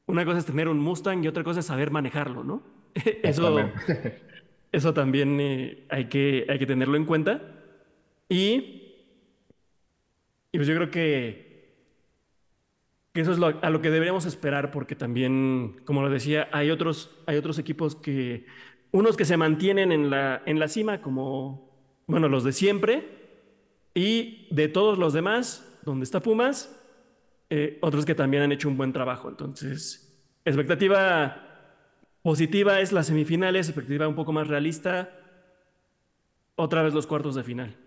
una 0.08 0.26
cosa 0.26 0.40
es 0.40 0.46
tener 0.46 0.68
un 0.68 0.80
Mustang 0.80 1.24
y 1.24 1.28
otra 1.28 1.44
cosa 1.44 1.60
es 1.60 1.68
saber 1.68 1.92
manejarlo, 1.92 2.44
¿no? 2.44 2.64
Eso, 3.24 3.70
eso 4.72 4.94
también 4.94 5.40
eh, 5.40 5.86
hay, 5.90 6.06
que, 6.06 6.48
hay 6.50 6.58
que 6.58 6.66
tenerlo 6.66 6.98
en 6.98 7.06
cuenta. 7.06 7.53
Y, 8.30 8.96
pues 10.52 10.68
yo 10.68 10.76
creo 10.76 10.92
que 10.92 11.54
eso 13.14 13.32
es 13.32 13.40
a 13.62 13.70
lo 13.70 13.82
que 13.82 13.92
deberíamos 13.92 14.26
esperar, 14.26 14.72
porque 14.72 14.96
también, 14.96 15.82
como 15.86 16.02
lo 16.02 16.10
decía, 16.10 16.50
hay 16.52 16.72
otros, 16.72 17.12
hay 17.28 17.38
otros 17.38 17.60
equipos 17.60 17.96
que, 17.96 18.48
unos 18.92 19.18
que 19.18 19.26
se 19.26 19.38
mantienen 19.38 19.92
en 19.92 20.10
la, 20.10 20.42
en 20.46 20.60
la 20.60 20.68
cima, 20.68 21.02
como, 21.02 21.70
bueno, 22.08 22.28
los 22.28 22.44
de 22.44 22.54
siempre, 22.54 23.08
y 23.94 24.48
de 24.50 24.68
todos 24.68 24.98
los 24.98 25.14
demás, 25.14 25.80
donde 25.84 26.06
está 26.06 26.22
Pumas, 26.22 26.80
eh, 27.52 27.78
otros 27.82 28.04
que 28.04 28.16
también 28.16 28.42
han 28.42 28.52
hecho 28.52 28.68
un 28.68 28.78
buen 28.78 28.94
trabajo. 28.94 29.30
Entonces, 29.30 30.20
expectativa 30.44 31.70
positiva 32.24 32.80
es 32.80 32.92
las 32.92 33.08
semifinales, 33.08 33.68
expectativa 33.68 34.08
un 34.08 34.16
poco 34.16 34.32
más 34.32 34.48
realista, 34.48 35.12
otra 36.56 36.82
vez 36.82 36.96
los 36.96 37.06
cuartos 37.06 37.36
de 37.36 37.44
final. 37.44 37.78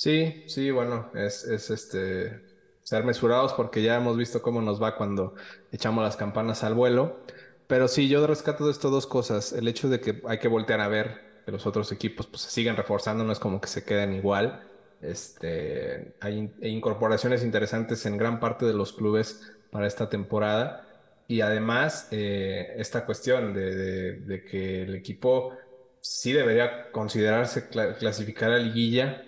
Sí, 0.00 0.44
sí, 0.46 0.70
bueno, 0.70 1.10
es, 1.14 1.44
es 1.44 1.68
este 1.68 2.40
ser 2.82 3.04
mesurados 3.04 3.52
porque 3.52 3.82
ya 3.82 3.96
hemos 3.96 4.16
visto 4.16 4.40
cómo 4.40 4.62
nos 4.62 4.82
va 4.82 4.96
cuando 4.96 5.34
echamos 5.72 6.02
las 6.02 6.16
campanas 6.16 6.64
al 6.64 6.72
vuelo. 6.72 7.20
Pero 7.66 7.86
sí, 7.86 8.08
yo 8.08 8.26
rescato 8.26 8.64
de 8.64 8.72
esto 8.72 8.88
dos 8.88 9.06
cosas. 9.06 9.52
El 9.52 9.68
hecho 9.68 9.90
de 9.90 10.00
que 10.00 10.22
hay 10.26 10.38
que 10.38 10.48
voltear 10.48 10.80
a 10.80 10.88
ver 10.88 11.42
que 11.44 11.52
los 11.52 11.66
otros 11.66 11.92
equipos 11.92 12.26
pues, 12.26 12.40
se 12.40 12.50
siguen 12.50 12.76
reforzando, 12.76 13.24
no 13.24 13.32
es 13.32 13.38
como 13.38 13.60
que 13.60 13.68
se 13.68 13.84
queden 13.84 14.14
igual. 14.14 14.66
Este, 15.02 16.14
hay 16.20 16.50
incorporaciones 16.62 17.44
interesantes 17.44 18.06
en 18.06 18.16
gran 18.16 18.40
parte 18.40 18.64
de 18.64 18.72
los 18.72 18.94
clubes 18.94 19.52
para 19.70 19.86
esta 19.86 20.08
temporada. 20.08 20.88
Y 21.28 21.42
además, 21.42 22.08
eh, 22.10 22.72
esta 22.78 23.04
cuestión 23.04 23.52
de, 23.52 24.44
que 24.50 24.84
el 24.84 24.94
equipo 24.94 25.58
sí 26.00 26.32
debería 26.32 26.90
considerarse 26.90 27.68
clasificar 27.68 28.50
a 28.50 28.56
liguilla, 28.56 29.26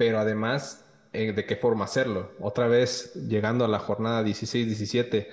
pero 0.00 0.18
además 0.18 0.82
eh, 1.12 1.34
de 1.34 1.44
qué 1.44 1.56
forma 1.56 1.84
hacerlo. 1.84 2.30
Otra 2.40 2.68
vez 2.68 3.12
llegando 3.28 3.66
a 3.66 3.68
la 3.68 3.78
jornada 3.78 4.22
16-17, 4.22 5.26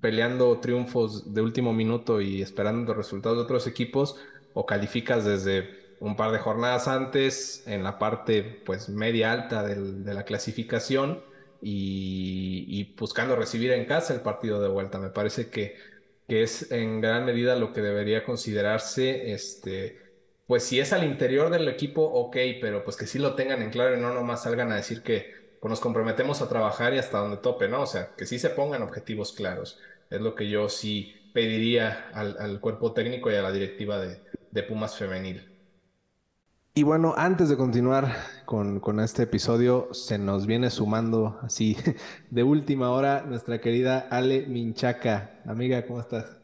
peleando 0.00 0.58
triunfos 0.58 1.34
de 1.34 1.42
último 1.42 1.74
minuto 1.74 2.22
y 2.22 2.40
esperando 2.40 2.94
resultados 2.94 3.36
de 3.36 3.44
otros 3.44 3.66
equipos, 3.66 4.16
o 4.54 4.64
calificas 4.64 5.26
desde 5.26 5.96
un 6.00 6.16
par 6.16 6.32
de 6.32 6.38
jornadas 6.38 6.88
antes 6.88 7.62
en 7.66 7.82
la 7.84 7.98
parte 7.98 8.62
pues 8.64 8.88
media 8.88 9.32
alta 9.32 9.62
de 9.64 10.14
la 10.14 10.24
clasificación 10.24 11.22
y, 11.60 12.94
buscando 12.98 13.36
recibir 13.36 13.70
en 13.72 13.84
casa 13.84 14.14
el 14.14 14.22
partido 14.22 14.62
de 14.62 14.68
vuelta. 14.70 14.98
Me 14.98 15.10
parece 15.10 15.50
que, 15.50 15.76
que 16.26 16.42
es 16.42 16.72
en 16.72 17.02
gran 17.02 17.26
medida 17.26 17.54
lo 17.54 17.74
que 17.74 17.82
debería 17.82 18.24
considerarse 18.24 19.34
este, 19.34 20.03
pues 20.46 20.64
si 20.64 20.78
es 20.78 20.92
al 20.92 21.04
interior 21.04 21.50
del 21.50 21.68
equipo, 21.68 22.02
ok, 22.02 22.36
pero 22.60 22.84
pues 22.84 22.96
que 22.96 23.06
sí 23.06 23.18
lo 23.18 23.34
tengan 23.34 23.62
en 23.62 23.70
claro 23.70 23.96
y 23.96 24.00
no 24.00 24.12
nomás 24.12 24.42
salgan 24.42 24.72
a 24.72 24.76
decir 24.76 25.02
que 25.02 25.56
pues 25.60 25.70
nos 25.70 25.80
comprometemos 25.80 26.42
a 26.42 26.48
trabajar 26.48 26.92
y 26.92 26.98
hasta 26.98 27.18
donde 27.18 27.38
tope, 27.38 27.68
¿no? 27.68 27.82
O 27.82 27.86
sea, 27.86 28.10
que 28.16 28.26
sí 28.26 28.38
se 28.38 28.50
pongan 28.50 28.82
objetivos 28.82 29.32
claros. 29.32 29.78
Es 30.10 30.20
lo 30.20 30.34
que 30.34 30.50
yo 30.50 30.68
sí 30.68 31.14
pediría 31.32 32.10
al, 32.12 32.60
cuerpo 32.60 32.92
técnico 32.92 33.30
y 33.30 33.36
a 33.36 33.42
la 33.42 33.50
directiva 33.50 33.98
de, 33.98 34.62
Pumas 34.62 34.96
Femenil. 34.96 35.50
Y 36.74 36.82
bueno, 36.82 37.14
antes 37.16 37.48
de 37.48 37.56
continuar 37.56 38.14
con, 38.44 38.78
con, 38.80 39.00
este 39.00 39.22
episodio, 39.22 39.88
se 39.92 40.18
nos 40.18 40.46
viene 40.46 40.70
sumando 40.70 41.38
así 41.42 41.76
de 42.30 42.42
última 42.42 42.90
hora 42.90 43.22
nuestra 43.22 43.60
querida 43.60 44.06
Ale 44.10 44.46
Minchaca. 44.46 45.40
Amiga, 45.46 45.86
¿cómo 45.86 46.00
estás? 46.00 46.36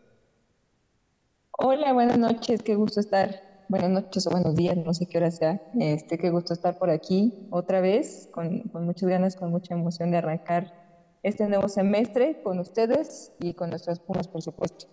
Hola, 1.53 1.93
buenas 1.93 2.19
noches, 2.19 2.63
qué 2.63 2.75
gusto 2.75 3.01
estar 3.01 3.50
buenas 3.71 3.91
noches 3.91 4.27
o 4.27 4.31
buenos 4.31 4.57
días, 4.57 4.77
no 4.77 4.93
sé 4.93 5.07
qué 5.07 5.19
hora 5.19 5.31
sea. 5.31 5.63
Este, 5.79 6.19
qué 6.19 6.31
gusto 6.31 6.53
estar 6.53 6.77
por 6.77 6.91
aquí 6.91 7.47
otra 7.51 7.81
vez, 7.81 8.29
con, 8.33 8.63
con 8.65 8.85
muchas 8.85 9.09
ganas, 9.09 9.37
con 9.37 9.51
mucha 9.51 9.75
emoción 9.75 10.11
de 10.11 10.17
arrancar 10.17 10.75
este 11.23 11.47
nuevo 11.47 11.69
semestre 11.69 12.43
con 12.43 12.59
ustedes 12.59 13.33
y 13.39 13.55
con 13.55 13.71
nuestras 13.71 14.01
Pumas, 14.01 14.27
por 14.27 14.43
supuesto. 14.43 14.87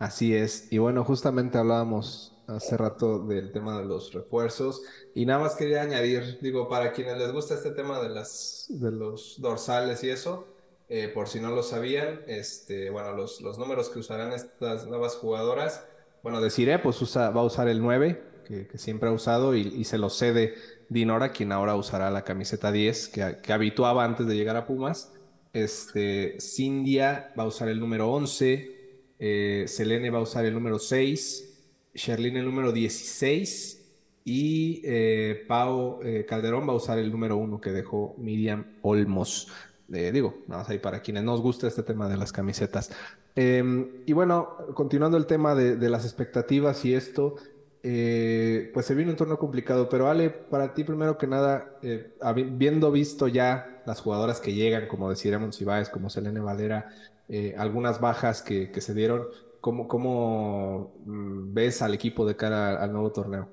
Así 0.00 0.34
es. 0.34 0.72
Y 0.72 0.78
bueno, 0.78 1.04
justamente 1.04 1.56
hablábamos 1.56 2.36
hace 2.48 2.76
rato 2.76 3.20
del 3.20 3.52
tema 3.52 3.78
de 3.78 3.84
los 3.84 4.12
refuerzos 4.12 4.82
y 5.14 5.24
nada 5.24 5.38
más 5.38 5.54
quería 5.54 5.82
añadir, 5.82 6.40
digo, 6.42 6.68
para 6.68 6.92
quienes 6.92 7.16
les 7.16 7.32
gusta 7.32 7.54
este 7.54 7.70
tema 7.70 8.02
de 8.02 8.08
las 8.08 8.66
de 8.70 8.90
los 8.90 9.40
dorsales 9.40 10.02
y 10.02 10.10
eso, 10.10 10.48
eh, 10.88 11.08
por 11.14 11.28
si 11.28 11.38
no 11.38 11.50
lo 11.50 11.62
sabían, 11.62 12.22
este, 12.26 12.90
bueno, 12.90 13.12
los, 13.12 13.40
los 13.40 13.56
números 13.56 13.88
que 13.88 14.00
usarán 14.00 14.32
estas 14.32 14.84
nuevas 14.88 15.14
jugadoras 15.14 15.84
bueno, 16.24 16.40
deciré, 16.40 16.78
pues 16.78 17.02
usa, 17.02 17.28
va 17.28 17.42
a 17.42 17.44
usar 17.44 17.68
el 17.68 17.82
9, 17.82 18.22
que, 18.46 18.78
siempre 18.78 19.10
ha 19.10 19.12
usado, 19.12 19.54
y, 19.54 19.84
se 19.84 19.98
lo 19.98 20.08
cede 20.08 20.54
Dinora, 20.88 21.32
quien 21.32 21.52
ahora 21.52 21.76
usará 21.76 22.10
la 22.10 22.24
camiseta 22.24 22.72
10, 22.72 23.08
que, 23.08 23.52
habituaba 23.52 24.06
antes 24.06 24.26
de 24.26 24.34
llegar 24.34 24.56
a 24.56 24.66
Pumas. 24.66 25.12
Este, 25.52 26.40
Cindia 26.40 27.30
va 27.38 27.42
a 27.42 27.46
usar 27.46 27.68
el 27.68 27.78
número 27.78 28.10
11, 28.10 28.74
eh, 29.18 29.64
Selene 29.68 30.08
va 30.08 30.20
a 30.20 30.22
usar 30.22 30.46
el 30.46 30.54
número 30.54 30.78
6, 30.78 31.58
Sherlyn 31.92 32.38
el 32.38 32.46
número 32.46 32.72
16 32.72 33.82
y 34.24 34.80
eh, 34.82 35.44
Pau 35.46 36.00
eh, 36.02 36.24
Calderón 36.26 36.66
va 36.66 36.72
a 36.72 36.76
usar 36.76 36.98
el 36.98 37.12
número 37.12 37.36
1 37.36 37.60
que 37.60 37.70
dejó 37.70 38.14
Miriam 38.16 38.64
Olmos. 38.80 39.52
digo, 39.88 40.38
nada 40.48 40.62
más 40.62 40.70
ahí 40.70 40.78
para 40.78 41.02
quienes 41.02 41.22
nos 41.22 41.42
gusta 41.42 41.68
este 41.68 41.82
tema 41.82 42.08
de 42.08 42.16
las 42.16 42.32
camisetas. 42.32 42.90
Em, 43.36 44.02
y 44.06 44.12
bueno, 44.12 44.56
continuando 44.74 45.16
el 45.16 45.26
tema 45.26 45.54
de, 45.54 45.88
las 45.88 46.04
expectativas 46.04 46.84
y 46.84 46.94
esto, 46.94 47.34
eh, 47.82 48.70
pues 48.72 48.86
se 48.86 48.94
viene 48.94 49.10
un 49.10 49.16
torneo 49.16 49.38
complicado, 49.38 49.88
pero 49.88 50.08
Ale, 50.08 50.30
para 50.30 50.72
ti 50.72 50.84
primero 50.84 51.18
que 51.18 51.26
nada, 51.26 51.76
eh, 51.82 52.14
habiendo 52.20 52.92
visto 52.92 53.26
ya 53.26 53.82
las 53.86 54.00
jugadoras 54.00 54.40
que 54.40 54.54
llegan, 54.54 54.86
como 54.86 55.10
decía 55.10 55.38
Monsiváis, 55.38 55.88
como 55.88 56.10
Selene 56.10 56.40
Valera, 56.40 56.90
eh, 57.28 57.54
algunas 57.58 58.00
bajas 58.00 58.40
que, 58.40 58.70
se 58.80 58.94
dieron, 58.94 59.26
¿cómo, 59.60 59.88
cómo 59.88 60.92
mm, 61.04 61.52
ves 61.52 61.82
al 61.82 61.94
equipo 61.94 62.24
de 62.24 62.36
cara 62.36 62.80
al 62.82 62.92
nuevo 62.92 63.10
torneo? 63.10 63.48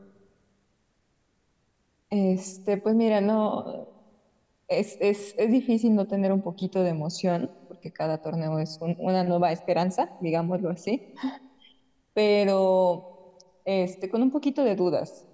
Este, 2.12 2.78
pues 2.78 2.94
mira, 2.94 3.20
no, 3.20 3.88
es, 4.68 4.98
es, 5.00 5.34
es 5.38 5.50
difícil 5.50 5.96
no 5.96 6.06
tener 6.08 6.32
un 6.32 6.42
poquito 6.42 6.84
de 6.84 6.90
emoción 6.90 7.50
que 7.82 7.92
cada 7.92 8.22
torneo 8.22 8.60
es 8.60 8.80
una 8.82 9.24
nueva 9.24 9.52
esperanza, 9.52 10.12
digámoslo 10.22 10.70
así, 10.70 11.14
pero 12.14 13.38
este, 13.66 14.10
con 14.10 14.22
un 14.22 14.32
poquito 14.32 14.64
de 14.64 14.76
dudas. 14.76 15.26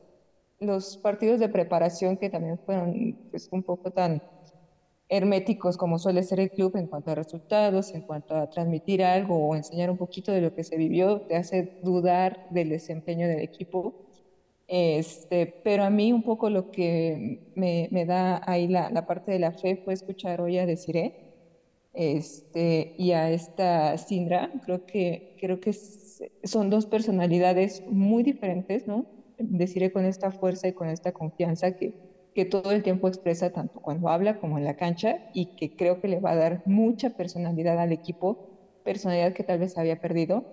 Los 0.60 0.98
partidos 0.98 1.40
de 1.40 1.50
preparación 1.50 2.18
que 2.18 2.30
también 2.30 2.58
fueron 2.58 3.16
pues, 3.30 3.48
un 3.52 3.62
poco 3.62 3.92
tan 3.92 4.22
herméticos 5.10 5.78
como 5.78 6.00
suele 6.00 6.24
ser 6.24 6.40
el 6.40 6.52
club 6.52 6.76
en 6.76 6.88
cuanto 6.88 7.12
a 7.12 7.16
resultados, 7.16 7.94
en 7.94 8.02
cuanto 8.02 8.36
a 8.36 8.50
transmitir 8.50 9.04
algo 9.04 9.38
o 9.38 9.56
enseñar 9.56 9.90
un 9.90 9.98
poquito 9.98 10.32
de 10.32 10.42
lo 10.42 10.54
que 10.54 10.64
se 10.64 10.78
vivió, 10.78 11.22
te 11.22 11.36
hace 11.36 11.80
dudar 11.84 12.48
del 12.50 12.70
desempeño 12.70 13.28
del 13.28 13.40
equipo. 13.40 14.08
Este, 14.68 15.48
pero 15.64 15.84
a 15.84 15.90
mí 15.90 16.12
un 16.12 16.24
poco 16.24 16.50
lo 16.50 16.72
que 16.72 17.52
me, 17.56 17.88
me 17.92 18.06
da 18.06 18.42
ahí 18.46 18.68
la, 18.68 18.90
la, 18.90 19.06
parte 19.08 19.32
de 19.32 19.40
la 19.40 19.54
fe 19.54 19.78
fue 19.78 19.94
escuchar 19.94 20.42
hoy 20.42 20.58
a 20.58 20.66
Desiree, 20.66 21.27
este, 21.98 22.94
y 23.00 23.14
a 23.14 23.32
esta 23.32 23.98
Sindra, 23.98 24.52
creo 24.64 24.86
que, 24.86 25.36
creo 25.40 25.60
que 25.60 25.74
son 25.74 26.70
dos 26.70 26.86
personalidades 26.86 27.84
muy 27.88 28.22
diferentes, 28.22 28.86
¿no? 28.86 29.08
Deciré 29.40 29.92
con 29.92 30.06
esta 30.06 30.30
fuerza 30.30 30.68
y 30.68 30.74
con 30.74 30.90
esta 30.90 31.12
confianza 31.12 31.76
que, 31.76 31.96
que 32.36 32.46
todo 32.46 32.72
el 32.72 32.84
tiempo 32.84 33.08
expresa 33.08 33.50
tanto 33.50 33.80
cuando 33.80 34.10
habla 34.10 34.40
como 34.40 34.60
en 34.60 34.64
la 34.64 34.76
cancha 34.76 35.32
y 35.34 35.56
que 35.56 35.76
creo 35.76 36.00
que 36.00 36.08
le 36.08 36.20
va 36.20 36.34
a 36.34 36.36
dar 36.36 36.62
mucha 36.68 37.18
personalidad 37.18 37.80
al 37.80 37.92
equipo, 37.92 38.48
personalidad 38.84 39.34
que 39.34 39.44
tal 39.44 39.58
vez 39.58 39.76
había 39.76 40.00
perdido. 40.00 40.46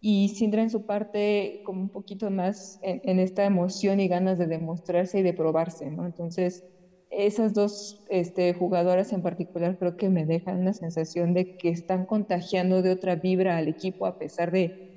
Y 0.00 0.30
Sindra 0.30 0.62
en 0.62 0.70
su 0.70 0.84
parte 0.84 1.62
como 1.64 1.80
un 1.80 1.90
poquito 1.90 2.28
más 2.32 2.80
en, 2.82 3.00
en 3.04 3.20
esta 3.20 3.44
emoción 3.44 4.00
y 4.00 4.08
ganas 4.08 4.36
de 4.36 4.48
demostrarse 4.48 5.20
y 5.20 5.22
de 5.22 5.32
probarse, 5.32 5.88
¿no? 5.92 6.06
Entonces, 6.06 6.64
esas 7.12 7.52
dos 7.52 8.02
este, 8.08 8.54
jugadoras 8.54 9.12
en 9.12 9.22
particular 9.22 9.78
creo 9.78 9.96
que 9.96 10.08
me 10.08 10.24
dejan 10.24 10.60
una 10.60 10.72
sensación 10.72 11.34
de 11.34 11.56
que 11.56 11.68
están 11.68 12.06
contagiando 12.06 12.80
de 12.82 12.90
otra 12.90 13.16
vibra 13.16 13.58
al 13.58 13.68
equipo 13.68 14.06
a 14.06 14.18
pesar 14.18 14.50
de 14.50 14.92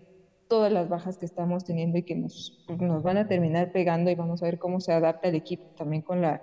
todas 0.47 0.71
las 0.71 0.87
bajas 0.87 1.17
que 1.17 1.25
estamos 1.25 1.65
teniendo 1.65 1.97
y 1.97 2.03
que 2.03 2.15
nos, 2.15 2.65
van 3.03 3.17
a 3.17 3.27
terminar 3.27 3.71
pegando 3.71 4.09
y 4.11 4.15
vamos 4.15 4.41
a 4.41 4.45
ver 4.45 4.59
cómo 4.59 4.79
se 4.79 4.93
adapta 4.93 5.27
el 5.27 5.35
equipo 5.35 5.65
también 5.75 6.01
con 6.01 6.21
la, 6.21 6.41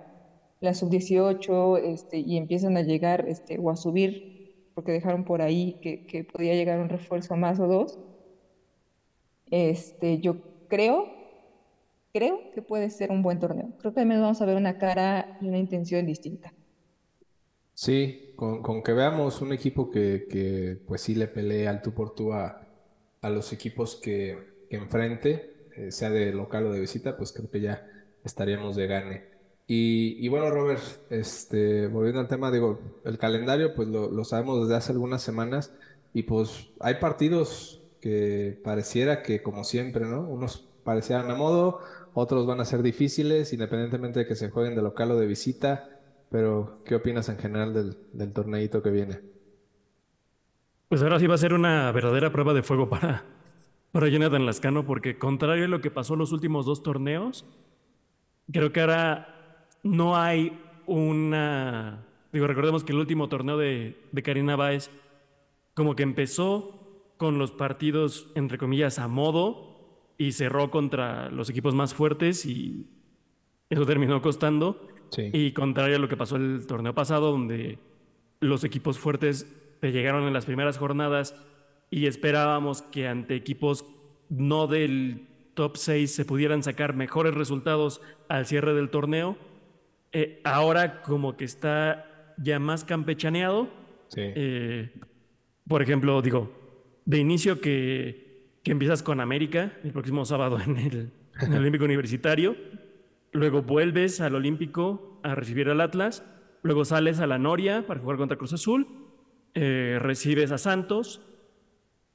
la 0.59 0.73
sub-18 0.73 1.77
este, 1.77 2.19
y 2.19 2.37
empiezan 2.37 2.77
a 2.77 2.81
llegar 2.81 3.25
este, 3.27 3.57
o 3.59 3.69
a 3.69 3.75
subir, 3.75 4.69
porque 4.75 4.91
dejaron 4.91 5.23
por 5.23 5.41
ahí 5.41 5.79
que, 5.81 6.05
que 6.05 6.23
podía 6.23 6.53
llegar 6.53 6.79
un 6.79 6.89
refuerzo 6.89 7.35
más 7.35 7.59
o 7.59 7.67
dos. 7.67 7.99
Yo 10.21 10.37
creo 10.67 11.22
creo 12.13 12.51
que 12.53 12.61
puede 12.61 12.89
ser 12.89 13.11
un 13.11 13.23
buen 13.23 13.39
torneo. 13.39 13.69
Creo 13.79 13.91
que 13.91 14.01
también 14.01 14.21
vamos 14.21 14.41
a 14.41 14.45
ver 14.45 14.55
una 14.55 14.77
cara 14.77 15.37
y 15.41 15.47
una 15.47 15.57
intención 15.57 16.05
distinta. 16.05 16.53
Sí, 17.73 18.33
con, 18.35 18.83
que 18.83 18.93
veamos 18.93 19.41
un 19.41 19.51
equipo 19.51 19.89
que, 19.89 20.27
que, 20.29 20.79
pues 20.87 21.01
sí 21.01 21.15
le 21.15 21.27
pelee 21.27 21.67
al 21.67 21.81
tú 21.81 21.93
por 21.93 22.13
tú 22.13 22.31
a, 22.31 22.67
a 23.21 23.29
los 23.29 23.51
equipos 23.51 23.95
que, 23.95 24.37
que 24.69 24.77
enfrente, 24.77 25.53
eh, 25.75 25.91
sea 25.91 26.11
de 26.11 26.31
local 26.31 26.67
o 26.67 26.71
de 26.71 26.79
visita, 26.79 27.17
pues 27.17 27.33
creo 27.33 27.49
que 27.49 27.61
ya 27.61 27.87
estaríamos 28.23 28.75
de 28.75 28.87
gane. 28.87 29.23
Y, 29.65 30.17
y, 30.23 30.27
bueno, 30.27 30.51
Robert, 30.51 30.81
este, 31.09 31.87
volviendo 31.87 32.19
al 32.19 32.27
tema, 32.27 32.51
digo, 32.51 32.79
el 33.05 33.17
calendario, 33.17 33.73
pues 33.73 33.87
lo, 33.87 34.11
lo 34.11 34.23
sabemos 34.23 34.61
desde 34.61 34.75
hace 34.75 34.91
algunas 34.91 35.23
semanas 35.23 35.73
y 36.13 36.23
pues 36.23 36.67
hay 36.79 36.95
partidos 36.95 37.81
que 38.01 38.59
pareciera 38.63 39.23
que 39.23 39.41
como 39.41 39.63
siempre, 39.63 40.05
¿no? 40.05 40.27
Unos 40.27 40.67
parecieran 40.83 41.31
a 41.31 41.35
modo, 41.35 41.79
otros 42.13 42.45
van 42.45 42.59
a 42.59 42.65
ser 42.65 42.81
difíciles, 42.81 43.53
independientemente 43.53 44.19
de 44.19 44.27
que 44.27 44.35
se 44.35 44.49
jueguen 44.49 44.75
de 44.75 44.81
local 44.81 45.11
o 45.11 45.17
de 45.17 45.27
visita. 45.27 45.89
Pero, 46.29 46.81
¿qué 46.85 46.95
opinas 46.95 47.29
en 47.29 47.37
general 47.37 47.73
del, 47.73 47.97
del 48.13 48.33
torneito 48.33 48.81
que 48.81 48.89
viene? 48.89 49.19
Pues 50.89 51.01
ahora 51.01 51.19
sí 51.19 51.27
va 51.27 51.35
a 51.35 51.39
ser 51.39 51.53
una 51.53 51.91
verdadera 51.91 52.31
prueba 52.31 52.53
de 52.53 52.63
fuego 52.63 52.89
para, 52.89 53.23
para 53.91 54.07
Jonathan 54.07 54.45
Lascano, 54.45 54.85
porque 54.85 55.17
contrario 55.17 55.65
a 55.65 55.67
lo 55.67 55.81
que 55.81 55.91
pasó 55.91 56.15
los 56.15 56.31
últimos 56.31 56.65
dos 56.65 56.83
torneos, 56.83 57.45
creo 58.51 58.71
que 58.71 58.81
ahora 58.81 59.67
no 59.83 60.17
hay 60.17 60.59
una... 60.87 62.05
Digo, 62.31 62.47
recordemos 62.47 62.83
que 62.83 62.91
el 62.91 62.99
último 62.99 63.29
torneo 63.29 63.57
de, 63.57 63.99
de 64.11 64.23
Karina 64.23 64.55
Báez 64.55 64.89
como 65.73 65.95
que 65.95 66.03
empezó 66.03 67.13
con 67.17 67.37
los 67.37 67.51
partidos, 67.51 68.31
entre 68.35 68.57
comillas, 68.57 68.99
a 68.99 69.07
modo, 69.07 69.72
y 70.17 70.31
cerró 70.33 70.69
contra 70.71 71.29
los 71.29 71.49
equipos 71.49 71.73
más 71.75 71.93
fuertes 71.93 72.45
y 72.45 72.87
eso 73.69 73.85
terminó 73.85 74.21
costando. 74.21 74.87
Y 75.15 75.51
contrario 75.51 75.97
a 75.97 75.99
lo 75.99 76.09
que 76.09 76.17
pasó 76.17 76.37
el 76.37 76.65
torneo 76.65 76.95
pasado, 76.95 77.31
donde 77.31 77.77
los 78.39 78.63
equipos 78.63 78.97
fuertes 78.97 79.47
te 79.79 79.91
llegaron 79.91 80.23
en 80.23 80.33
las 80.33 80.45
primeras 80.45 80.77
jornadas 80.79 81.35
y 81.91 82.07
esperábamos 82.07 82.81
que 82.81 83.07
ante 83.07 83.35
equipos 83.35 83.85
no 84.29 84.65
del 84.65 85.27
top 85.53 85.77
6 85.77 86.15
se 86.15 86.25
pudieran 86.25 86.63
sacar 86.63 86.95
mejores 86.95 87.35
resultados 87.35 88.01
al 88.27 88.47
cierre 88.47 88.73
del 88.73 88.89
torneo. 88.89 89.37
Eh, 90.11 90.41
ahora 90.43 91.01
como 91.03 91.37
que 91.37 91.45
está 91.45 92.33
ya 92.37 92.59
más 92.59 92.83
campechaneado. 92.83 93.69
Eh, 94.15 94.91
por 95.67 95.81
ejemplo, 95.81 96.21
digo, 96.21 96.51
de 97.05 97.19
inicio 97.19 97.59
que 97.61 98.22
que 98.63 98.71
empiezas 98.71 99.03
con 99.03 99.19
América 99.19 99.73
el 99.83 99.91
próximo 99.91 100.25
sábado 100.25 100.59
en 100.59 100.77
el, 100.77 101.11
Olímpico 101.55 101.85
Universitario, 101.85 102.55
luego 103.31 103.61
vuelves 103.61 104.21
al 104.21 104.35
Olímpico 104.35 105.19
a 105.23 105.35
recibir 105.35 105.69
al 105.69 105.81
Atlas, 105.81 106.23
luego 106.61 106.85
sales 106.85 107.19
a 107.19 107.27
la 107.27 107.37
Noria 107.37 107.85
para 107.87 107.99
jugar 107.99 108.17
contra 108.17 108.37
Cruz 108.37 108.53
Azul, 108.53 108.87
eh, 109.55 109.97
recibes 109.99 110.51
a 110.51 110.57
Santos, 110.57 111.21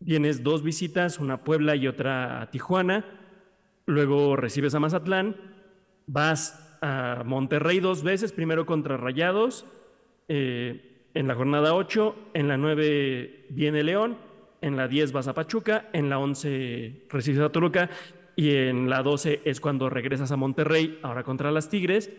tienes 0.05 0.43
dos 0.43 0.63
visitas, 0.63 1.19
una 1.19 1.35
a 1.35 1.45
Puebla 1.45 1.77
y 1.77 1.89
otra 1.89 2.41
a 2.43 2.51
Tijuana, 2.51 3.05
luego 3.87 4.37
recibes 4.37 4.75
a 4.75 4.81
Mazatlán, 4.81 5.37
vas 6.07 6.79
a 6.81 7.25
Monterrey 7.27 7.81
dos 7.81 8.03
veces, 8.05 8.33
primero 8.33 8.65
contra 8.67 8.97
Rayados, 8.97 9.67
eh, 10.29 11.09
en 11.15 11.27
la 11.27 11.35
jornada 11.35 11.75
8, 11.75 12.15
en 12.35 12.49
la 12.49 12.57
9 12.57 13.47
viene 13.51 13.83
León, 13.83 14.17
en 14.61 14.77
la 14.77 14.89
10 14.89 15.13
vas 15.13 15.29
a 15.29 15.35
Pachuca, 15.35 15.89
en 15.93 16.11
la 16.11 16.19
11 16.19 17.07
recibes 17.09 17.41
a 17.41 17.51
Toluca 17.51 17.91
y 18.37 18.55
en 18.55 18.89
la 18.89 19.03
12 19.03 19.43
es 19.45 19.61
cuando 19.61 19.91
regresas 19.91 20.31
a 20.33 20.37
Monterrey, 20.37 20.99
ahora 21.03 21.25
contra 21.25 21.51
las 21.51 21.69
Tigres. 21.69 22.11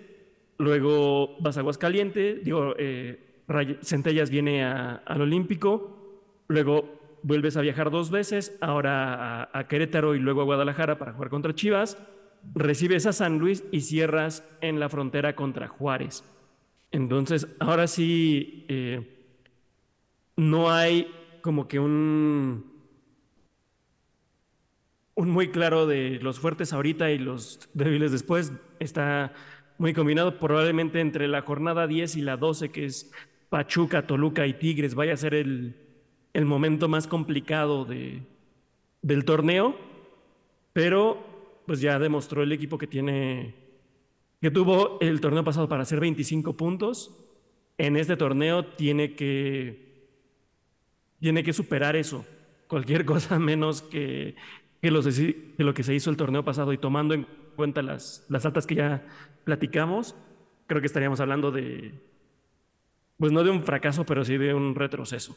Luego 0.58 1.38
vas 1.40 1.58
a 1.58 1.62
Aguascalientes, 1.62 2.44
digo, 2.44 2.76
eh, 2.78 3.18
Centellas 3.82 4.30
viene 4.30 4.64
al 4.64 5.22
Olímpico, 5.22 6.44
luego 6.48 7.00
vuelves 7.24 7.58
a 7.58 7.62
viajar 7.62 7.90
dos 7.90 8.12
veces, 8.12 8.58
ahora 8.62 9.50
a, 9.54 9.68
Querétaro 9.68 10.16
y 10.16 10.20
luego 10.20 10.42
a 10.42 10.46
Guadalajara 10.46 11.00
para 11.00 11.14
jugar 11.14 11.30
contra 11.30 11.56
Chivas, 11.56 11.98
recibes 12.54 13.06
a 13.06 13.14
San 13.14 13.40
Luis 13.40 13.64
y 13.72 13.82
cierras 13.82 14.48
en 14.62 14.80
la 14.80 14.90
frontera 14.90 15.36
contra 15.36 15.68
Juárez. 15.68 16.24
Entonces, 16.92 17.48
ahora 17.60 17.88
sí, 17.88 18.66
eh, 18.68 19.08
no 20.36 20.72
hay 20.72 21.08
como 21.42 21.68
que 21.68 21.80
un, 21.80 22.72
un 25.16 25.30
muy 25.30 25.50
claro 25.50 25.86
de 25.86 26.20
los 26.22 26.40
fuertes 26.40 26.74
ahorita 26.74 27.12
y 27.12 27.18
los 27.18 27.70
débiles 27.74 28.12
después. 28.12 28.54
Está 28.80 29.34
muy 29.78 29.94
combinado 29.94 30.40
probablemente 30.40 31.00
entre 31.00 31.28
la 31.28 31.42
jornada 31.42 31.88
10 31.88 32.16
y 32.18 32.22
la 32.22 32.38
12, 32.38 32.70
que 32.70 32.86
es 32.86 33.12
Pachuca, 33.50 34.06
Toluca 34.06 34.46
y 34.46 34.54
Tigres, 34.54 34.96
vaya 34.96 35.14
a 35.14 35.18
ser 35.18 35.34
el, 35.34 35.76
el 36.34 36.46
momento 36.46 36.88
más 36.88 37.08
complicado 37.08 37.84
de, 37.84 38.22
del 39.02 39.26
torneo, 39.26 39.76
pero 40.74 41.62
pues 41.66 41.82
ya 41.82 42.00
demostró 42.00 42.44
el 42.44 42.52
equipo 42.52 42.78
que 42.78 42.88
tiene, 42.88 43.56
que 44.42 44.52
tuvo 44.52 45.00
el 45.02 45.20
torneo 45.20 45.44
pasado 45.44 45.68
para 45.68 45.84
hacer 45.84 46.00
25 46.00 46.56
puntos. 46.56 47.16
En 47.78 47.96
este 47.96 48.18
torneo 48.18 48.66
tiene 48.66 49.16
que 49.16 49.89
tiene 51.20 51.43
que 51.43 51.53
superar 51.53 51.95
eso. 51.95 52.26
Cualquier 52.67 53.05
cosa 53.05 53.39
menos 53.39 53.82
que, 53.82 54.36
lo 54.82 55.74
que 55.74 55.84
se 55.84 55.93
hizo 55.93 56.09
el 56.09 56.17
torneo 56.17 56.43
pasado 56.43 56.74
y 56.74 56.78
tomando 56.78 57.13
en 57.13 57.28
cuenta 57.55 57.82
las, 57.82 58.26
las 58.30 58.45
altas 58.45 58.65
que 58.65 58.76
ya 58.76 59.05
platicamos, 59.43 60.15
creo 60.67 60.82
que 60.82 60.88
estaríamos 60.88 61.20
hablando 61.20 61.51
de, 61.51 61.93
pues 63.17 63.32
no 63.32 63.43
de 63.43 63.51
un 63.51 63.63
fracaso, 63.63 64.05
pero 64.05 64.24
sí 64.24 64.38
de 64.38 64.53
un 64.53 64.76
retroceso. 64.76 65.36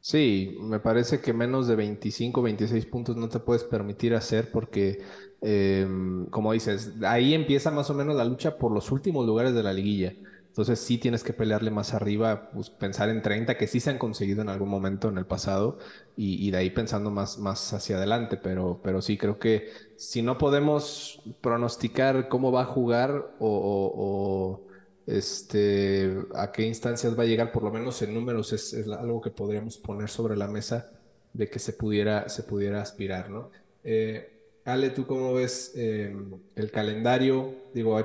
Sí, 0.00 0.56
me 0.60 0.78
parece 0.78 1.20
que 1.20 1.32
menos 1.32 1.66
de 1.66 1.74
25, 1.74 2.40
26 2.40 2.86
puntos 2.86 3.16
no 3.16 3.28
te 3.28 3.40
puedes 3.40 3.64
permitir 3.64 4.14
hacer 4.14 4.52
porque, 4.52 5.00
em, 5.40 6.26
como 6.30 6.52
dices, 6.52 6.94
ahí 7.02 7.34
empieza 7.34 7.72
más 7.72 7.90
o 7.90 7.94
menos 7.94 8.14
la 8.14 8.24
lucha 8.24 8.56
por 8.56 8.72
los 8.72 8.92
últimos 8.92 9.26
lugares 9.26 9.52
de 9.54 9.64
la 9.64 9.72
liguilla. 9.72 10.14
Entonces 10.56 10.80
sí 10.80 10.96
tienes 10.96 11.22
que 11.22 11.34
pelearle 11.34 11.70
más 11.70 11.92
arriba, 11.92 12.48
pues, 12.50 12.70
pensar 12.70 13.10
en 13.10 13.20
30 13.20 13.58
que 13.58 13.66
sí 13.66 13.78
se 13.78 13.90
han 13.90 13.98
conseguido 13.98 14.40
en 14.40 14.48
algún 14.48 14.70
momento 14.70 15.10
en 15.10 15.18
el 15.18 15.26
pasado 15.26 15.76
y, 16.16 16.50
de 16.50 16.56
ahí 16.56 16.70
pensando 16.70 17.10
más, 17.10 17.36
más 17.36 17.74
hacia 17.74 17.98
adelante, 17.98 18.38
pero, 18.38 18.80
pero 18.82 19.02
sí 19.02 19.18
creo 19.18 19.38
que 19.38 19.68
si 19.96 20.22
no 20.22 20.38
podemos 20.38 21.20
pronosticar 21.42 22.28
cómo 22.28 22.52
va 22.52 22.62
a 22.62 22.64
jugar 22.64 23.34
o, 23.38 24.62
este, 25.06 26.24
a 26.34 26.50
qué 26.52 26.62
instancias 26.62 27.18
va 27.18 27.24
a 27.24 27.26
llegar, 27.26 27.52
por 27.52 27.62
lo 27.62 27.70
menos 27.70 28.00
en 28.00 28.14
números 28.14 28.54
es, 28.54 28.72
algo 28.98 29.20
que 29.20 29.30
podríamos 29.30 29.76
poner 29.76 30.08
sobre 30.08 30.38
la 30.38 30.48
mesa 30.48 30.90
de 31.34 31.50
que 31.50 31.58
se 31.58 31.74
pudiera, 31.74 32.30
se 32.30 32.44
pudiera 32.44 32.80
aspirar, 32.80 33.28
¿no? 33.28 33.50
Eh, 33.84 34.35
Ale, 34.66 34.90
¿tú 34.90 35.06
cómo 35.06 35.32
ves 35.32 35.74
em, 35.76 36.40
el 36.56 36.72
calendario? 36.72 37.54
Digo, 37.72 37.96
hay 37.96 38.04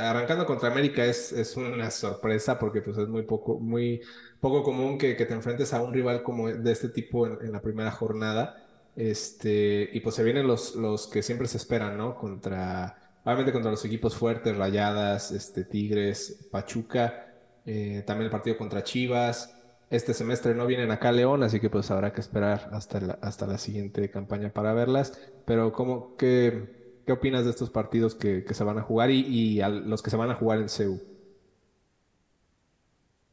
arrancando 0.00 0.46
contra 0.46 0.70
América 0.70 1.04
es, 1.04 1.32
es, 1.32 1.54
una 1.54 1.90
sorpresa 1.90 2.58
porque 2.58 2.80
pues, 2.80 2.96
es 2.96 3.08
muy 3.08 3.24
poco, 3.24 3.60
muy 3.60 4.00
poco 4.40 4.62
común 4.62 4.96
que, 4.96 5.14
te 5.14 5.34
enfrentes 5.34 5.74
a 5.74 5.82
un 5.82 5.92
rival 5.92 6.22
como 6.22 6.48
de 6.48 6.72
este 6.72 6.88
tipo 6.88 7.26
en, 7.26 7.52
la 7.52 7.60
primera 7.60 7.90
jornada. 7.90 8.56
Este, 8.96 9.90
y 9.92 10.00
pues 10.00 10.14
se 10.14 10.24
vienen 10.24 10.46
los, 10.46 10.76
los 10.76 11.08
que 11.08 11.22
siempre 11.22 11.46
se 11.46 11.58
esperan, 11.58 11.98
¿no? 11.98 12.16
Contra, 12.16 12.96
obviamente 13.22 13.52
contra 13.52 13.70
los 13.70 13.84
equipos 13.84 14.16
fuertes, 14.16 14.56
Rayadas, 14.56 15.30
este, 15.30 15.64
Tigres, 15.64 16.48
Pachuca, 16.50 17.34
eh, 17.66 18.02
también 18.06 18.26
el 18.26 18.30
partido 18.30 18.56
contra 18.56 18.82
Chivas. 18.82 19.54
este 19.90 20.14
semestre 20.14 20.54
no 20.54 20.66
vienen 20.66 20.90
acá 20.90 21.10
a 21.10 21.12
León, 21.12 21.42
así 21.42 21.60
que 21.60 21.68
pues 21.68 21.90
habrá 21.90 22.14
que 22.14 22.22
esperar 22.22 22.70
hasta 22.72 23.18
hasta 23.20 23.46
la 23.46 23.58
siguiente 23.58 24.10
campaña 24.10 24.50
para 24.54 24.72
verlas. 24.72 25.18
Pero 25.44 25.72
¿cómo, 25.72 26.16
qué, 26.16 27.02
qué 27.06 27.12
opinas 27.12 27.44
de 27.44 27.50
estos 27.50 27.70
partidos 27.70 28.14
que, 28.14 28.44
que 28.44 28.54
se 28.54 28.64
van 28.64 28.78
a 28.78 28.82
jugar 28.82 29.10
y, 29.10 29.20
y 29.26 29.60
los 29.60 30.02
que 30.02 30.10
se 30.10 30.16
van 30.16 30.30
a 30.30 30.34
jugar 30.34 30.60
en 30.60 30.68
CEU? 30.68 31.00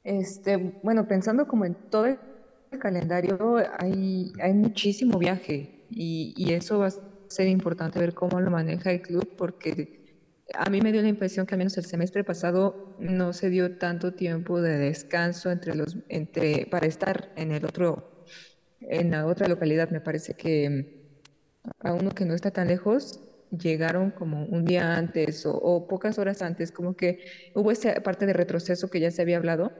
Este, 0.03 0.57
bueno, 0.83 1.07
pensando 1.07 1.47
como 1.47 1.65
en 1.65 1.75
todo 1.89 2.05
el 2.07 2.19
calendario, 2.79 3.57
hay, 3.79 4.33
hay 4.41 4.53
muchísimo 4.53 5.17
viaje 5.19 5.85
y, 5.89 6.33
y 6.37 6.53
eso 6.53 6.79
va 6.79 6.87
a 6.87 6.91
ser 7.27 7.47
importante 7.47 7.99
ver 7.99 8.13
cómo 8.13 8.39
lo 8.39 8.49
maneja 8.51 8.91
el 8.91 9.01
club 9.01 9.35
porque 9.37 9.99
a 10.53 10.69
mí 10.69 10.81
me 10.81 10.91
dio 10.91 11.01
la 11.01 11.09
impresión 11.09 11.45
que 11.45 11.55
al 11.55 11.59
menos 11.59 11.77
el 11.77 11.85
semestre 11.85 12.23
pasado 12.23 12.95
no 12.99 13.33
se 13.33 13.49
dio 13.49 13.77
tanto 13.77 14.13
tiempo 14.15 14.61
de 14.61 14.77
descanso 14.77 15.51
entre 15.51 15.75
los, 15.75 15.97
entre, 16.09 16.65
para 16.67 16.87
estar 16.87 17.31
en 17.35 17.51
el 17.51 17.65
otro, 17.65 18.25
en 18.81 19.11
la 19.11 19.25
otra 19.27 19.47
localidad. 19.47 19.91
Me 19.91 20.01
parece 20.01 20.35
que 20.35 20.98
a 21.79 21.93
uno 21.93 22.11
que 22.11 22.25
no 22.25 22.33
está 22.33 22.51
tan 22.51 22.67
lejos 22.67 23.19
llegaron 23.57 24.11
como 24.11 24.45
un 24.45 24.65
día 24.65 24.95
antes 24.95 25.45
o, 25.45 25.87
pocas 25.87 26.19
horas 26.19 26.41
antes, 26.41 26.71
como 26.71 26.95
que 26.95 27.25
hubo 27.55 27.71
esa 27.71 28.01
parte 28.01 28.25
de 28.25 28.33
retroceso 28.33 28.89
que 28.89 28.99
ya 28.99 29.11
se 29.11 29.21
había 29.21 29.37
hablado. 29.37 29.71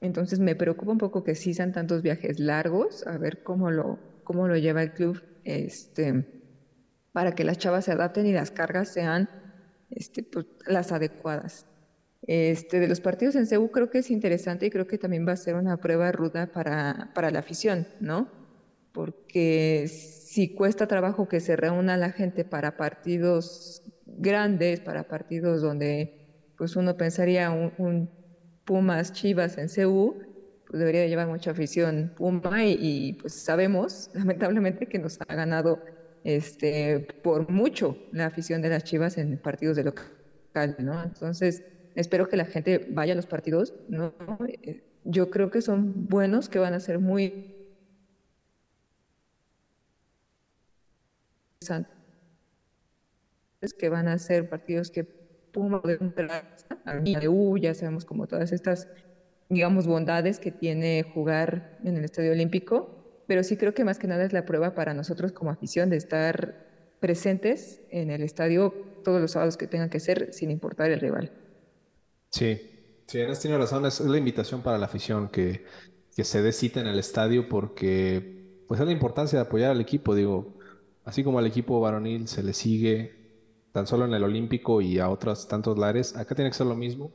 Entonces 0.00 0.40
me 0.40 0.54
preocupa 0.54 0.92
un 0.92 0.98
poco 0.98 1.24
que 1.24 1.34
sí 1.34 1.54
sean 1.54 1.72
tantos 1.72 2.02
viajes 2.02 2.38
largos, 2.38 3.06
a 3.06 3.16
ver 3.16 3.42
cómo 3.42 3.70
lo, 3.70 3.98
cómo 4.24 4.48
lo 4.48 4.56
lleva 4.56 4.82
el 4.82 4.92
club, 4.92 5.22
este, 5.44 6.26
para 7.12 7.34
que 7.34 7.44
las 7.44 7.58
chavas 7.58 7.86
se 7.86 7.92
adapten 7.92 8.26
y 8.26 8.32
las 8.32 8.50
cargas 8.50 8.88
sean 8.88 9.28
este, 9.90 10.22
pues, 10.22 10.46
las 10.66 10.92
adecuadas. 10.92 11.66
Este, 12.26 12.80
de 12.80 12.88
los 12.88 13.00
partidos 13.00 13.36
en 13.36 13.46
CEU 13.46 13.70
creo 13.70 13.88
que 13.88 13.98
es 13.98 14.10
interesante 14.10 14.66
y 14.66 14.70
creo 14.70 14.88
que 14.88 14.98
también 14.98 15.26
va 15.26 15.32
a 15.32 15.36
ser 15.36 15.54
una 15.54 15.76
prueba 15.76 16.10
ruda 16.10 16.48
para, 16.48 17.12
para 17.14 17.30
la 17.30 17.38
afición, 17.38 17.86
¿no? 18.00 18.28
Porque 18.92 19.86
si 20.36 20.52
cuesta 20.52 20.86
trabajo 20.86 21.28
que 21.28 21.40
se 21.40 21.56
reúna 21.56 21.96
la 21.96 22.12
gente 22.12 22.44
para 22.44 22.76
partidos 22.76 23.82
grandes, 24.04 24.80
para 24.80 25.08
partidos 25.08 25.62
donde 25.62 26.52
pues 26.58 26.76
uno 26.76 26.94
pensaría 26.98 27.50
un, 27.50 28.10
Pumas 28.66 29.14
Chivas 29.14 29.56
en 29.56 29.70
CEU, 29.70 30.14
pues 30.68 30.78
debería 30.78 31.06
llevar 31.06 31.26
mucha 31.28 31.52
afición 31.52 32.12
Puma 32.14 32.66
y, 32.66 32.76
y, 32.78 33.12
pues 33.14 33.32
sabemos 33.32 34.10
lamentablemente 34.14 34.88
que 34.88 34.98
nos 34.98 35.18
ha 35.22 35.34
ganado 35.34 35.80
este, 36.22 37.08
por 37.22 37.50
mucho 37.50 37.96
la 38.12 38.26
afición 38.26 38.60
de 38.60 38.68
las 38.68 38.84
Chivas 38.84 39.16
en 39.16 39.38
partidos 39.38 39.78
de 39.78 39.84
local, 39.84 40.76
¿no? 40.80 41.02
Entonces, 41.02 41.64
espero 41.94 42.28
que 42.28 42.36
la 42.36 42.44
gente 42.44 42.86
vaya 42.90 43.14
a 43.14 43.16
los 43.16 43.26
partidos, 43.26 43.72
¿no? 43.88 44.12
Eh, 44.46 44.84
yo 45.04 45.30
creo 45.30 45.50
que 45.50 45.62
son 45.62 46.08
buenos, 46.10 46.50
que 46.50 46.58
van 46.58 46.74
a 46.74 46.80
ser 46.80 46.98
muy 46.98 47.55
que 53.78 53.88
van 53.88 54.08
a 54.08 54.18
ser 54.18 54.48
partidos 54.48 54.90
que 54.90 55.04
Puma 55.04 55.82
de 55.84 57.28
U, 57.28 57.56
ya 57.56 57.74
sabemos 57.74 58.04
como 58.04 58.26
todas 58.26 58.52
estas, 58.52 58.88
digamos, 59.48 59.86
bondades 59.86 60.38
que 60.38 60.52
tiene 60.52 61.02
jugar 61.02 61.78
en 61.82 61.96
el 61.96 62.04
Estadio 62.04 62.32
Olímpico 62.32 62.96
pero 63.26 63.42
sí 63.42 63.56
creo 63.56 63.74
que 63.74 63.84
más 63.84 63.98
que 63.98 64.06
nada 64.06 64.24
es 64.24 64.32
la 64.32 64.44
prueba 64.44 64.74
para 64.74 64.94
nosotros 64.94 65.32
como 65.32 65.50
afición 65.50 65.90
de 65.90 65.96
estar 65.96 66.66
presentes 67.00 67.82
en 67.90 68.10
el 68.10 68.22
estadio 68.22 68.72
todos 69.04 69.20
los 69.20 69.32
sábados 69.32 69.56
que 69.56 69.66
tengan 69.66 69.90
que 69.90 70.00
ser, 70.00 70.32
sin 70.32 70.50
importar 70.50 70.90
el 70.90 71.00
rival. 71.00 71.32
Sí, 72.30 72.60
sí, 73.06 73.20
Enes 73.20 73.40
tiene 73.40 73.58
razón, 73.58 73.84
es, 73.86 74.00
la 74.00 74.18
invitación 74.18 74.62
para 74.62 74.78
la 74.78 74.86
afición 74.86 75.28
que, 75.28 75.64
que 76.14 76.24
se 76.24 76.42
dé 76.42 76.52
cita 76.52 76.80
en 76.80 76.86
el 76.86 76.98
estadio 76.98 77.48
porque 77.48 78.64
pues 78.66 78.80
es 78.80 78.86
la 78.86 78.92
importancia 78.92 79.38
de 79.38 79.44
apoyar 79.44 79.70
al 79.70 79.80
equipo, 79.80 80.14
digo, 80.14 80.55
así 81.06 81.24
como 81.24 81.38
al 81.38 81.46
equipo 81.46 81.80
varonil 81.80 82.28
se 82.28 82.42
le 82.42 82.52
sigue 82.52 83.14
tan 83.72 83.86
solo 83.86 84.04
en 84.04 84.12
el 84.12 84.24
Olímpico 84.24 84.82
y 84.82 84.98
a 84.98 85.08
otros 85.08 85.48
tantos 85.48 85.78
lares, 85.78 86.16
acá 86.16 86.34
tiene 86.34 86.50
que 86.50 86.56
ser 86.56 86.66
lo 86.66 86.74
mismo. 86.74 87.12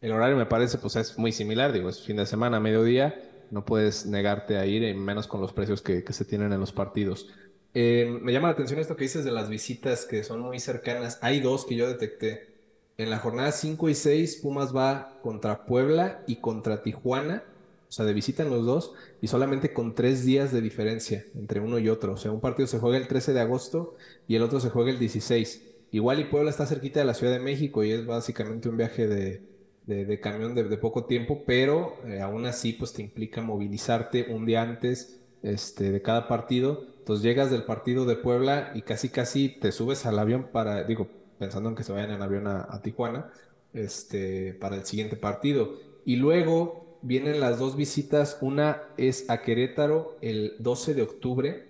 El 0.00 0.12
horario 0.12 0.36
me 0.36 0.46
parece 0.46 0.78
pues 0.78 0.96
es 0.96 1.16
muy 1.18 1.32
similar, 1.32 1.72
digo, 1.72 1.88
es 1.88 2.02
fin 2.02 2.16
de 2.16 2.26
semana, 2.26 2.60
mediodía, 2.60 3.14
no 3.50 3.64
puedes 3.64 4.06
negarte 4.06 4.56
a 4.56 4.66
ir, 4.66 4.94
menos 4.96 5.26
con 5.26 5.40
los 5.40 5.52
precios 5.52 5.82
que, 5.82 6.04
se 6.08 6.24
tienen 6.24 6.52
en 6.52 6.60
los 6.60 6.72
partidos. 6.72 7.28
Eh, 7.74 8.18
me 8.22 8.32
llama 8.32 8.48
la 8.48 8.54
atención 8.54 8.80
esto 8.80 8.96
que 8.96 9.04
dices 9.04 9.24
de 9.24 9.32
las 9.32 9.48
visitas 9.48 10.06
que 10.06 10.24
son 10.24 10.40
muy 10.40 10.58
cercanas. 10.58 11.18
Hay 11.20 11.40
dos 11.40 11.66
que 11.66 11.76
yo 11.76 11.86
detecté. 11.86 12.54
En 12.96 13.10
la 13.10 13.18
jornada 13.18 13.52
5 13.52 13.90
y 13.90 13.94
6, 13.94 14.36
Pumas 14.42 14.74
va 14.74 15.18
contra 15.22 15.66
Puebla 15.66 16.22
y 16.26 16.36
contra 16.36 16.82
Tijuana. 16.82 17.44
O 17.88 17.92
sea, 17.92 18.04
de 18.04 18.12
visita 18.12 18.42
en 18.42 18.50
los 18.50 18.66
dos 18.66 18.92
y 19.20 19.28
solamente 19.28 19.72
con 19.72 19.94
tres 19.94 20.24
días 20.24 20.52
de 20.52 20.60
diferencia 20.60 21.24
entre 21.34 21.60
uno 21.60 21.78
y 21.78 21.88
otro. 21.88 22.14
O 22.14 22.16
sea, 22.16 22.32
un 22.32 22.40
partido 22.40 22.66
se 22.66 22.78
juega 22.78 22.96
el 22.96 23.08
13 23.08 23.32
de 23.32 23.40
agosto 23.40 23.94
y 24.26 24.36
el 24.36 24.42
otro 24.42 24.60
se 24.60 24.70
juega 24.70 24.90
el 24.90 24.98
16. 24.98 25.62
Igual 25.92 26.20
y 26.20 26.24
Puebla 26.24 26.50
está 26.50 26.66
cerquita 26.66 27.00
de 27.00 27.06
la 27.06 27.14
Ciudad 27.14 27.32
de 27.32 27.38
México 27.38 27.84
y 27.84 27.92
es 27.92 28.04
básicamente 28.04 28.68
un 28.68 28.76
viaje 28.76 29.06
de, 29.06 29.42
de, 29.86 30.20
camión 30.20 30.54
de, 30.54 30.64
poco 30.78 31.04
tiempo, 31.04 31.44
pero 31.46 31.96
eh, 32.06 32.20
aún 32.20 32.44
así 32.46 32.72
pues 32.72 32.92
te 32.92 33.02
implica 33.02 33.40
movilizarte 33.40 34.26
un 34.30 34.44
día 34.44 34.62
antes 34.62 35.20
este, 35.42 35.92
de 35.92 36.02
cada 36.02 36.28
partido. 36.28 36.84
Entonces 36.98 37.22
llegas 37.22 37.50
del 37.50 37.64
partido 37.64 38.04
de 38.04 38.16
Puebla 38.16 38.72
y 38.74 38.82
casi 38.82 39.10
casi 39.10 39.48
te 39.48 39.70
subes 39.70 40.04
al 40.06 40.18
avión 40.18 40.48
para, 40.52 40.82
digo, 40.84 41.08
pensando 41.38 41.68
en 41.68 41.76
que 41.76 41.84
se 41.84 41.92
vayan 41.92 42.10
en 42.10 42.22
avión 42.22 42.48
a, 42.48 42.80
Tijuana, 42.82 43.30
este, 43.72 44.54
para 44.54 44.76
el 44.76 44.84
siguiente 44.84 45.16
partido. 45.16 45.78
Y 46.04 46.16
luego 46.16 46.85
vienen 47.06 47.38
las 47.38 47.60
dos 47.60 47.76
visitas, 47.76 48.38
una 48.40 48.82
es 48.96 49.30
a 49.30 49.42
Querétaro 49.42 50.16
el 50.20 50.56
12 50.58 50.94
de 50.94 51.02
octubre 51.02 51.68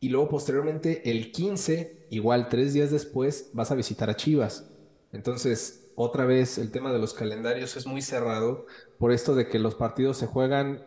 y 0.00 0.08
luego 0.08 0.30
posteriormente 0.30 1.10
el 1.10 1.32
15, 1.32 2.06
igual 2.10 2.48
tres 2.48 2.72
días 2.72 2.90
después, 2.90 3.50
vas 3.52 3.70
a 3.70 3.74
visitar 3.74 4.08
a 4.08 4.16
Chivas. 4.16 4.70
Entonces, 5.12 5.90
otra 5.96 6.24
vez 6.24 6.56
el 6.56 6.70
tema 6.70 6.92
de 6.92 6.98
los 6.98 7.12
calendarios 7.12 7.76
es 7.76 7.86
muy 7.86 8.00
cerrado 8.00 8.64
por 8.98 9.12
esto 9.12 9.34
de 9.34 9.48
que 9.48 9.58
los 9.58 9.74
partidos 9.74 10.16
se 10.16 10.26
juegan 10.26 10.82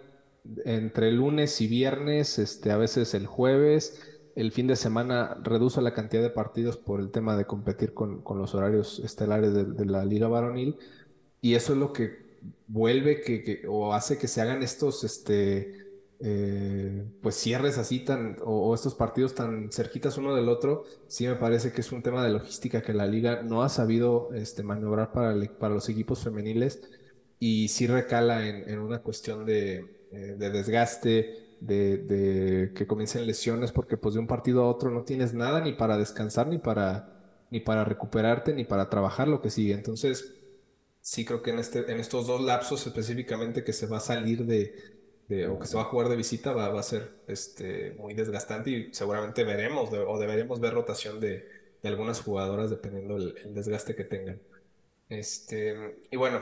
entre 0.66 1.12
lunes 1.12 1.62
y 1.62 1.68
viernes, 1.68 2.39
este, 2.39 2.72
a 2.72 2.78
veces 2.78 3.14
el 3.14 3.28
jueves. 3.28 4.01
El 4.36 4.51
fin 4.51 4.66
de 4.66 4.76
semana 4.76 5.38
reduce 5.43 5.82
la 5.82 5.93
cantidad 5.93 6.24
de 6.24 6.30
partidos 6.32 6.78
por 6.78 6.99
el 6.99 7.12
tema 7.12 7.38
de 7.38 7.45
competir 7.45 7.93
con, 7.93 8.24
los 8.26 8.55
horarios 8.55 8.99
estelares 9.03 9.53
de, 9.53 9.86
la 9.86 10.03
liga 10.03 10.30
varonil. 10.30 10.78
Y 11.41 11.53
eso 11.55 11.74
es 11.74 11.80
lo 11.80 11.93
que 11.93 12.30
vuelve 12.68 13.22
que, 13.22 13.64
o 13.68 13.94
hace 13.94 14.18
que 14.18 14.28
se 14.28 14.42
hagan 14.42 14.64
estos 14.64 15.04
este, 15.04 15.82
eh, 16.20 17.04
pues 17.22 17.36
cierres 17.36 17.78
así 17.78 18.00
tan, 18.00 18.38
o, 18.44 18.74
estos 18.76 18.96
partidos 18.96 19.34
tan 19.36 19.72
cerquitas 19.72 20.18
uno 20.18 20.36
del 20.36 20.50
otro, 20.50 20.84
sí 21.08 21.28
me 21.28 21.36
parece 21.36 21.72
que 21.72 21.82
es 21.82 21.92
un 21.92 22.04
tema 22.04 22.24
de 22.24 22.32
logística 22.32 22.82
que 22.82 22.94
la 22.94 23.08
liga 23.08 23.42
no 23.42 23.64
ha 23.64 23.70
sabido 23.70 24.30
este, 24.34 24.64
maniobrar 24.64 25.12
para, 25.12 25.36
para 25.58 25.74
los 25.74 25.89
equipos 25.89 26.24
femeniles 26.24 26.82
y 27.39 27.70
sí 27.70 27.88
recala 27.88 28.48
en, 28.48 28.80
una 28.80 29.00
cuestión 29.00 29.46
de, 29.46 29.86
eh, 30.12 30.36
de 30.38 30.50
desgaste, 30.52 31.58
de, 31.60 31.98
de, 31.98 32.74
que 32.74 32.86
comiencen 32.86 33.26
lesiones, 33.26 33.72
porque 33.72 33.98
pues 33.98 34.14
de 34.14 34.20
un 34.20 34.28
partido 34.28 34.64
a 34.64 34.70
otro 34.70 34.92
no 34.92 35.04
tienes 35.04 35.34
nada 35.34 35.60
ni 35.62 35.74
para 35.74 35.98
descansar, 35.98 36.48
ni 36.48 36.60
para, 36.60 37.20
ni 37.50 37.60
para 37.60 37.84
recuperarte, 37.84 38.54
ni 38.54 38.64
para 38.64 38.89
trabajar 38.89 39.28
lo 39.28 39.42
que 39.42 39.50
sigue. 39.50 39.74
Entonces, 39.74 40.41
sí 41.02 41.26
creo 41.26 41.41
que 41.41 41.52
en, 41.52 41.60
este, 41.60 41.91
en 41.91 41.99
estos 41.99 42.28
dos 42.28 42.41
lapsos 42.41 42.86
específicamente 42.88 43.64
que 43.64 43.74
se 43.74 43.88
va 43.88 43.97
a 43.97 44.02
salir 44.02 44.45
de 44.45 45.02
o 45.49 45.60
que 45.60 45.68
se 45.68 45.76
va 45.78 45.84
a 45.84 45.86
jugar 45.86 46.10
de 46.10 46.16
visita 46.16 46.52
va, 46.52 46.78
a 46.78 46.84
ser 46.84 47.10
este, 47.28 47.91
muy 47.97 48.14
desgastante 48.14 48.70
y 48.70 48.93
seguramente 48.93 49.43
veremos 49.43 49.89
o 49.91 50.20
deberemos 50.20 50.60
ver 50.60 50.74
rotación 50.74 51.20
de, 51.20 51.47
algunas 51.84 52.22
jugadoras 52.22 52.70
dependiendo 52.70 53.18
el, 53.18 53.36
desgaste 53.54 53.95
que 53.95 54.04
tengan. 54.04 54.39
Este, 55.10 56.06
y 56.12 56.18
bueno, 56.18 56.41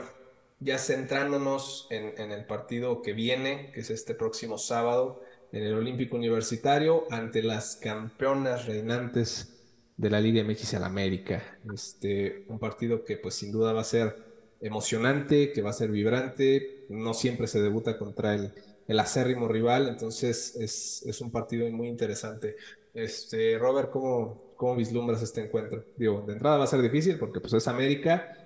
ya 0.58 0.78
centrándonos 0.78 1.86
en, 1.90 2.20
en, 2.20 2.30
el 2.30 2.44
partido 2.44 3.00
que 3.00 3.12
viene, 3.12 3.70
que 3.72 3.80
es 3.80 3.90
este 3.90 4.14
próximo 4.14 4.58
sábado, 4.58 5.22
en 5.52 5.62
el 5.62 5.74
Olímpico 5.74 6.16
Universitario, 6.16 7.04
ante 7.10 7.42
las 7.42 7.76
campeonas 7.76 8.66
reinantes 8.66 9.56
de 9.96 10.10
la 10.10 10.20
Liga 10.20 10.44
MX 10.44 10.74
al 10.74 10.84
América. 10.84 11.58
Este, 11.72 12.44
un 12.48 12.58
partido 12.58 13.04
que 13.04 13.16
pues 13.16 13.34
sin 13.34 13.50
duda 13.50 13.72
va 13.72 13.80
a 13.80 13.84
ser 13.84 14.29
emocionante, 14.60 15.52
que 15.52 15.62
va 15.62 15.70
a 15.70 15.74
ser 15.74 15.90
vibrante, 15.90 16.86
no 16.88 17.14
siempre 17.14 17.46
se 17.46 17.60
debuta 17.60 17.98
contra 17.98 18.34
el 18.34 18.52
el 18.90 18.98
acérrimo 18.98 19.46
rival, 19.46 19.86
entonces 19.86 20.56
es, 20.56 21.20
un 21.20 21.30
partido 21.30 21.70
muy 21.70 21.86
interesante. 21.86 22.56
Este, 22.92 23.56
Robert, 23.56 23.88
¿cómo, 23.88 24.52
¿cómo 24.56 24.74
vislumbras 24.74 25.22
este 25.22 25.44
encuentro? 25.44 25.84
Digo, 25.96 26.24
de 26.26 26.32
entrada 26.32 26.58
va 26.58 26.64
a 26.64 26.66
ser 26.66 26.82
difícil 26.82 27.16
porque 27.16 27.38
pues 27.38 27.52
es 27.52 27.68
América, 27.68 28.36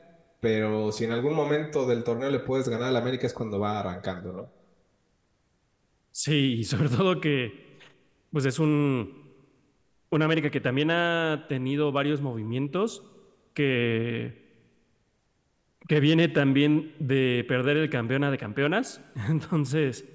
pero 0.41 0.93
si 0.93 1.05
en 1.05 1.12
algún 1.12 1.33
momento 1.33 1.87
del 1.87 2.05
torneo 2.05 2.31
le 2.31 2.41
puedes 2.41 2.69
ganar 2.69 2.89
al 2.89 2.97
América 2.99 3.27
es 3.27 3.33
cuando 3.33 3.59
va 3.59 3.81
arrancando, 3.81 4.35
¿no? 4.35 4.51
Sí, 6.11 6.57
y 6.59 6.65
sobre 6.65 6.91
todo 6.91 7.23
que 7.23 7.79
pues 8.31 8.45
es 8.45 8.59
un, 8.59 9.33
un 10.11 10.23
América 10.23 10.51
que 10.51 10.61
también 10.61 10.91
ha 10.91 11.47
tenido 11.49 11.91
varios 11.91 12.21
movimientos 12.21 13.03
que 13.55 14.43
que 15.87 16.01
viene 16.01 16.28
también 16.28 16.95
de 16.99 17.45
perder 17.47 17.76
el 17.76 17.91
campeona 17.91 18.30
de 18.30 18.39
campeonas. 18.39 19.03
Entonces, 19.28 20.09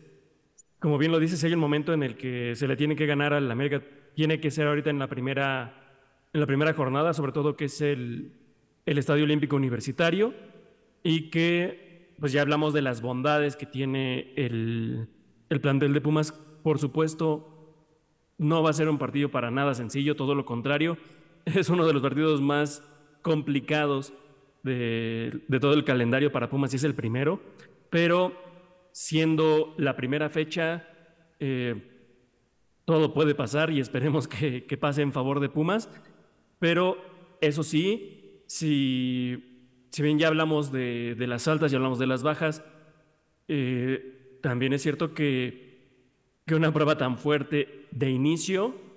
como 0.80 0.98
bien 0.98 1.12
lo 1.12 1.20
dices, 1.20 1.44
hay 1.44 1.54
un 1.54 1.60
momento 1.60 1.94
en 1.94 2.04
el 2.04 2.16
que 2.16 2.56
se 2.56 2.68
le 2.68 2.76
tiene 2.76 2.96
que 2.96 3.06
ganar 3.06 3.34
al 3.34 3.52
América, 3.52 3.84
tiene 4.16 4.40
que 4.40 4.52
ser 4.52 4.68
ahorita 4.68 4.90
en 4.90 5.00
la 5.00 5.08
primera, 5.08 6.00
en 6.34 6.40
la 6.40 6.48
primera 6.48 6.74
jornada, 6.74 7.14
sobre 7.14 7.32
todo 7.32 7.56
que 7.56 7.66
es 7.66 7.82
el, 7.82 8.34
el 8.86 8.98
Estadio 8.98 9.24
Olímpico 9.24 9.56
Universitario, 9.56 10.34
y 11.04 11.30
que 11.30 12.16
pues 12.20 12.32
ya 12.34 12.42
hablamos 12.42 12.74
de 12.74 12.82
las 12.82 13.02
bondades 13.02 13.56
que 13.56 13.66
tiene 13.66 14.34
el, 14.36 15.08
el 15.50 15.62
plantel 15.62 15.94
de 15.94 16.02
Pumas. 16.02 16.32
Por 16.32 16.80
supuesto, 16.80 17.60
no 18.38 18.64
va 18.64 18.72
a 18.72 18.74
ser 18.74 18.90
un 18.90 18.98
partido 18.98 19.30
para 19.30 19.52
nada 19.52 19.74
sencillo, 19.74 20.16
todo 20.16 20.36
lo 20.36 20.46
contrario, 20.46 20.98
es 21.46 21.70
uno 21.70 21.86
de 21.86 21.94
los 21.94 22.02
partidos 22.02 22.42
más 22.42 22.84
complicados 23.22 24.14
de, 24.64 25.42
todo 25.60 25.74
el 25.74 25.84
calendario 25.84 26.32
para 26.32 26.50
Pumas 26.50 26.74
y 26.74 26.78
es 26.78 26.84
el 26.84 26.96
primero, 26.96 27.42
pero 27.90 28.34
siendo 28.92 29.74
la 29.78 29.96
primera 29.96 30.30
fecha, 30.30 30.88
eh, 31.40 31.76
todo 32.86 33.14
puede 33.14 33.36
pasar 33.36 33.72
y 33.72 33.80
esperemos 33.80 34.28
que, 34.28 34.62
pase 34.80 35.02
en 35.02 35.14
favor 35.14 35.40
de 35.40 35.50
Pumas, 35.50 35.90
pero 36.60 36.98
eso 37.42 37.64
sí, 37.64 38.44
si, 38.48 39.86
si 39.92 40.04
bien 40.04 40.20
ya 40.20 40.28
hablamos 40.28 40.72
de, 40.72 41.16
las 41.20 41.48
altas 41.48 41.72
y 41.72 41.76
hablamos 41.76 42.00
de 42.00 42.08
las 42.08 42.24
bajas, 42.24 42.64
eh, 43.48 44.40
también 44.42 44.74
es 44.74 44.82
cierto 44.82 45.14
que, 45.14 45.80
que 46.46 46.56
una 46.56 46.74
prueba 46.74 46.98
tan 46.98 47.18
fuerte 47.18 47.88
de 47.92 48.10
inicio 48.10 48.90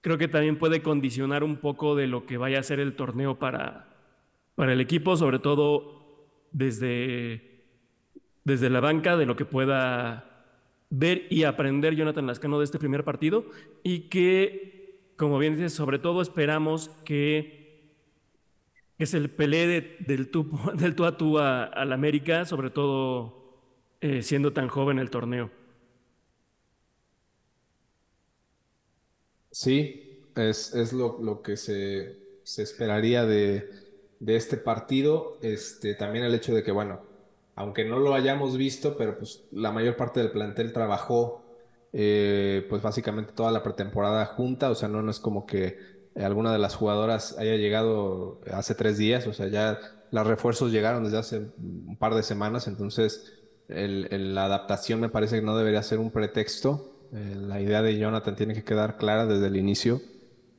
creo 0.00 0.18
que 0.18 0.28
también 0.28 0.58
puede 0.58 0.82
condicionar 0.82 1.44
un 1.44 1.56
poco 1.56 1.94
de 1.94 2.06
lo 2.06 2.26
que 2.26 2.38
vaya 2.38 2.58
a 2.60 2.62
ser 2.62 2.80
el 2.80 2.94
torneo 2.94 3.38
para, 3.38 3.89
para 4.60 4.74
el 4.74 4.80
equipo, 4.82 5.16
sobre 5.16 5.38
todo 5.38 6.28
desde, 6.52 7.64
desde 8.44 8.68
la 8.68 8.80
banca, 8.80 9.16
de 9.16 9.24
lo 9.24 9.34
que 9.34 9.46
pueda 9.46 10.52
ver 10.90 11.26
y 11.30 11.44
aprender 11.44 11.94
Jonathan 11.94 12.26
Lascano 12.26 12.58
de 12.58 12.66
este 12.66 12.78
primer 12.78 13.02
partido 13.02 13.46
y 13.82 14.10
que, 14.10 15.14
como 15.16 15.38
bien 15.38 15.56
dices, 15.56 15.72
sobre 15.72 15.98
todo 15.98 16.20
esperamos 16.20 16.90
que, 17.06 17.94
que 18.98 19.06
se 19.06 19.18
le 19.18 19.30
pelee 19.30 19.96
del, 20.00 20.28
tú, 20.28 20.50
del 20.76 20.94
tú 20.94 21.06
a 21.06 21.16
tú 21.16 21.38
al 21.38 21.90
América, 21.90 22.44
sobre 22.44 22.68
todo 22.68 23.62
eh, 24.02 24.22
siendo 24.22 24.52
tan 24.52 24.68
joven 24.68 24.98
el 24.98 25.08
torneo. 25.08 25.50
Sí, 29.50 30.20
es, 30.36 30.74
es 30.74 30.92
lo, 30.92 31.18
lo, 31.22 31.40
que 31.40 31.56
se, 31.56 32.18
se 32.42 32.62
esperaría 32.62 33.24
de, 33.24 33.89
de 34.20 34.36
este 34.36 34.56
partido, 34.56 35.38
este, 35.42 35.94
también 35.94 36.24
el 36.24 36.34
hecho 36.34 36.54
de 36.54 36.62
que, 36.62 36.70
bueno, 36.70 37.00
aunque 37.56 37.84
no 37.84 37.98
lo 37.98 38.14
hayamos 38.14 38.56
visto, 38.56 38.96
pero 38.96 39.18
pues 39.18 39.44
la 39.50 39.72
mayor 39.72 39.96
parte 39.96 40.20
del 40.20 40.30
plantel 40.30 40.72
trabajó 40.72 41.42
eh, 41.92 42.66
pues 42.68 42.82
básicamente 42.82 43.32
toda 43.32 43.50
la 43.50 43.62
pretemporada 43.62 44.24
junta, 44.26 44.70
o 44.70 44.74
sea, 44.74 44.88
no, 44.88 45.02
no 45.02 45.10
es 45.10 45.18
como 45.18 45.46
que 45.46 45.78
alguna 46.14 46.52
de 46.52 46.58
las 46.58 46.74
jugadoras 46.76 47.36
haya 47.38 47.56
llegado 47.56 48.40
hace 48.52 48.74
tres 48.74 48.98
días, 48.98 49.26
o 49.26 49.32
sea, 49.32 49.48
ya 49.48 49.78
los 50.10 50.26
refuerzos 50.26 50.70
llegaron 50.70 51.04
desde 51.04 51.18
hace 51.18 51.38
un 51.58 51.96
par 51.98 52.14
de 52.14 52.22
semanas, 52.22 52.68
entonces 52.68 53.32
la 53.68 54.44
adaptación 54.44 55.00
me 55.00 55.08
parece 55.08 55.36
que 55.36 55.42
no 55.42 55.56
debería 55.56 55.82
ser 55.82 56.00
un 56.00 56.10
pretexto. 56.10 57.08
Eh, 57.12 57.36
la 57.36 57.60
idea 57.60 57.82
de 57.82 57.96
Jonathan 57.96 58.34
tiene 58.34 58.54
que 58.54 58.64
quedar 58.64 58.96
clara 58.96 59.26
desde 59.26 59.46
el 59.46 59.56
inicio 59.56 60.00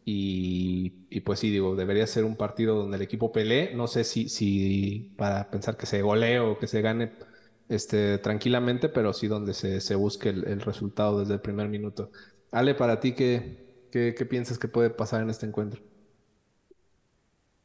y, 0.03 1.19
pues 1.21 1.39
sí, 1.39 1.51
digo, 1.51 1.75
debería 1.75 2.07
ser 2.07 2.25
un 2.25 2.35
partido 2.35 2.75
donde 2.75 2.97
el 2.97 3.03
equipo 3.03 3.31
pelee. 3.31 3.73
No 3.75 3.87
sé 3.87 4.03
si, 4.03 4.29
si 4.29 5.13
para 5.17 5.49
pensar 5.51 5.77
que 5.77 5.85
se 5.85 6.01
golee 6.01 6.39
o 6.39 6.57
que 6.57 6.67
se 6.67 6.81
gane 6.81 7.11
este, 7.69 8.17
tranquilamente, 8.17 8.89
pero 8.89 9.13
sí 9.13 9.27
donde 9.27 9.53
se, 9.53 9.79
se 9.79 9.95
busque 9.95 10.29
el, 10.29 10.61
resultado 10.61 11.19
desde 11.19 11.35
el 11.35 11.41
primer 11.41 11.69
minuto. 11.69 12.11
Ale, 12.51 12.73
para 12.75 12.99
ti, 12.99 13.13
¿qué, 13.13 13.87
qué, 13.91 14.15
qué 14.17 14.25
piensas 14.25 14.57
que 14.57 14.67
puede 14.67 14.89
pasar 14.89 15.21
en 15.21 15.29
este 15.29 15.45
encuentro? 15.45 15.81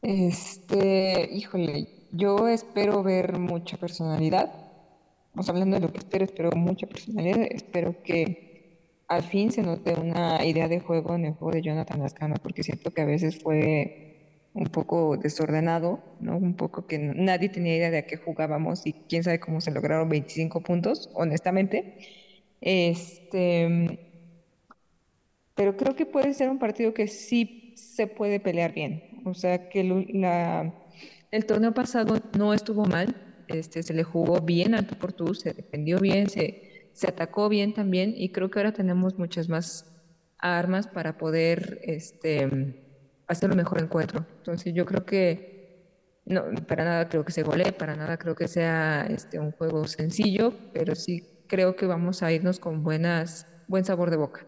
Este, 0.03 1.29
híjole, 1.33 1.89
yo 2.13 2.49
espero 2.49 3.03
ver 3.03 3.39
mucha 3.39 3.77
personalidad. 3.79 4.53
Vamos 5.33 5.49
hablando 5.49 5.77
de 5.77 5.87
lo 5.87 5.93
que 5.93 5.99
espero, 5.99 6.25
espero 6.25 6.51
mucha 6.53 6.87
personalidad. 6.87 7.41
Espero 7.51 8.03
que 8.03 8.46
al 9.09 9.23
fin 9.23 9.53
se 9.53 9.63
note 9.63 9.95
una 9.95 10.45
idea 10.45 10.69
de 10.69 10.81
juego 10.81 11.15
en 11.15 11.27
el 11.27 11.35
juego 11.35 11.53
de 11.53 11.63
Jonathan 11.63 12.01
Lascano, 12.01 12.37
porque 12.43 12.63
siento 12.63 12.91
que 12.93 13.03
a 13.03 13.07
veces 13.07 13.41
fue 13.43 14.51
un 14.55 14.67
poco 14.67 15.17
desordenado, 15.17 16.03
¿no? 16.21 16.37
Un 16.37 16.55
poco 16.55 16.87
que 16.87 16.99
nadie 16.99 17.49
tenía 17.51 17.77
idea 17.77 17.91
de 17.91 17.99
a 17.99 18.07
qué 18.07 18.17
jugábamos 18.17 18.87
y 18.87 18.95
quién 19.09 19.23
sabe 19.23 19.39
cómo 19.39 19.61
se 19.61 19.71
lograron 19.71 20.09
25 20.09 20.61
puntos, 20.63 21.11
honestamente. 21.15 21.99
Este, 22.61 23.99
pero 25.55 25.77
creo 25.77 25.95
que 25.95 26.07
puede 26.07 26.35
ser 26.35 26.49
un 26.49 26.59
partido 26.59 26.95
que 26.95 27.07
sí 27.07 27.75
se 27.77 28.07
puede 28.07 28.41
pelear 28.41 28.73
bien. 28.73 29.23
O 29.25 29.35
sea, 29.35 29.69
que 29.69 29.81
el 31.31 31.47
torneo 31.47 31.75
pasado 31.75 32.19
no 32.37 32.55
estuvo 32.55 32.87
mal, 32.87 33.15
este, 33.49 33.83
se 33.83 33.95
le 33.95 34.05
jugó 34.05 34.41
bien 34.41 34.75
al 34.75 34.87
tú 34.87 34.97
por 34.97 35.13
tú, 35.13 35.35
se 35.35 35.53
defendió 35.53 35.99
bien, 35.99 36.29
se 36.29 36.66
se 36.97 37.09
atacó 37.09 37.51
bien 37.51 37.75
también 37.75 38.15
y 38.17 38.31
creo 38.31 38.51
que 38.51 38.59
ahora 38.59 38.73
tenemos 38.73 39.19
muchas 39.19 39.51
más 39.51 39.85
armas 40.39 40.87
para 40.87 41.19
poder 41.19 41.79
este, 41.83 42.49
hacer 43.27 43.51
un 43.51 43.59
mejor 43.59 43.83
encuentro. 43.83 44.25
Entonces 44.39 44.73
yo 44.73 44.87
creo 44.87 45.05
que 45.05 46.23
no, 46.25 46.45
para 46.67 46.85
nada 46.85 47.09
creo 47.11 47.23
que 47.23 47.33
se 47.33 47.43
golee, 47.43 47.73
para 47.73 47.97
nada 47.97 48.17
creo 48.17 48.35
que 48.35 48.49
sea 48.49 49.07
este, 49.11 49.39
un 49.39 49.53
juego 49.53 49.87
sencillo, 49.87 50.55
pero 50.73 50.95
sí 50.95 51.23
creo 51.47 51.77
que 51.77 51.85
vamos 51.85 52.23
a 52.23 52.33
irnos 52.33 52.59
con 52.59 52.83
buenas, 52.83 53.47
buen 53.69 53.85
sabor 53.85 54.09
de 54.09 54.17
boca. 54.17 54.47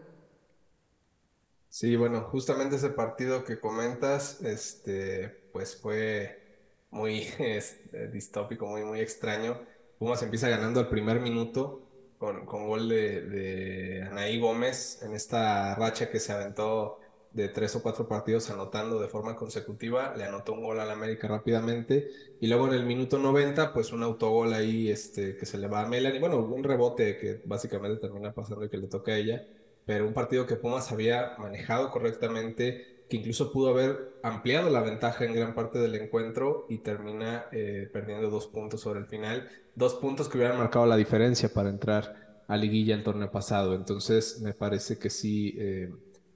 Sí, 1.67 1.95
bueno, 1.95 2.21
justamente 2.31 2.77
ese 2.77 2.89
partido 2.89 3.43
que 3.43 3.59
comentas, 3.59 4.41
este, 4.41 5.51
pues 5.53 5.79
fue 5.79 6.39
muy 6.89 7.27
este, 7.37 8.07
distópico, 8.07 8.65
muy, 8.65 8.83
muy 8.83 9.01
extraño. 9.01 9.61
Pumas 9.99 10.23
empieza 10.23 10.49
ganando 10.49 10.79
al 10.79 10.89
primer 10.89 11.19
minuto 11.19 11.88
con, 12.19 12.45
con 12.45 12.67
gol 12.67 12.89
de, 12.89 14.05
Anaí 14.11 14.39
Gómez 14.39 15.01
en 15.01 15.13
esta 15.13 15.73
racha 15.75 16.11
que 16.11 16.19
se 16.19 16.33
aventó 16.33 16.99
de 17.31 17.47
tres 17.47 17.75
o 17.75 17.81
cuatro 17.81 18.07
partidos 18.07 18.49
anotando 18.49 18.99
de 18.99 19.07
forma 19.07 19.35
consecutiva, 19.35 20.13
le 20.17 20.25
anotó 20.25 20.53
un 20.53 20.63
gol 20.63 20.79
al 20.79 20.91
América 20.91 21.27
rápidamente. 21.27 22.09
Y 22.41 22.47
luego 22.47 22.67
en 22.67 22.73
el 22.73 22.85
minuto 22.85 23.19
90 23.19 23.73
pues 23.73 23.93
un 23.93 24.03
autogol 24.03 24.53
ahí 24.53 24.89
este, 24.89 25.37
que 25.37 25.45
se 25.45 25.57
le 25.57 25.67
va 25.67 25.81
a 25.81 25.87
Melanie, 25.87 26.19
bueno, 26.19 26.39
un 26.39 26.63
rebote 26.63 27.17
que 27.17 27.41
básicamente 27.45 28.01
termina 28.01 28.33
pasando 28.33 28.65
y 28.65 28.69
que 28.69 28.77
le 28.77 28.87
toca 28.87 29.13
a 29.13 29.17
ella, 29.17 29.47
pero 29.85 30.05
un 30.05 30.13
partido 30.13 30.45
que 30.45 30.55
Pumas 30.55 30.91
había 30.91 31.35
manejado 31.37 31.89
correctamente, 31.89 33.05
que 33.09 33.17
incluso 33.17 33.51
pudo 33.51 33.69
haber 33.69 34.19
ampliado 34.23 34.69
la 34.69 34.81
ventaja 34.81 35.23
en 35.23 35.33
gran 35.33 35.55
parte 35.55 35.79
del 35.79 35.95
encuentro 35.95 36.65
y 36.67 36.79
termina 36.79 37.45
eh, 37.51 37.89
perdiendo 37.93 38.29
dos 38.29 38.47
puntos 38.47 38.81
sobre 38.81 38.99
el 38.99 39.05
final 39.07 39.49
dos 39.79 39.95
puntos 39.95 40.27
que 40.27 40.37
hubieran 40.37 40.57
marcado 40.57 40.85
la 40.85 40.97
diferencia 40.97 41.49
para 41.49 41.69
entrar 41.69 42.43
a 42.47 42.57
liguilla 42.57 42.93
el 42.93 43.03
torneo 43.03 43.31
pasado. 43.31 43.73
Entonces 43.73 44.41
me 44.41 44.53
parece 44.53 44.99
que 44.99 45.09
sí 45.09 45.55
eh, 45.57 45.89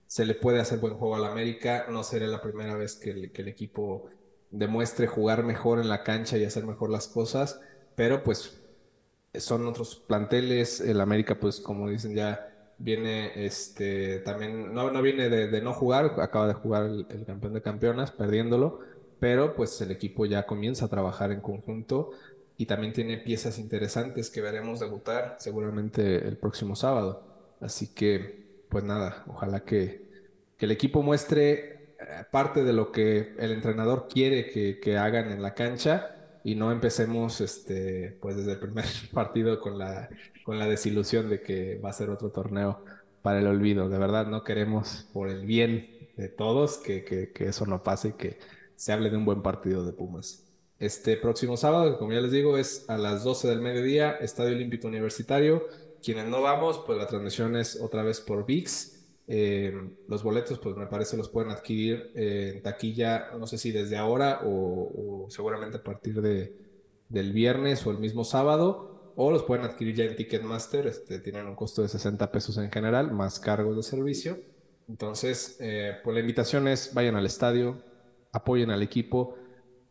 se 0.07 0.25
le 0.25 0.33
puede 0.33 0.61
hacer 0.61 0.79
buen 0.79 0.93
juego 0.93 1.17
al 1.17 1.25
América. 1.25 1.85
No 1.89 2.03
sería 2.03 2.29
la 2.29 2.41
primera 2.41 2.75
vez 2.75 2.95
que 2.95 3.11
el, 3.11 3.31
que 3.33 3.41
el 3.41 3.49
equipo 3.49 4.05
demuestre 4.49 5.07
jugar 5.07 5.43
mejor 5.43 5.79
en 5.79 5.89
la 5.89 6.03
cancha 6.03 6.37
y 6.37 6.45
hacer 6.45 6.65
mejor 6.65 6.89
las 6.89 7.07
cosas, 7.07 7.59
pero 7.95 8.23
pues 8.23 8.61
son 9.35 9.67
otros 9.67 9.95
planteles. 9.95 10.79
El 10.79 11.01
América, 11.01 11.37
pues 11.37 11.59
como 11.59 11.89
dicen 11.89 12.15
ya 12.15 12.49
viene 12.77 13.45
este 13.45 14.19
también 14.19 14.73
no, 14.73 14.89
no 14.89 15.01
viene 15.01 15.29
de, 15.29 15.61
no 15.61 15.73
jugar, 15.73 16.15
acaba 16.19 16.47
de 16.47 16.53
jugar 16.53 16.85
el, 16.85 17.05
el, 17.09 17.25
campeón 17.25 17.53
de 17.53 17.61
campeonas 17.61 18.11
perdiéndolo, 18.11 18.79
pero 19.19 19.55
pues 19.55 19.79
el 19.81 19.91
equipo 19.91 20.25
ya 20.25 20.45
comienza 20.45 20.85
a 20.85 20.89
trabajar 20.89 21.31
en 21.31 21.41
conjunto 21.41 22.11
y 22.63 22.65
también 22.65 22.93
tiene 22.93 23.17
piezas 23.17 23.59
interesantes 23.59 24.29
que 24.29 24.39
veremos 24.39 24.79
debutar 24.79 25.35
seguramente 25.37 26.25
el 26.25 26.37
próximo 26.37 26.77
sábado. 26.77 27.21
Así 27.59 27.93
que, 27.93 28.63
pues 28.69 28.85
nada, 28.85 29.25
ojalá 29.27 29.65
que, 29.65 30.01
el 30.59 30.71
equipo 30.71 31.03
muestre 31.03 31.95
eh, 31.99 32.23
parte 32.31 32.63
de 32.63 32.71
lo 32.71 32.89
que 32.89 33.35
el 33.37 33.51
entrenador 33.51 34.07
quiere 34.07 34.49
que, 34.49 34.97
hagan 34.97 35.29
en 35.29 35.41
la 35.41 35.53
cancha 35.53 36.15
y 36.45 36.55
no 36.55 36.71
empecemos 36.71 37.41
este, 37.41 38.17
pues 38.21 38.37
desde 38.37 38.53
el 38.53 38.59
primer 38.59 38.85
partido 39.13 39.59
con 39.59 39.77
la, 39.77 40.07
con 40.45 40.57
la 40.57 40.65
desilusión 40.65 41.29
de 41.29 41.41
que 41.41 41.79
va 41.83 41.89
a 41.89 41.93
ser 41.93 42.09
otro 42.09 42.29
torneo 42.29 42.85
para 43.21 43.39
el 43.39 43.47
olvido. 43.47 43.89
De 43.89 43.97
verdad, 43.97 44.27
no 44.27 44.45
queremos 44.45 45.09
por 45.11 45.27
el 45.27 45.45
bien 45.45 45.89
de 46.15 46.29
todos 46.29 46.77
que, 46.77 47.03
que, 47.03 47.33
que 47.33 47.49
eso 47.49 47.65
no 47.65 47.83
pase 47.83 48.09
y 48.09 48.13
que 48.13 48.39
se 48.77 48.93
hable 48.93 49.09
de 49.09 49.17
un 49.17 49.25
buen 49.25 49.41
partido 49.41 49.85
de 49.85 49.91
Pumas. 49.91 50.43
Este 50.79 51.17
próximo 51.17 51.55
sábado, 51.55 51.97
como 51.97 52.13
ya 52.13 52.21
les 52.21 52.31
digo, 52.31 52.57
es 52.57 52.89
a 52.89 52.97
las 52.97 53.23
12 53.23 53.47
del 53.47 53.61
mediodía, 53.61 54.11
Estadio 54.13 54.55
Olímpico 54.55 54.87
Universitario. 54.87 55.67
Quienes 56.03 56.27
no 56.27 56.41
vamos, 56.41 56.83
pues 56.85 56.97
la 56.97 57.07
transmisión 57.07 57.55
es 57.55 57.79
otra 57.79 58.03
vez 58.03 58.19
por 58.19 58.45
VIX. 58.45 58.93
Eh, 59.27 59.73
los 60.09 60.23
boletos, 60.23 60.59
pues 60.59 60.75
me 60.75 60.87
parece 60.87 61.15
los 61.15 61.29
pueden 61.29 61.51
adquirir 61.51 62.11
en 62.15 62.61
taquilla, 62.61 63.31
no 63.39 63.47
sé 63.47 63.57
si 63.57 63.71
desde 63.71 63.95
ahora 63.95 64.41
o, 64.43 65.27
seguramente 65.29 65.77
a 65.77 65.83
partir 65.83 66.21
de, 66.21 66.57
del 67.07 67.31
viernes 67.31 67.85
o 67.87 67.91
el 67.91 67.99
mismo 67.99 68.25
sábado, 68.25 69.13
o 69.15 69.31
los 69.31 69.43
pueden 69.43 69.63
adquirir 69.63 69.95
ya 69.95 70.03
en 70.05 70.15
Ticketmaster, 70.15 70.87
este, 70.87 71.19
tienen 71.19 71.47
un 71.47 71.55
costo 71.55 71.81
de 71.83 71.87
60 71.87 72.31
pesos 72.31 72.57
en 72.57 72.71
general, 72.71 73.11
más 73.13 73.39
cargos 73.39 73.77
de 73.77 73.83
servicio. 73.83 74.39
Entonces, 74.89 75.55
eh, 75.61 75.93
pues 76.03 76.13
la 76.13 76.19
invitación 76.19 76.67
es 76.67 76.93
vayan 76.93 77.15
al 77.15 77.25
estadio, 77.25 77.81
apoyen 78.33 78.71
al 78.71 78.81
equipo 78.81 79.37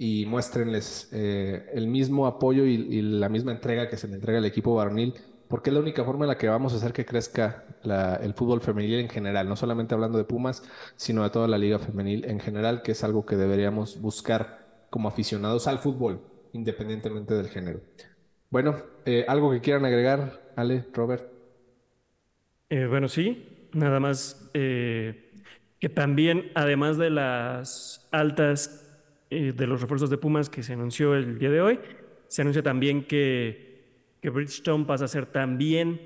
y 0.02 0.26
muéstrenles 0.26 1.08
eh, 1.12 1.70
el 1.74 1.86
mismo 1.86 2.26
apoyo 2.26 2.64
y, 2.64 3.02
la 3.02 3.28
misma 3.28 3.52
entrega 3.52 3.88
que 3.88 3.96
se 3.96 4.08
le 4.08 4.14
entrega 4.14 4.38
al 4.38 4.44
equipo 4.44 4.74
varonil, 4.74 5.14
porque 5.46 5.70
es 5.70 5.74
la 5.74 5.80
única 5.80 6.02
forma 6.02 6.24
en 6.24 6.30
la 6.30 6.38
que 6.38 6.48
vamos 6.48 6.72
a 6.72 6.78
hacer 6.78 6.92
que 6.92 7.06
crezca 7.06 7.64
el 8.20 8.34
fútbol 8.34 8.60
femenil 8.60 8.98
en 8.98 9.08
general, 9.08 9.48
no 9.48 9.54
solamente 9.54 9.94
hablando 9.94 10.18
de 10.18 10.24
Pumas, 10.24 10.64
sino 10.96 11.22
de 11.22 11.30
toda 11.30 11.46
la 11.46 11.56
liga 11.56 11.78
femenil 11.78 12.24
en 12.24 12.40
general, 12.40 12.82
que 12.82 12.92
es 12.92 13.04
algo 13.04 13.24
que 13.24 13.36
deberíamos 13.36 14.00
buscar 14.00 14.86
como 14.90 15.06
aficionados 15.06 15.68
al 15.68 15.78
fútbol, 15.78 16.20
independientemente 16.52 17.34
del 17.34 17.46
género. 17.46 17.78
Bueno, 18.50 18.78
eh, 19.04 19.24
¿algo 19.28 19.52
que 19.52 19.60
quieran 19.60 19.84
agregar, 19.84 20.50
Ale, 20.56 20.84
Robert? 20.92 21.30
bueno, 22.88 23.06
sí, 23.06 23.68
nada 23.72 24.00
más 24.00 24.50
eh, 24.52 25.30
que 25.78 25.88
también, 25.88 26.50
además 26.56 26.98
de 26.98 27.10
las 27.10 28.08
altas 28.10 28.81
eh, 29.34 29.54
de 29.56 29.66
los 29.66 29.80
refuerzos 29.80 30.10
de 30.10 30.18
Pumas 30.18 30.50
que 30.50 30.62
se 30.62 30.74
anunció 30.74 31.14
el 31.14 31.38
día 31.38 31.48
de 31.48 31.62
hoy, 31.62 31.80
se 32.28 32.42
anuncia 32.42 32.62
también 32.62 33.06
que, 33.06 34.12
que 34.20 34.28
Bridgestone 34.28 34.84
pasa 34.84 35.06
a 35.06 35.08
ser 35.08 35.24
también 35.24 36.02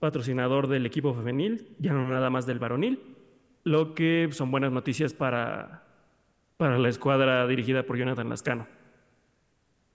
patrocinador 0.00 0.68
del 0.68 0.86
equipo 0.86 1.12
femenil, 1.12 1.68
ya 1.78 1.92
no 1.92 2.08
nada 2.08 2.30
más 2.30 2.46
del 2.46 2.58
varonil, 2.58 3.14
lo 3.62 3.92
que 3.94 4.30
son 4.32 4.50
buenas 4.50 4.72
noticias 4.72 5.12
para, 5.12 5.84
para 6.56 6.78
la 6.78 6.88
escuadra 6.88 7.46
dirigida 7.46 7.82
por 7.82 7.98
Jonathan 7.98 8.30
Lascano. 8.30 8.66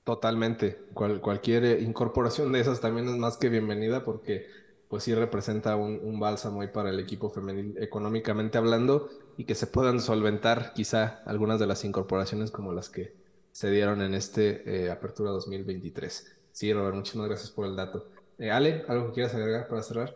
Totalmente. 0.04 0.78
cualquier 0.94 1.82
incorporación 1.82 2.52
de 2.52 2.60
esas 2.60 2.80
también 2.80 3.08
es 3.08 3.18
más 3.18 3.38
que 3.38 3.50
bienvenida 3.50 4.06
porque 4.06 4.46
pues 4.88 5.04
sí 5.04 5.14
representa 5.14 5.76
un, 5.76 6.20
bálsamo 6.20 6.62
ahí 6.62 6.70
para 6.70 6.90
el 6.90 7.00
equipo 7.00 7.30
femenil 7.30 7.76
económicamente 7.78 8.58
hablando 8.58 9.10
y 9.38 9.44
que 9.44 9.56
se 9.56 9.68
puedan 9.68 10.00
solventar 10.00 10.74
quizá 10.74 11.22
algunas 11.26 11.60
de 11.60 11.68
las 11.68 11.84
incorporaciones 11.84 12.52
como 12.52 12.74
las 12.74 12.90
que 12.90 13.14
se 13.52 13.70
dieron 13.70 14.02
en 14.02 14.14
este 14.14 14.86
eh, 14.86 14.92
Apertura 14.92 15.32
2023. 15.32 16.36
Sí, 16.52 16.74
Robert, 16.74 16.96
muchísimas 16.96 17.28
gracias 17.28 17.52
por 17.52 17.66
el 17.66 17.76
dato. 17.76 18.10
Eh, 18.40 18.50
Ale, 18.50 18.86
¿algo 18.88 19.08
que 19.08 19.14
quieras 19.14 19.36
agregar 19.36 19.68
para 19.68 19.84
cerrar? 19.84 20.16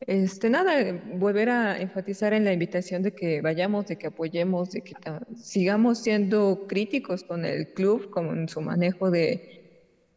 Este, 0.00 0.50
nada, 0.50 1.02
volver 1.14 1.48
a 1.50 1.80
enfatizar 1.80 2.34
en 2.34 2.44
la 2.44 2.52
invitación 2.52 3.02
de 3.02 3.12
que 3.12 3.40
vayamos, 3.40 3.86
de 3.86 3.96
que 3.96 4.08
apoyemos, 4.08 4.70
de 4.70 4.82
que 4.82 4.94
sigamos 5.36 5.98
siendo 5.98 6.66
críticos 6.68 7.24
con 7.24 7.44
el 7.44 7.72
club, 7.72 8.10
con 8.10 8.48
su 8.48 8.60
manejo 8.60 9.10
de 9.10 9.62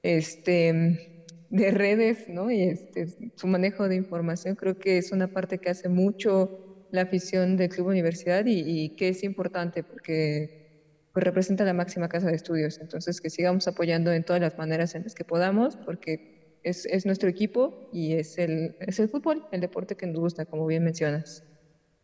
este 0.03 1.16
de 1.49 1.71
redes, 1.71 2.27
¿no? 2.27 2.51
Y 2.51 2.63
este, 2.63 3.31
su 3.35 3.47
manejo 3.47 3.87
de 3.87 3.95
información 3.95 4.55
creo 4.55 4.77
que 4.77 4.97
es 4.97 5.11
una 5.11 5.27
parte 5.27 5.59
que 5.59 5.69
hace 5.69 5.89
mucho 5.89 6.87
la 6.91 7.01
afición 7.01 7.57
del 7.57 7.69
Club 7.69 7.87
Universidad 7.87 8.45
y, 8.45 8.95
que 8.95 9.09
es 9.09 9.23
importante 9.23 9.83
porque 9.83 11.09
pues, 11.13 11.23
representa 11.23 11.63
la 11.63 11.73
máxima 11.73 12.09
casa 12.09 12.27
de 12.27 12.35
estudios. 12.35 12.79
Entonces, 12.79 13.21
que 13.21 13.29
sigamos 13.29 13.67
apoyando 13.67 14.11
en 14.11 14.23
todas 14.23 14.41
las 14.41 14.57
maneras 14.57 14.95
en 14.95 15.03
las 15.03 15.15
que 15.15 15.23
podamos 15.23 15.77
porque 15.77 16.59
es, 16.63 16.85
es 16.85 17.05
nuestro 17.05 17.29
equipo 17.29 17.89
y 17.93 18.13
es 18.13 18.37
el, 18.37 18.75
es 18.79 18.99
el 18.99 19.09
fútbol, 19.09 19.45
el 19.51 19.61
deporte 19.61 19.95
que 19.95 20.07
nos 20.07 20.19
gusta, 20.19 20.45
como 20.45 20.65
bien 20.65 20.83
mencionas. 20.83 21.43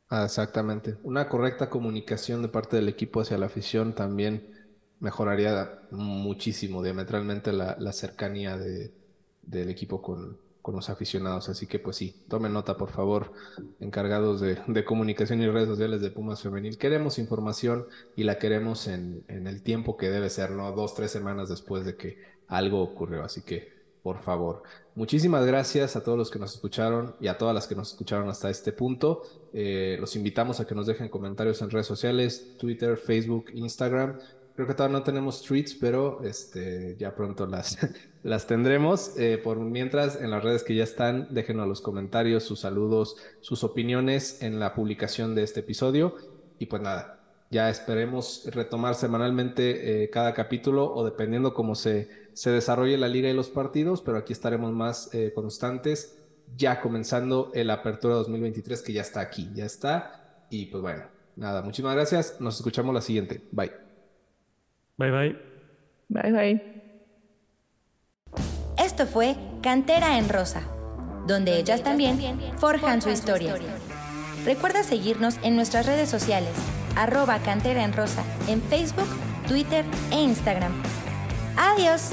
Ah, 0.09 0.25
exactamente. 0.25 0.97
Una 1.03 1.27
correcta 1.27 1.69
comunicación 1.69 2.41
de 2.41 2.47
parte 2.47 2.75
del 2.75 2.87
equipo 2.87 3.21
hacia 3.21 3.37
la 3.37 3.47
afición 3.47 3.95
también 3.95 4.51
mejoraría 4.99 5.81
muchísimo, 5.91 6.83
diametralmente, 6.83 7.51
la, 7.51 7.75
la 7.79 7.91
cercanía 7.91 8.57
de, 8.57 9.02
del 9.45 9.69
equipo 9.69 10.01
con, 10.01 10.37
con, 10.61 10.75
los 10.75 10.89
aficionados. 10.89 11.49
Así 11.49 11.67
que 11.67 11.79
pues 11.79 11.97
sí, 11.97 12.15
tomen 12.27 12.53
nota 12.53 12.77
por 12.77 12.91
favor, 12.91 13.31
encargados 13.79 14.41
de, 14.41 14.59
de, 14.67 14.85
comunicación 14.85 15.41
y 15.41 15.47
redes 15.47 15.69
sociales 15.69 16.01
de 16.01 16.11
Pumas 16.11 16.41
Femenil. 16.41 16.77
Queremos 16.77 17.19
información 17.19 17.85
y 18.15 18.23
la 18.23 18.39
queremos 18.39 18.87
en, 18.87 19.23
en, 19.27 19.47
el 19.47 19.61
tiempo 19.61 19.97
que 19.97 20.09
debe 20.09 20.29
ser, 20.29 20.51
¿no? 20.51 20.71
Dos, 20.71 20.95
tres 20.95 21.11
semanas 21.11 21.49
después 21.49 21.85
de 21.85 21.95
que 21.95 22.17
algo 22.47 22.81
ocurrió. 22.81 23.23
Así 23.23 23.41
que 23.41 23.73
por 24.03 24.21
favor. 24.21 24.63
Muchísimas 24.95 25.45
gracias 25.45 25.95
a 25.95 26.03
todos 26.03 26.17
los 26.17 26.29
que 26.29 26.37
nos 26.37 26.53
escucharon 26.53 27.15
y 27.19 27.27
a 27.27 27.37
todas 27.37 27.55
las 27.55 27.67
que 27.67 27.73
nos 27.73 27.93
escucharon 27.93 28.29
hasta 28.29 28.49
este 28.49 28.73
punto. 28.73 29.23
Eh, 29.53 29.97
los 29.99 30.15
invitamos 30.17 30.59
a 30.59 30.67
que 30.67 30.75
nos 30.75 30.85
dejen 30.85 31.07
comentarios 31.07 31.61
en 31.61 31.69
redes 31.71 31.87
sociales, 31.87 32.57
Twitter, 32.59 32.97
Facebook, 32.97 33.45
Instagram. 33.53 34.19
Creo 34.55 34.67
que 34.67 34.73
todavía 34.73 34.99
no 34.99 35.03
tenemos 35.03 35.41
tweets, 35.41 35.73
pero 35.73 36.21
este, 36.23 36.95
ya 36.99 37.15
pronto 37.15 37.47
las, 37.47 37.77
las 38.23 38.47
tendremos. 38.47 39.17
Eh, 39.17 39.37
por 39.37 39.59
mientras, 39.59 40.19
en 40.19 40.31
las 40.31 40.43
redes 40.43 40.63
que 40.63 40.75
ya 40.75 40.83
están, 40.83 41.27
déjenos 41.29 41.67
los 41.67 41.81
comentarios, 41.81 42.43
sus 42.43 42.61
saludos, 42.61 43.17
sus 43.41 43.63
opiniones 43.63 44.41
en 44.41 44.59
la 44.59 44.73
publicación 44.73 45.35
de 45.35 45.43
este 45.43 45.59
episodio. 45.59 46.15
Y 46.57 46.65
pues 46.65 46.81
nada, 46.81 47.19
ya 47.51 47.69
esperemos 47.69 48.49
retomar 48.51 48.95
semanalmente 48.95 50.03
eh, 50.03 50.09
cada 50.09 50.33
capítulo 50.33 50.91
o 50.93 51.05
dependiendo 51.05 51.53
cómo 51.53 51.75
se, 51.75 52.09
se 52.33 52.49
desarrolle 52.49 52.97
la 52.97 53.07
liga 53.07 53.29
y 53.29 53.33
los 53.33 53.49
partidos, 53.49 54.01
pero 54.01 54.17
aquí 54.17 54.33
estaremos 54.33 54.71
más 54.71 55.13
eh, 55.13 55.31
constantes, 55.35 56.19
ya 56.57 56.81
comenzando 56.81 57.51
el 57.53 57.69
Apertura 57.69 58.15
2023 58.15 58.81
que 58.81 58.93
ya 58.93 59.01
está 59.01 59.21
aquí, 59.21 59.49
ya 59.53 59.65
está. 59.65 60.45
Y 60.49 60.67
pues 60.67 60.81
bueno, 60.81 61.03
nada, 61.35 61.61
muchísimas 61.61 61.95
gracias. 61.95 62.39
Nos 62.39 62.55
escuchamos 62.55 62.93
la 62.93 63.01
siguiente. 63.01 63.41
Bye. 63.51 63.71
Bye 64.97 65.11
bye. 65.11 65.37
Bye 66.09 66.31
bye. 66.31 66.72
Esto 68.77 69.05
fue 69.05 69.35
Cantera 69.61 70.17
en 70.17 70.29
Rosa, 70.29 70.61
donde 71.27 71.57
ellas 71.57 71.83
también 71.83 72.39
forjan 72.57 73.01
su 73.01 73.09
historia. 73.09 73.55
Recuerda 74.45 74.83
seguirnos 74.83 75.35
en 75.43 75.55
nuestras 75.55 75.85
redes 75.85 76.09
sociales, 76.09 76.53
arroba 76.95 77.39
Cantera 77.39 77.83
en 77.83 77.93
Rosa, 77.93 78.23
en 78.47 78.61
Facebook, 78.61 79.07
Twitter 79.47 79.85
e 80.11 80.21
Instagram. 80.21 80.73
Adiós. 81.55 82.09